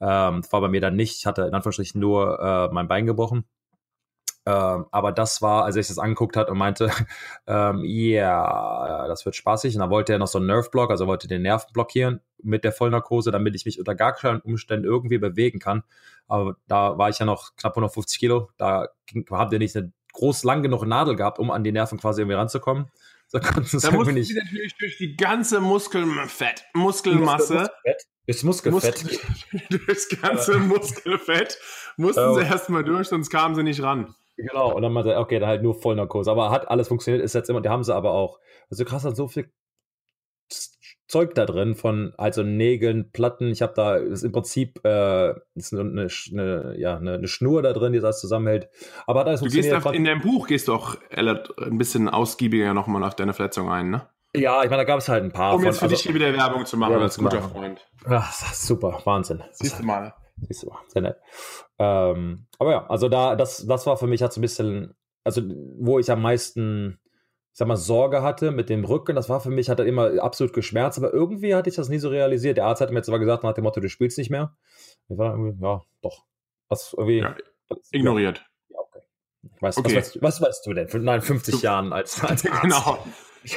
Ähm, 0.00 0.42
war 0.50 0.60
bei 0.60 0.68
mir 0.68 0.80
dann 0.80 0.96
nicht. 0.96 1.18
Ich 1.18 1.26
hatte 1.26 1.42
in 1.42 1.54
Anführungsstrichen 1.54 2.00
nur 2.00 2.38
äh, 2.40 2.72
mein 2.72 2.88
Bein 2.88 3.06
gebrochen. 3.06 3.44
Ähm, 4.48 4.86
aber 4.92 5.12
das 5.12 5.42
war, 5.42 5.64
als 5.64 5.74
sich 5.74 5.88
das 5.88 5.98
angeguckt 5.98 6.34
hat 6.34 6.48
und 6.48 6.56
meinte, 6.56 6.90
ähm, 7.46 7.82
ja, 7.84 9.06
das 9.06 9.26
wird 9.26 9.36
spaßig. 9.36 9.74
Und 9.74 9.80
dann 9.80 9.90
wollte 9.90 10.12
er 10.12 10.18
noch 10.18 10.26
so 10.26 10.38
einen 10.38 10.46
Nerve-Block, 10.46 10.90
also 10.90 11.06
wollte 11.06 11.28
den 11.28 11.42
Nerven 11.42 11.70
blockieren 11.74 12.20
mit 12.42 12.64
der 12.64 12.72
Vollnarkose, 12.72 13.30
damit 13.30 13.54
ich 13.56 13.66
mich 13.66 13.78
unter 13.78 13.94
gar 13.94 14.14
keinen 14.14 14.40
Umständen 14.40 14.86
irgendwie 14.86 15.18
bewegen 15.18 15.58
kann. 15.58 15.82
Aber 16.28 16.56
da 16.66 16.96
war 16.96 17.10
ich 17.10 17.18
ja 17.18 17.26
noch 17.26 17.56
knapp 17.56 17.72
150 17.72 18.18
Kilo. 18.18 18.48
Da 18.56 18.88
habt 19.30 19.52
ihr 19.52 19.58
nicht 19.58 19.76
eine 19.76 19.92
groß 20.14 20.44
lang 20.44 20.62
genug 20.62 20.86
Nadel 20.86 21.14
gehabt, 21.14 21.38
um 21.38 21.50
an 21.50 21.62
die 21.62 21.72
Nerven 21.72 21.98
quasi 21.98 22.22
irgendwie 22.22 22.36
ranzukommen. 22.36 22.86
So 23.30 23.38
da 23.38 23.90
mussten 23.90 24.14
nicht. 24.14 24.28
sie 24.28 24.34
natürlich 24.34 24.74
durch 24.78 24.96
die 24.96 25.14
ganze 25.14 25.60
Muskelfett, 25.60 26.64
Muskelmasse. 26.72 27.54
Muskelfett? 27.54 28.02
Ist 28.26 28.42
Muskelfett. 28.42 29.04
Muskel, 29.04 29.80
das 29.86 30.08
ganze 30.08 30.58
Muskelfett 30.58 31.58
mussten 31.98 32.34
sie 32.34 32.40
erstmal 32.40 32.84
durch, 32.84 33.08
sonst 33.08 33.28
kamen 33.28 33.54
sie 33.54 33.62
nicht 33.62 33.82
ran. 33.82 34.14
Genau, 34.38 34.74
und 34.74 34.82
dann 34.82 34.92
meinte 34.92 35.12
er, 35.12 35.20
okay, 35.20 35.40
dann 35.40 35.48
halt 35.48 35.62
nur 35.62 35.74
Vollnarkose. 35.74 36.30
Aber 36.30 36.50
hat 36.50 36.70
alles 36.70 36.88
funktioniert, 36.88 37.22
ist 37.22 37.34
jetzt 37.34 37.50
immer, 37.50 37.60
die 37.60 37.68
haben 37.68 37.84
sie 37.84 37.94
aber 37.94 38.12
auch. 38.12 38.38
Also 38.70 38.84
krass, 38.84 39.04
hat 39.04 39.16
so 39.16 39.28
viel 39.28 39.52
Zeug 41.08 41.34
da 41.34 41.46
drin 41.46 41.74
von 41.74 42.12
also 42.18 42.42
Nägeln, 42.42 43.10
Platten. 43.12 43.48
Ich 43.48 43.62
habe 43.62 43.72
da 43.74 43.96
ist 43.96 44.24
im 44.24 44.32
Prinzip 44.32 44.84
äh, 44.84 45.32
ist 45.54 45.72
eine, 45.72 46.08
eine, 46.32 46.74
ja, 46.78 46.98
eine, 46.98 47.14
eine, 47.14 47.28
Schnur 47.28 47.62
da 47.62 47.72
drin, 47.72 47.94
die 47.94 48.00
das 48.00 48.20
zusammenhält. 48.20 48.68
Aber 49.06 49.24
da 49.24 49.32
ist 49.32 49.40
Du 49.42 49.48
gehst 49.48 49.70
in 49.70 50.04
deinem 50.04 50.20
Buch 50.20 50.46
gehst 50.46 50.68
du 50.68 50.74
auch 50.74 50.96
ein 51.10 51.78
bisschen 51.78 52.10
ausgiebiger 52.10 52.74
nochmal 52.74 53.02
auf 53.04 53.16
deine 53.16 53.32
Verletzung 53.32 53.70
ein, 53.70 53.90
ne? 53.90 54.06
Ja, 54.36 54.62
ich 54.62 54.68
meine, 54.68 54.82
da 54.82 54.84
gab 54.84 54.98
es 54.98 55.08
halt 55.08 55.24
ein 55.24 55.32
paar. 55.32 55.54
Um 55.54 55.64
jetzt 55.64 55.78
von, 55.78 55.88
für 55.88 55.94
also, 55.94 55.96
dich 55.96 56.02
hier 56.02 56.14
wieder 56.14 56.36
Werbung 56.36 56.66
zu 56.66 56.76
machen, 56.76 56.96
als 56.96 57.16
guter 57.16 57.42
Freund. 57.42 57.88
Ach, 58.04 58.32
super, 58.54 59.00
Wahnsinn. 59.04 59.42
Siehst 59.52 59.78
du 59.78 59.84
mal. 59.84 60.14
Siehst 60.42 60.62
du 60.62 60.68
mal, 60.68 60.78
sehr 60.88 61.02
nett. 61.02 61.16
Ähm, 61.78 62.46
aber 62.58 62.70
ja, 62.70 62.86
also 62.88 63.08
da, 63.08 63.34
das, 63.34 63.66
das 63.66 63.86
war 63.86 63.96
für 63.96 64.06
mich 64.06 64.20
halt 64.22 64.32
so 64.32 64.40
ein 64.40 64.42
bisschen, 64.42 64.94
also 65.24 65.42
wo 65.78 65.98
ich 65.98 66.10
am 66.10 66.22
meisten, 66.22 67.00
ich 67.58 67.60
sag 67.60 67.66
mal, 67.66 67.76
Sorge 67.76 68.22
hatte 68.22 68.52
mit 68.52 68.70
dem 68.70 68.84
Rücken, 68.84 69.16
das 69.16 69.28
war 69.28 69.40
für 69.40 69.50
mich, 69.50 69.68
hat 69.68 69.80
er 69.80 69.86
immer 69.86 70.22
absolut 70.22 70.52
geschmerzt, 70.52 70.96
aber 70.96 71.12
irgendwie 71.12 71.56
hatte 71.56 71.68
ich 71.68 71.74
das 71.74 71.88
nie 71.88 71.98
so 71.98 72.08
realisiert. 72.08 72.56
Der 72.56 72.66
Arzt 72.66 72.80
hat 72.80 72.92
mir 72.92 73.02
aber 73.04 73.18
gesagt, 73.18 73.42
nach 73.42 73.52
dem 73.52 73.64
Motto, 73.64 73.80
du 73.80 73.88
spielst 73.88 74.16
nicht 74.16 74.30
mehr. 74.30 74.56
Ich 75.08 75.18
war 75.18 75.32
irgendwie, 75.32 75.60
ja, 75.60 75.82
doch. 76.00 76.24
Was 76.68 76.94
irgendwie. 76.96 77.18
Ja, 77.18 77.34
ignoriert. 77.90 78.46
Ja, 78.68 78.78
okay. 78.78 79.00
Weiß, 79.58 79.76
okay. 79.76 79.96
Was, 79.96 79.96
weißt, 79.96 80.22
was 80.22 80.40
weißt 80.40 80.66
du 80.66 80.72
denn 80.72 80.88
von 80.88 81.02
59 81.02 81.60
Jahren 81.60 81.92
als, 81.92 82.22
als 82.22 82.46
Arzt? 82.46 82.62
Genau. 82.62 83.04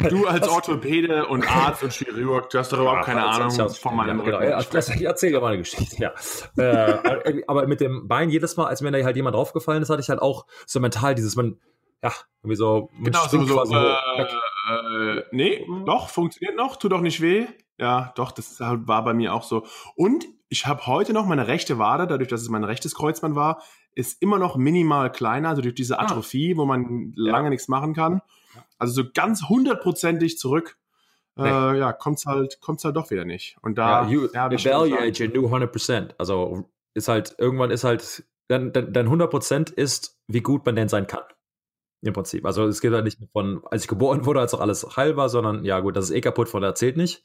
Du 0.09 0.25
als 0.27 0.47
Orthopäde 0.47 1.27
und 1.27 1.47
Arzt 1.47 1.83
und 1.83 1.93
Chirurg, 1.93 2.49
du 2.49 2.57
hast 2.57 2.73
doch 2.73 2.79
überhaupt 2.79 3.05
keine 3.05 3.23
Ahnung 3.23 3.51
von 3.51 3.95
meinem 3.95 4.17
ja, 4.17 4.23
genau. 4.25 4.37
Rücken. 4.39 4.49
Ja, 4.49 4.79
ich 4.79 5.05
erzähle 5.05 5.33
ja 5.33 5.41
meine 5.41 5.59
Geschichte, 5.59 5.95
ja. 6.01 6.13
äh, 6.57 7.43
aber 7.45 7.67
mit 7.67 7.81
dem 7.81 8.07
Bein, 8.07 8.31
jedes 8.31 8.57
Mal, 8.57 8.65
als 8.65 8.81
mir 8.81 8.89
da 8.89 9.03
halt 9.03 9.15
jemand 9.15 9.35
draufgefallen 9.35 9.83
ist, 9.83 9.91
hatte 9.91 10.01
ich 10.01 10.09
halt 10.09 10.23
auch 10.23 10.47
so 10.65 10.79
mental 10.79 11.13
dieses, 11.13 11.35
man, 11.35 11.59
ja, 12.03 12.11
irgendwie 12.41 12.55
so, 12.55 12.89
genau, 13.03 13.27
so, 13.27 13.45
so 13.45 13.75
äh, 13.75 14.23
äh, 14.69 15.23
nee, 15.31 15.65
doch, 15.85 16.09
funktioniert 16.09 16.55
noch, 16.55 16.75
tut 16.75 16.91
doch 16.91 17.01
nicht 17.01 17.21
weh. 17.21 17.45
Ja, 17.77 18.13
doch, 18.15 18.31
das 18.31 18.59
war 18.59 19.03
bei 19.03 19.13
mir 19.13 19.33
auch 19.33 19.43
so. 19.43 19.65
Und 19.95 20.25
ich 20.49 20.65
habe 20.65 20.85
heute 20.85 21.13
noch 21.13 21.25
meine 21.25 21.47
rechte 21.47 21.79
Wade, 21.79 22.07
dadurch, 22.07 22.29
dass 22.29 22.41
es 22.41 22.49
mein 22.49 22.63
rechtes 22.63 22.93
Kreuzband 22.95 23.35
war, 23.35 23.61
ist 23.93 24.21
immer 24.21 24.37
noch 24.37 24.55
minimal 24.55 25.11
kleiner, 25.11 25.49
also 25.49 25.61
durch 25.61 25.75
diese 25.75 25.99
ah. 25.99 26.03
Atrophie, 26.03 26.53
ah. 26.53 26.57
wo 26.57 26.65
man 26.65 27.13
lange 27.15 27.45
ja. 27.45 27.49
nichts 27.49 27.67
machen 27.67 27.93
kann. 27.93 28.21
Also 28.77 29.03
so 29.03 29.09
ganz 29.13 29.47
hundertprozentig 29.47 30.37
zurück, 30.37 30.77
nee. 31.35 31.47
äh, 31.47 31.79
ja, 31.79 31.93
kommt's 31.93 32.25
halt, 32.25 32.59
kommt's 32.61 32.83
halt 32.83 32.95
doch 32.95 33.11
wieder 33.11 33.25
nicht. 33.25 33.57
Und 33.61 33.77
da, 33.77 34.03
ja, 34.03 34.09
you 34.09 34.27
ja, 34.33 34.51
evaluate 34.51 35.23
your 35.23 35.33
new 35.33 35.47
100%. 35.47 36.15
Also 36.17 36.65
ist 36.93 37.07
halt, 37.07 37.35
irgendwann 37.37 37.71
ist 37.71 37.83
halt, 37.83 38.23
dann, 38.47 38.73
dann, 38.73 38.91
dann 38.91 39.07
100% 39.07 39.73
ist, 39.73 40.19
wie 40.27 40.41
gut 40.41 40.65
man 40.65 40.75
denn 40.75 40.89
sein 40.89 41.07
kann. 41.07 41.21
Im 42.01 42.13
Prinzip. 42.13 42.45
Also 42.45 42.65
es 42.65 42.81
geht 42.81 42.93
halt 42.93 43.05
nicht 43.05 43.19
von, 43.31 43.61
als 43.69 43.83
ich 43.83 43.87
geboren 43.87 44.25
wurde, 44.25 44.39
als 44.39 44.53
auch 44.53 44.59
alles 44.59 44.95
heil 44.95 45.17
war, 45.17 45.29
sondern 45.29 45.63
ja 45.63 45.79
gut, 45.79 45.95
das 45.95 46.05
ist 46.05 46.15
eh 46.15 46.21
kaputt, 46.21 46.49
von 46.49 46.61
der 46.61 46.73
zählt 46.73 46.97
nicht. 46.97 47.23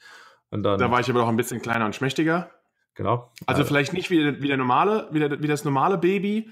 Und 0.50 0.62
dann, 0.62 0.78
da 0.78 0.90
war 0.90 1.00
ich 1.00 1.08
aber 1.08 1.20
noch 1.20 1.28
ein 1.28 1.36
bisschen 1.36 1.62
kleiner 1.62 1.86
und 1.86 1.94
schmächtiger. 1.94 2.50
Genau. 2.94 3.32
Also, 3.46 3.60
also 3.60 3.64
vielleicht 3.64 3.92
nicht 3.92 4.10
wie, 4.10 4.40
wie 4.40 4.48
der 4.48 4.56
normale, 4.56 5.08
wie, 5.12 5.18
der, 5.18 5.42
wie 5.42 5.46
das 5.46 5.64
normale 5.64 5.98
Baby, 5.98 6.50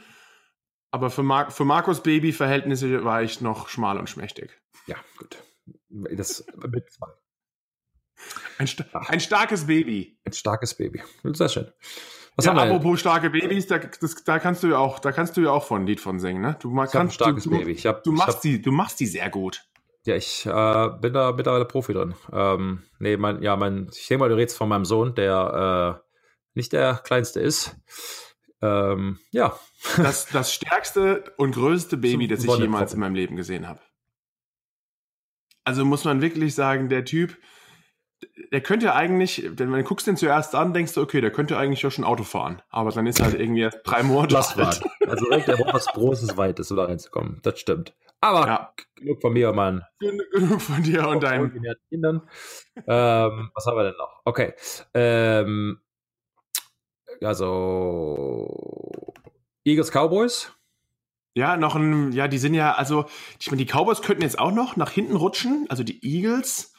aber 0.91 1.11
für, 1.11 1.23
Mar 1.23 1.51
für 1.51 1.65
Markus 1.65 2.03
Baby-Verhältnisse 2.03 3.05
war 3.05 3.23
ich 3.23 3.41
noch 3.41 3.69
schmal 3.69 3.99
und 3.99 4.09
schmächtig. 4.09 4.61
Ja, 4.87 4.97
gut. 5.19 5.43
Das 5.89 6.47
mit 6.57 6.91
zwei. 6.91 7.09
Ein, 8.59 8.69
sta 8.69 8.85
ein 8.93 9.21
starkes 9.21 9.67
Baby. 9.67 10.21
Ein 10.25 10.33
starkes 10.33 10.75
Baby. 10.75 11.03
Sehr 11.25 11.49
schön. 11.49 11.73
Was 12.37 12.47
ja, 12.47 12.51
haben 12.51 12.57
wir 12.57 12.75
apropos 12.75 12.99
starke 12.99 13.31
Babys, 13.31 13.67
da, 13.67 13.79
das, 13.79 14.25
da, 14.25 14.39
kannst 14.39 14.63
du 14.63 14.69
ja 14.69 14.79
auch, 14.79 14.99
da 14.99 15.13
kannst 15.13 15.37
du 15.37 15.43
ja 15.43 15.51
auch 15.51 15.65
von 15.65 15.83
ein 15.83 15.87
Lied 15.87 16.01
von 16.01 16.19
singen, 16.19 16.43
ne? 16.43 16.57
Du 16.61 16.71
ich 16.71 16.91
kannst, 16.91 16.97
ein 16.97 17.11
starkes 17.11 17.45
du, 17.45 17.51
Baby. 17.51 17.73
Ich 17.73 17.87
hab, 17.87 18.03
du 18.03 18.13
machst 18.13 18.37
hab, 18.37 18.41
die, 18.43 18.61
du 18.61 18.73
machst 18.73 18.99
die 18.99 19.07
sehr 19.07 19.31
gut. 19.31 19.65
Ja, 20.05 20.17
ich 20.17 20.45
äh, 20.45 20.91
bin 21.01 21.15
da 21.15 21.33
mittlerweile 21.33 21.65
Profi 21.65 21.93
drin. 21.93 22.15
Ähm, 22.33 22.83
nee, 22.99 23.17
mein, 23.17 23.41
ja, 23.41 23.57
mein, 23.57 23.89
ich 23.93 24.09
denke 24.09 24.21
mal, 24.21 24.29
du 24.29 24.37
redest 24.37 24.59
von 24.59 24.69
meinem 24.69 24.85
Sohn, 24.85 25.15
der 25.15 26.03
äh, 26.03 26.09
nicht 26.55 26.73
der 26.73 27.01
kleinste 27.05 27.41
ist. 27.41 27.77
Ähm, 28.61 29.19
ja. 29.31 29.59
Das, 29.97 30.27
das 30.27 30.53
stärkste 30.53 31.25
und 31.37 31.55
größte 31.55 31.97
Baby, 31.97 32.27
das 32.27 32.45
ich 32.45 32.57
jemals 32.57 32.95
in 32.95 33.01
meinem 33.01 33.15
Leben 33.15 33.37
gesehen 33.37 33.69
habe. 33.69 33.81
Also 35.65 35.85
muss 35.85 36.05
man 36.05 36.21
wirklich 36.21 36.55
sagen, 36.55 36.89
der 36.89 37.05
Typ, 37.05 37.37
der 38.53 38.61
könnte 38.61 38.95
eigentlich, 38.95 39.51
wenn 39.57 39.73
du 39.73 39.83
guckst 39.83 40.07
den 40.07 40.17
zuerst 40.17 40.55
an, 40.55 40.73
denkst 40.73 40.95
du, 40.95 41.03
okay, 41.03 41.21
der 41.21 41.31
könnte 41.31 41.57
eigentlich 41.57 41.83
ja 41.83 41.91
schon 41.91 42.05
Auto 42.05 42.25
fahren. 42.25 42.63
Aber 42.71 42.91
dann 42.91 43.07
ist 43.07 43.23
halt 43.23 43.39
irgendwie 43.39 43.63
erst 43.63 43.81
drei 43.85 44.03
Monate 44.03 44.39
alt. 44.39 44.83
Also 45.07 45.29
der 45.29 45.57
braucht 45.57 45.75
was 45.75 45.87
Großes, 45.87 46.37
Weites, 46.37 46.71
um 46.71 46.77
da 46.77 46.85
reinzukommen. 46.85 47.41
Das 47.43 47.59
stimmt. 47.59 47.95
Aber 48.21 48.47
ja. 48.47 48.73
genug 48.97 49.21
von 49.21 49.33
mir, 49.33 49.53
Mann. 49.53 49.85
Genug 49.99 50.61
von 50.61 50.83
dir 50.83 51.09
und 51.09 51.23
deinen 51.23 51.53
Kindern. 51.91 52.23
ähm, 52.87 53.51
was 53.55 53.67
haben 53.67 53.77
wir 53.77 53.85
denn 53.85 53.97
noch? 53.99 54.23
Okay. 54.25 54.55
Ähm, 54.95 55.81
also 57.21 59.13
Eagles 59.65 59.91
Cowboys. 59.91 60.53
Ja, 61.37 61.57
noch 61.57 61.75
ein, 61.75 62.13
ja, 62.13 62.29
die 62.29 62.39
sind 62.39 62.55
ja, 62.55 62.75
also, 62.75 63.07
ich 63.41 63.51
meine, 63.51 63.65
die 63.65 63.71
Cowboys 63.71 64.03
könnten 64.03 64.23
jetzt 64.23 64.39
auch 64.39 64.53
noch 64.53 64.77
nach 64.77 64.91
hinten 64.91 65.17
rutschen. 65.17 65.67
Also 65.69 65.83
die 65.83 66.05
Eagles 66.05 66.74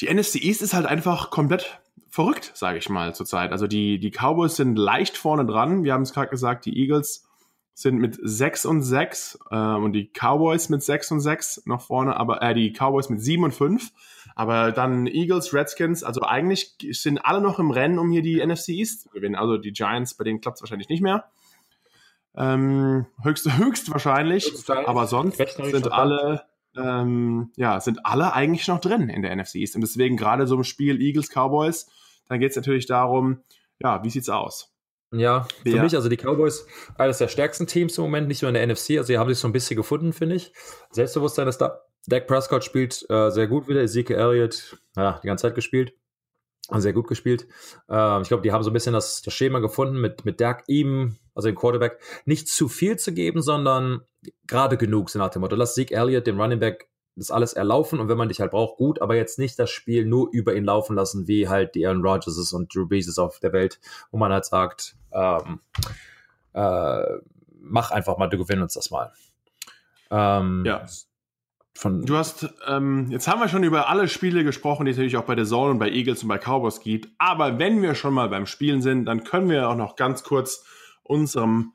die 0.00 0.12
NFC 0.12 0.36
East 0.36 0.62
ist 0.62 0.74
halt 0.74 0.86
einfach 0.86 1.30
komplett 1.30 1.80
verrückt, 2.08 2.52
sage 2.54 2.78
ich 2.78 2.88
mal, 2.88 3.14
zurzeit. 3.14 3.52
Also 3.52 3.66
die, 3.66 3.98
die 3.98 4.10
Cowboys 4.10 4.56
sind 4.56 4.76
leicht 4.76 5.16
vorne 5.16 5.46
dran. 5.46 5.84
Wir 5.84 5.94
haben 5.94 6.02
es 6.02 6.12
gerade 6.12 6.28
gesagt, 6.28 6.66
die 6.66 6.78
Eagles 6.78 7.26
sind 7.74 7.98
mit 7.98 8.18
6 8.20 8.66
und 8.66 8.82
6 8.82 9.38
äh, 9.50 9.56
und 9.56 9.92
die 9.94 10.10
Cowboys 10.12 10.68
mit 10.68 10.82
6 10.82 11.12
und 11.12 11.20
6 11.20 11.62
noch 11.64 11.80
vorne, 11.80 12.16
aber 12.16 12.42
äh, 12.42 12.54
die 12.54 12.72
Cowboys 12.72 13.08
mit 13.08 13.22
7 13.22 13.44
und 13.44 13.52
5. 13.52 13.92
Aber 14.34 14.72
dann 14.72 15.06
Eagles, 15.06 15.54
Redskins, 15.54 16.04
also 16.04 16.22
eigentlich 16.22 16.76
sind 16.90 17.24
alle 17.24 17.40
noch 17.40 17.58
im 17.58 17.70
Rennen, 17.70 17.98
um 17.98 18.10
hier 18.10 18.22
die 18.22 18.44
NFC 18.44 18.70
East 18.70 19.02
zu 19.02 19.08
gewinnen. 19.10 19.34
Also 19.34 19.56
die 19.56 19.72
Giants, 19.72 20.14
bei 20.14 20.24
denen 20.24 20.40
klappt 20.40 20.58
es 20.58 20.62
wahrscheinlich 20.62 20.88
nicht 20.88 21.02
mehr. 21.02 21.24
Ähm, 22.34 23.06
höchst, 23.22 23.50
höchst 23.58 23.90
wahrscheinlich, 23.90 24.52
aber 24.68 25.06
sonst 25.06 25.38
sind 25.38 25.92
alle 25.92 26.42
ähm, 26.76 27.52
ja, 27.56 27.80
sind 27.80 28.04
alle 28.04 28.32
eigentlich 28.32 28.68
noch 28.68 28.80
drin 28.80 29.08
in 29.08 29.22
der 29.22 29.34
NFC 29.34 29.56
East. 29.56 29.74
Und 29.74 29.82
deswegen 29.82 30.16
gerade 30.16 30.46
so 30.46 30.56
im 30.56 30.64
Spiel 30.64 31.00
Eagles, 31.00 31.30
Cowboys, 31.30 31.86
dann 32.28 32.40
geht 32.40 32.50
es 32.50 32.56
natürlich 32.56 32.86
darum, 32.86 33.42
ja, 33.78 34.02
wie 34.02 34.10
sieht's 34.10 34.28
aus? 34.28 34.72
Ja, 35.12 35.46
für 35.62 35.76
ja. 35.76 35.82
mich, 35.82 35.94
also 35.94 36.08
die 36.08 36.16
Cowboys, 36.16 36.66
eines 36.96 37.18
der 37.18 37.28
stärksten 37.28 37.66
Teams 37.66 37.98
im 37.98 38.04
Moment, 38.04 38.28
nicht 38.28 38.42
nur 38.42 38.48
in 38.48 38.54
der 38.54 38.66
NFC, 38.66 38.92
also 38.92 39.04
sie 39.04 39.18
haben 39.18 39.28
sich 39.28 39.38
so 39.38 39.46
ein 39.46 39.52
bisschen 39.52 39.76
gefunden, 39.76 40.12
finde 40.12 40.36
ich. 40.36 40.52
Selbstbewusstsein 40.90 41.48
ist 41.48 41.58
da. 41.58 41.82
Dak 42.06 42.26
Prescott 42.26 42.64
spielt 42.64 43.08
äh, 43.10 43.30
sehr 43.30 43.46
gut 43.46 43.68
wieder, 43.68 43.80
Ezekiel 43.80 44.16
Elliott, 44.16 44.76
ja, 44.96 45.20
die 45.22 45.26
ganze 45.28 45.42
Zeit 45.42 45.54
gespielt. 45.54 45.94
Sehr 46.70 46.92
gut 46.92 47.08
gespielt. 47.08 47.46
Äh, 47.88 48.22
ich 48.22 48.28
glaube, 48.28 48.42
die 48.42 48.52
haben 48.52 48.62
so 48.62 48.70
ein 48.70 48.72
bisschen 48.72 48.92
das, 48.94 49.22
das 49.22 49.34
Schema 49.34 49.58
gefunden, 49.58 50.00
mit, 50.00 50.24
mit 50.24 50.40
Dak 50.40 50.64
ihm, 50.68 51.16
also 51.34 51.48
dem 51.48 51.56
Quarterback, 51.56 51.98
nicht 52.24 52.48
zu 52.48 52.68
viel 52.68 52.96
zu 52.98 53.12
geben, 53.12 53.42
sondern 53.42 54.02
gerade 54.46 54.76
genug, 54.76 55.10
so 55.10 55.18
nach 55.18 55.30
dem 55.30 55.40
Motto. 55.40 55.56
Lass 55.56 55.74
Zeke 55.74 55.94
Elliott, 55.94 56.26
dem 56.26 56.40
Running 56.40 56.60
Back, 56.60 56.88
das 57.16 57.30
alles 57.30 57.52
erlaufen 57.52 58.00
und 58.00 58.08
wenn 58.08 58.16
man 58.16 58.28
dich 58.28 58.40
halt 58.40 58.52
braucht, 58.52 58.78
gut, 58.78 59.02
aber 59.02 59.16
jetzt 59.16 59.38
nicht 59.38 59.58
das 59.58 59.70
Spiel 59.70 60.06
nur 60.06 60.28
über 60.32 60.54
ihn 60.54 60.64
laufen 60.64 60.96
lassen, 60.96 61.26
wie 61.28 61.48
halt 61.48 61.74
die 61.74 61.86
Aaron 61.86 62.02
Rodgers 62.02 62.52
und 62.52 62.74
Drew 62.74 62.86
Brees 62.86 63.18
auf 63.18 63.38
der 63.40 63.52
Welt, 63.52 63.80
wo 64.10 64.18
man 64.18 64.32
halt 64.32 64.46
sagt, 64.46 64.96
ähm, 65.12 65.60
äh, 66.54 67.02
mach 67.60 67.90
einfach 67.90 68.16
mal, 68.16 68.28
du 68.28 68.38
gewinnst 68.38 68.62
uns 68.62 68.74
das 68.74 68.90
mal. 68.90 69.12
Ähm, 70.10 70.64
ja. 70.64 70.86
Von 71.74 72.04
du 72.04 72.16
hast, 72.16 72.52
ähm, 72.68 73.06
jetzt 73.10 73.28
haben 73.28 73.40
wir 73.40 73.48
schon 73.48 73.64
über 73.64 73.88
alle 73.88 74.06
Spiele 74.06 74.44
gesprochen, 74.44 74.84
die 74.84 74.90
es 74.90 74.98
natürlich 74.98 75.16
auch 75.16 75.24
bei 75.24 75.34
der 75.34 75.46
Zone 75.46 75.70
und 75.70 75.78
bei 75.78 75.90
Eagles 75.90 76.22
und 76.22 76.28
bei 76.28 76.38
Cowboys 76.38 76.80
gibt. 76.80 77.08
Aber 77.18 77.58
wenn 77.58 77.80
wir 77.80 77.94
schon 77.94 78.12
mal 78.12 78.28
beim 78.28 78.46
Spielen 78.46 78.82
sind, 78.82 79.06
dann 79.06 79.24
können 79.24 79.48
wir 79.48 79.68
auch 79.68 79.76
noch 79.76 79.96
ganz 79.96 80.22
kurz 80.22 80.64
unserem, 81.02 81.72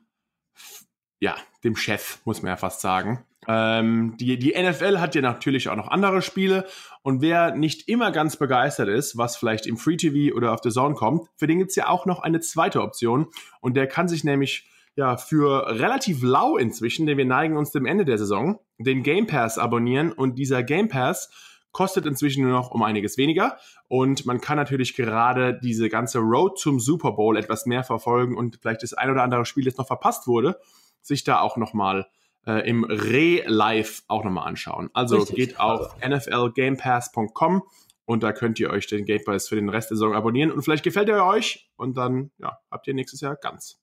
ja, 1.20 1.34
dem 1.64 1.74
Chef, 1.74 2.20
muss 2.24 2.42
man 2.42 2.50
ja 2.50 2.56
fast 2.56 2.80
sagen. 2.80 3.24
Ähm, 3.48 4.16
die, 4.18 4.38
die 4.38 4.54
NFL 4.60 4.98
hat 5.00 5.14
ja 5.14 5.22
natürlich 5.22 5.68
auch 5.68 5.76
noch 5.76 5.88
andere 5.88 6.22
Spiele 6.22 6.66
und 7.02 7.22
wer 7.22 7.54
nicht 7.54 7.88
immer 7.88 8.12
ganz 8.12 8.36
begeistert 8.36 8.88
ist, 8.88 9.16
was 9.16 9.36
vielleicht 9.36 9.66
im 9.66 9.78
Free 9.78 9.96
TV 9.96 10.36
oder 10.36 10.52
auf 10.52 10.60
der 10.60 10.70
Zone 10.70 10.94
kommt, 10.94 11.28
für 11.36 11.46
den 11.46 11.58
gibt's 11.58 11.74
ja 11.74 11.88
auch 11.88 12.04
noch 12.04 12.20
eine 12.20 12.40
zweite 12.40 12.82
Option 12.82 13.28
und 13.60 13.74
der 13.74 13.86
kann 13.86 14.06
sich 14.06 14.22
nämlich 14.22 14.68
ja 14.96 15.16
für 15.16 15.66
relativ 15.66 16.22
lau 16.22 16.58
inzwischen, 16.58 17.06
denn 17.06 17.16
wir 17.16 17.24
neigen 17.24 17.56
uns 17.56 17.70
dem 17.70 17.86
Ende 17.86 18.04
der 18.04 18.18
Saison, 18.18 18.58
den 18.78 19.02
Game 19.02 19.26
Pass 19.26 19.58
abonnieren 19.58 20.12
und 20.12 20.36
dieser 20.38 20.62
Game 20.62 20.88
Pass 20.88 21.30
kostet 21.72 22.06
inzwischen 22.06 22.42
nur 22.42 22.52
noch 22.52 22.70
um 22.70 22.82
einiges 22.82 23.18
weniger 23.18 23.58
und 23.88 24.24
man 24.26 24.40
kann 24.40 24.56
natürlich 24.56 24.94
gerade 24.96 25.58
diese 25.60 25.88
ganze 25.88 26.18
Road 26.18 26.58
zum 26.58 26.80
Super 26.80 27.12
Bowl 27.12 27.36
etwas 27.36 27.66
mehr 27.66 27.84
verfolgen 27.84 28.36
und 28.36 28.58
vielleicht 28.60 28.82
das 28.82 28.94
ein 28.94 29.10
oder 29.10 29.22
andere 29.22 29.44
Spiel, 29.44 29.64
das 29.64 29.76
noch 29.76 29.86
verpasst 29.86 30.26
wurde, 30.26 30.58
sich 31.02 31.24
da 31.24 31.40
auch 31.40 31.56
nochmal 31.56 32.06
äh, 32.46 32.68
im 32.68 32.84
Re-Live 32.84 34.04
auch 34.08 34.24
nochmal 34.24 34.48
anschauen. 34.48 34.90
Also 34.94 35.18
Richtig. 35.18 35.36
geht 35.36 35.60
auf 35.60 35.94
also. 36.02 36.16
nflgamepass.com 36.16 37.62
und 38.06 38.22
da 38.22 38.32
könnt 38.32 38.58
ihr 38.58 38.70
euch 38.70 38.86
den 38.86 39.04
Game 39.04 39.22
Pass 39.24 39.48
für 39.48 39.56
den 39.56 39.68
Rest 39.68 39.90
der 39.90 39.96
Saison 39.98 40.14
abonnieren 40.14 40.50
und 40.50 40.62
vielleicht 40.62 40.84
gefällt 40.84 41.08
er 41.08 41.26
euch 41.26 41.70
und 41.76 41.96
dann 41.96 42.30
ja, 42.38 42.58
habt 42.70 42.86
ihr 42.86 42.94
nächstes 42.94 43.20
Jahr 43.20 43.36
ganz. 43.36 43.80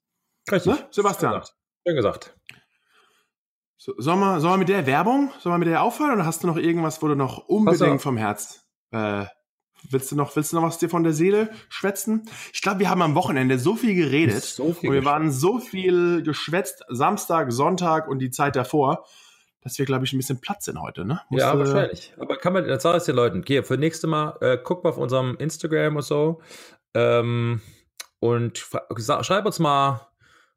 Richtig. 0.51 0.73
Ne? 0.73 0.87
Sebastian. 0.91 1.43
Schön 1.87 1.95
gesagt. 1.95 2.35
So, 3.77 3.93
sollen, 3.97 4.19
wir, 4.19 4.39
sollen 4.39 4.53
wir 4.53 4.57
mit 4.59 4.69
der 4.69 4.85
Werbung, 4.85 5.31
sollen 5.39 5.55
wir 5.55 5.59
mit 5.59 5.67
der 5.67 5.83
aufhören 5.83 6.13
oder 6.13 6.25
hast 6.25 6.43
du 6.43 6.47
noch 6.47 6.57
irgendwas, 6.57 7.01
wo 7.01 7.07
du 7.07 7.15
noch 7.15 7.47
unbedingt 7.47 8.01
vom 8.01 8.17
Herz 8.17 8.65
äh, 8.91 9.25
Willst 9.91 10.11
du 10.11 10.15
noch, 10.15 10.35
willst 10.35 10.51
du 10.51 10.57
noch 10.57 10.63
was 10.63 10.77
dir 10.77 10.89
von 10.89 11.03
der 11.03 11.13
Seele 11.13 11.49
schwätzen? 11.69 12.29
Ich 12.53 12.61
glaube, 12.61 12.79
wir 12.79 12.89
haben 12.89 13.01
am 13.01 13.15
Wochenende 13.15 13.59
so 13.59 13.75
viel 13.75 13.95
geredet. 13.95 14.43
So 14.43 14.73
viel 14.73 14.89
und 14.89 14.95
wir 14.95 15.05
waren 15.05 15.31
so 15.31 15.59
viel 15.59 16.23
geschwätzt, 16.23 16.83
Samstag, 16.89 17.51
Sonntag 17.51 18.07
und 18.07 18.19
die 18.19 18.31
Zeit 18.31 18.55
davor, 18.55 19.05
dass 19.61 19.77
wir, 19.77 19.85
glaube 19.85 20.05
ich, 20.05 20.13
ein 20.13 20.17
bisschen 20.17 20.41
Platz 20.41 20.65
sind 20.65 20.81
heute, 20.81 21.05
ne? 21.05 21.21
Musst 21.29 21.41
ja, 21.41 21.57
wahrscheinlich. 21.57 22.13
Aber 22.19 22.37
kann 22.37 22.53
man, 22.53 22.67
das 22.67 22.83
sage 22.83 22.97
ich 22.97 23.03
den 23.03 23.15
Leuten, 23.15 23.41
geh, 23.41 23.63
für 23.63 23.77
nächste 23.77 24.07
Mal, 24.07 24.37
äh, 24.41 24.57
guck 24.63 24.83
mal 24.83 24.91
auf 24.91 24.97
unserem 24.97 25.37
Instagram 25.37 25.97
und 25.97 26.03
so. 26.03 26.41
Ähm, 26.93 27.61
und 28.19 28.57
schreib 28.57 29.45
uns 29.45 29.59
mal 29.59 30.07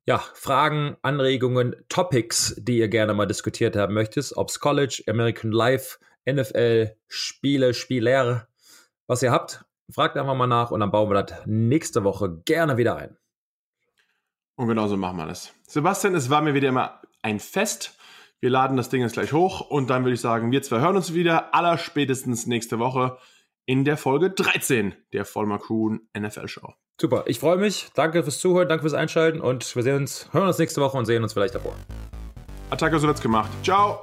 ja, 0.08 0.24
Fragen, 0.32 0.96
Anregungen, 1.02 1.76
Topics, 1.90 2.54
die 2.56 2.78
ihr 2.78 2.88
gerne 2.88 3.12
mal 3.12 3.26
diskutiert 3.26 3.76
haben 3.76 3.92
möchtet, 3.92 4.32
ob 4.36 4.48
es 4.48 4.58
College, 4.58 5.02
American 5.06 5.52
Life, 5.52 5.98
NFL, 6.24 6.96
Spiele, 7.08 7.74
Spieler, 7.74 8.48
was 9.06 9.22
ihr 9.22 9.30
habt, 9.30 9.66
fragt 9.90 10.16
einfach 10.16 10.34
mal 10.34 10.46
nach 10.46 10.70
und 10.70 10.80
dann 10.80 10.90
bauen 10.90 11.10
wir 11.10 11.22
das 11.22 11.42
nächste 11.44 12.04
Woche 12.04 12.40
gerne 12.46 12.78
wieder 12.78 12.96
ein. 12.96 13.18
Und 14.54 14.68
genauso 14.68 14.96
machen 14.96 15.18
wir 15.18 15.26
das. 15.26 15.52
Sebastian, 15.66 16.14
es 16.14 16.30
war 16.30 16.40
mir 16.40 16.54
wieder 16.54 16.70
immer 16.70 17.02
ein 17.20 17.38
Fest. 17.38 17.98
Wir 18.40 18.48
laden 18.48 18.78
das 18.78 18.88
Ding 18.88 19.02
jetzt 19.02 19.12
gleich 19.12 19.34
hoch 19.34 19.60
und 19.60 19.90
dann 19.90 20.04
würde 20.04 20.14
ich 20.14 20.22
sagen, 20.22 20.50
wir 20.50 20.62
zwei 20.62 20.80
hören 20.80 20.96
uns 20.96 21.12
wieder 21.12 21.54
aller 21.54 21.76
spätestens 21.76 22.46
nächste 22.46 22.78
Woche 22.78 23.18
in 23.68 23.84
der 23.84 23.98
Folge 23.98 24.30
13 24.30 24.94
der 25.12 25.26
Vollmer 25.26 25.58
Crew 25.58 25.98
NFL 26.18 26.48
Show. 26.48 26.72
Super, 26.98 27.24
ich 27.26 27.38
freue 27.38 27.58
mich. 27.58 27.90
Danke 27.94 28.22
fürs 28.22 28.40
Zuhören, 28.40 28.66
danke 28.66 28.82
fürs 28.82 28.94
Einschalten 28.94 29.40
und 29.40 29.76
wir 29.76 29.82
sehen 29.82 29.96
uns, 29.96 30.32
hören 30.32 30.48
uns 30.48 30.58
nächste 30.58 30.80
Woche 30.80 30.96
und 30.96 31.04
sehen 31.04 31.22
uns 31.22 31.34
vielleicht 31.34 31.54
davor. 31.54 31.74
Attacke, 32.70 32.98
so 32.98 33.06
wird's 33.06 33.20
gemacht. 33.20 33.50
Ciao. 33.62 34.00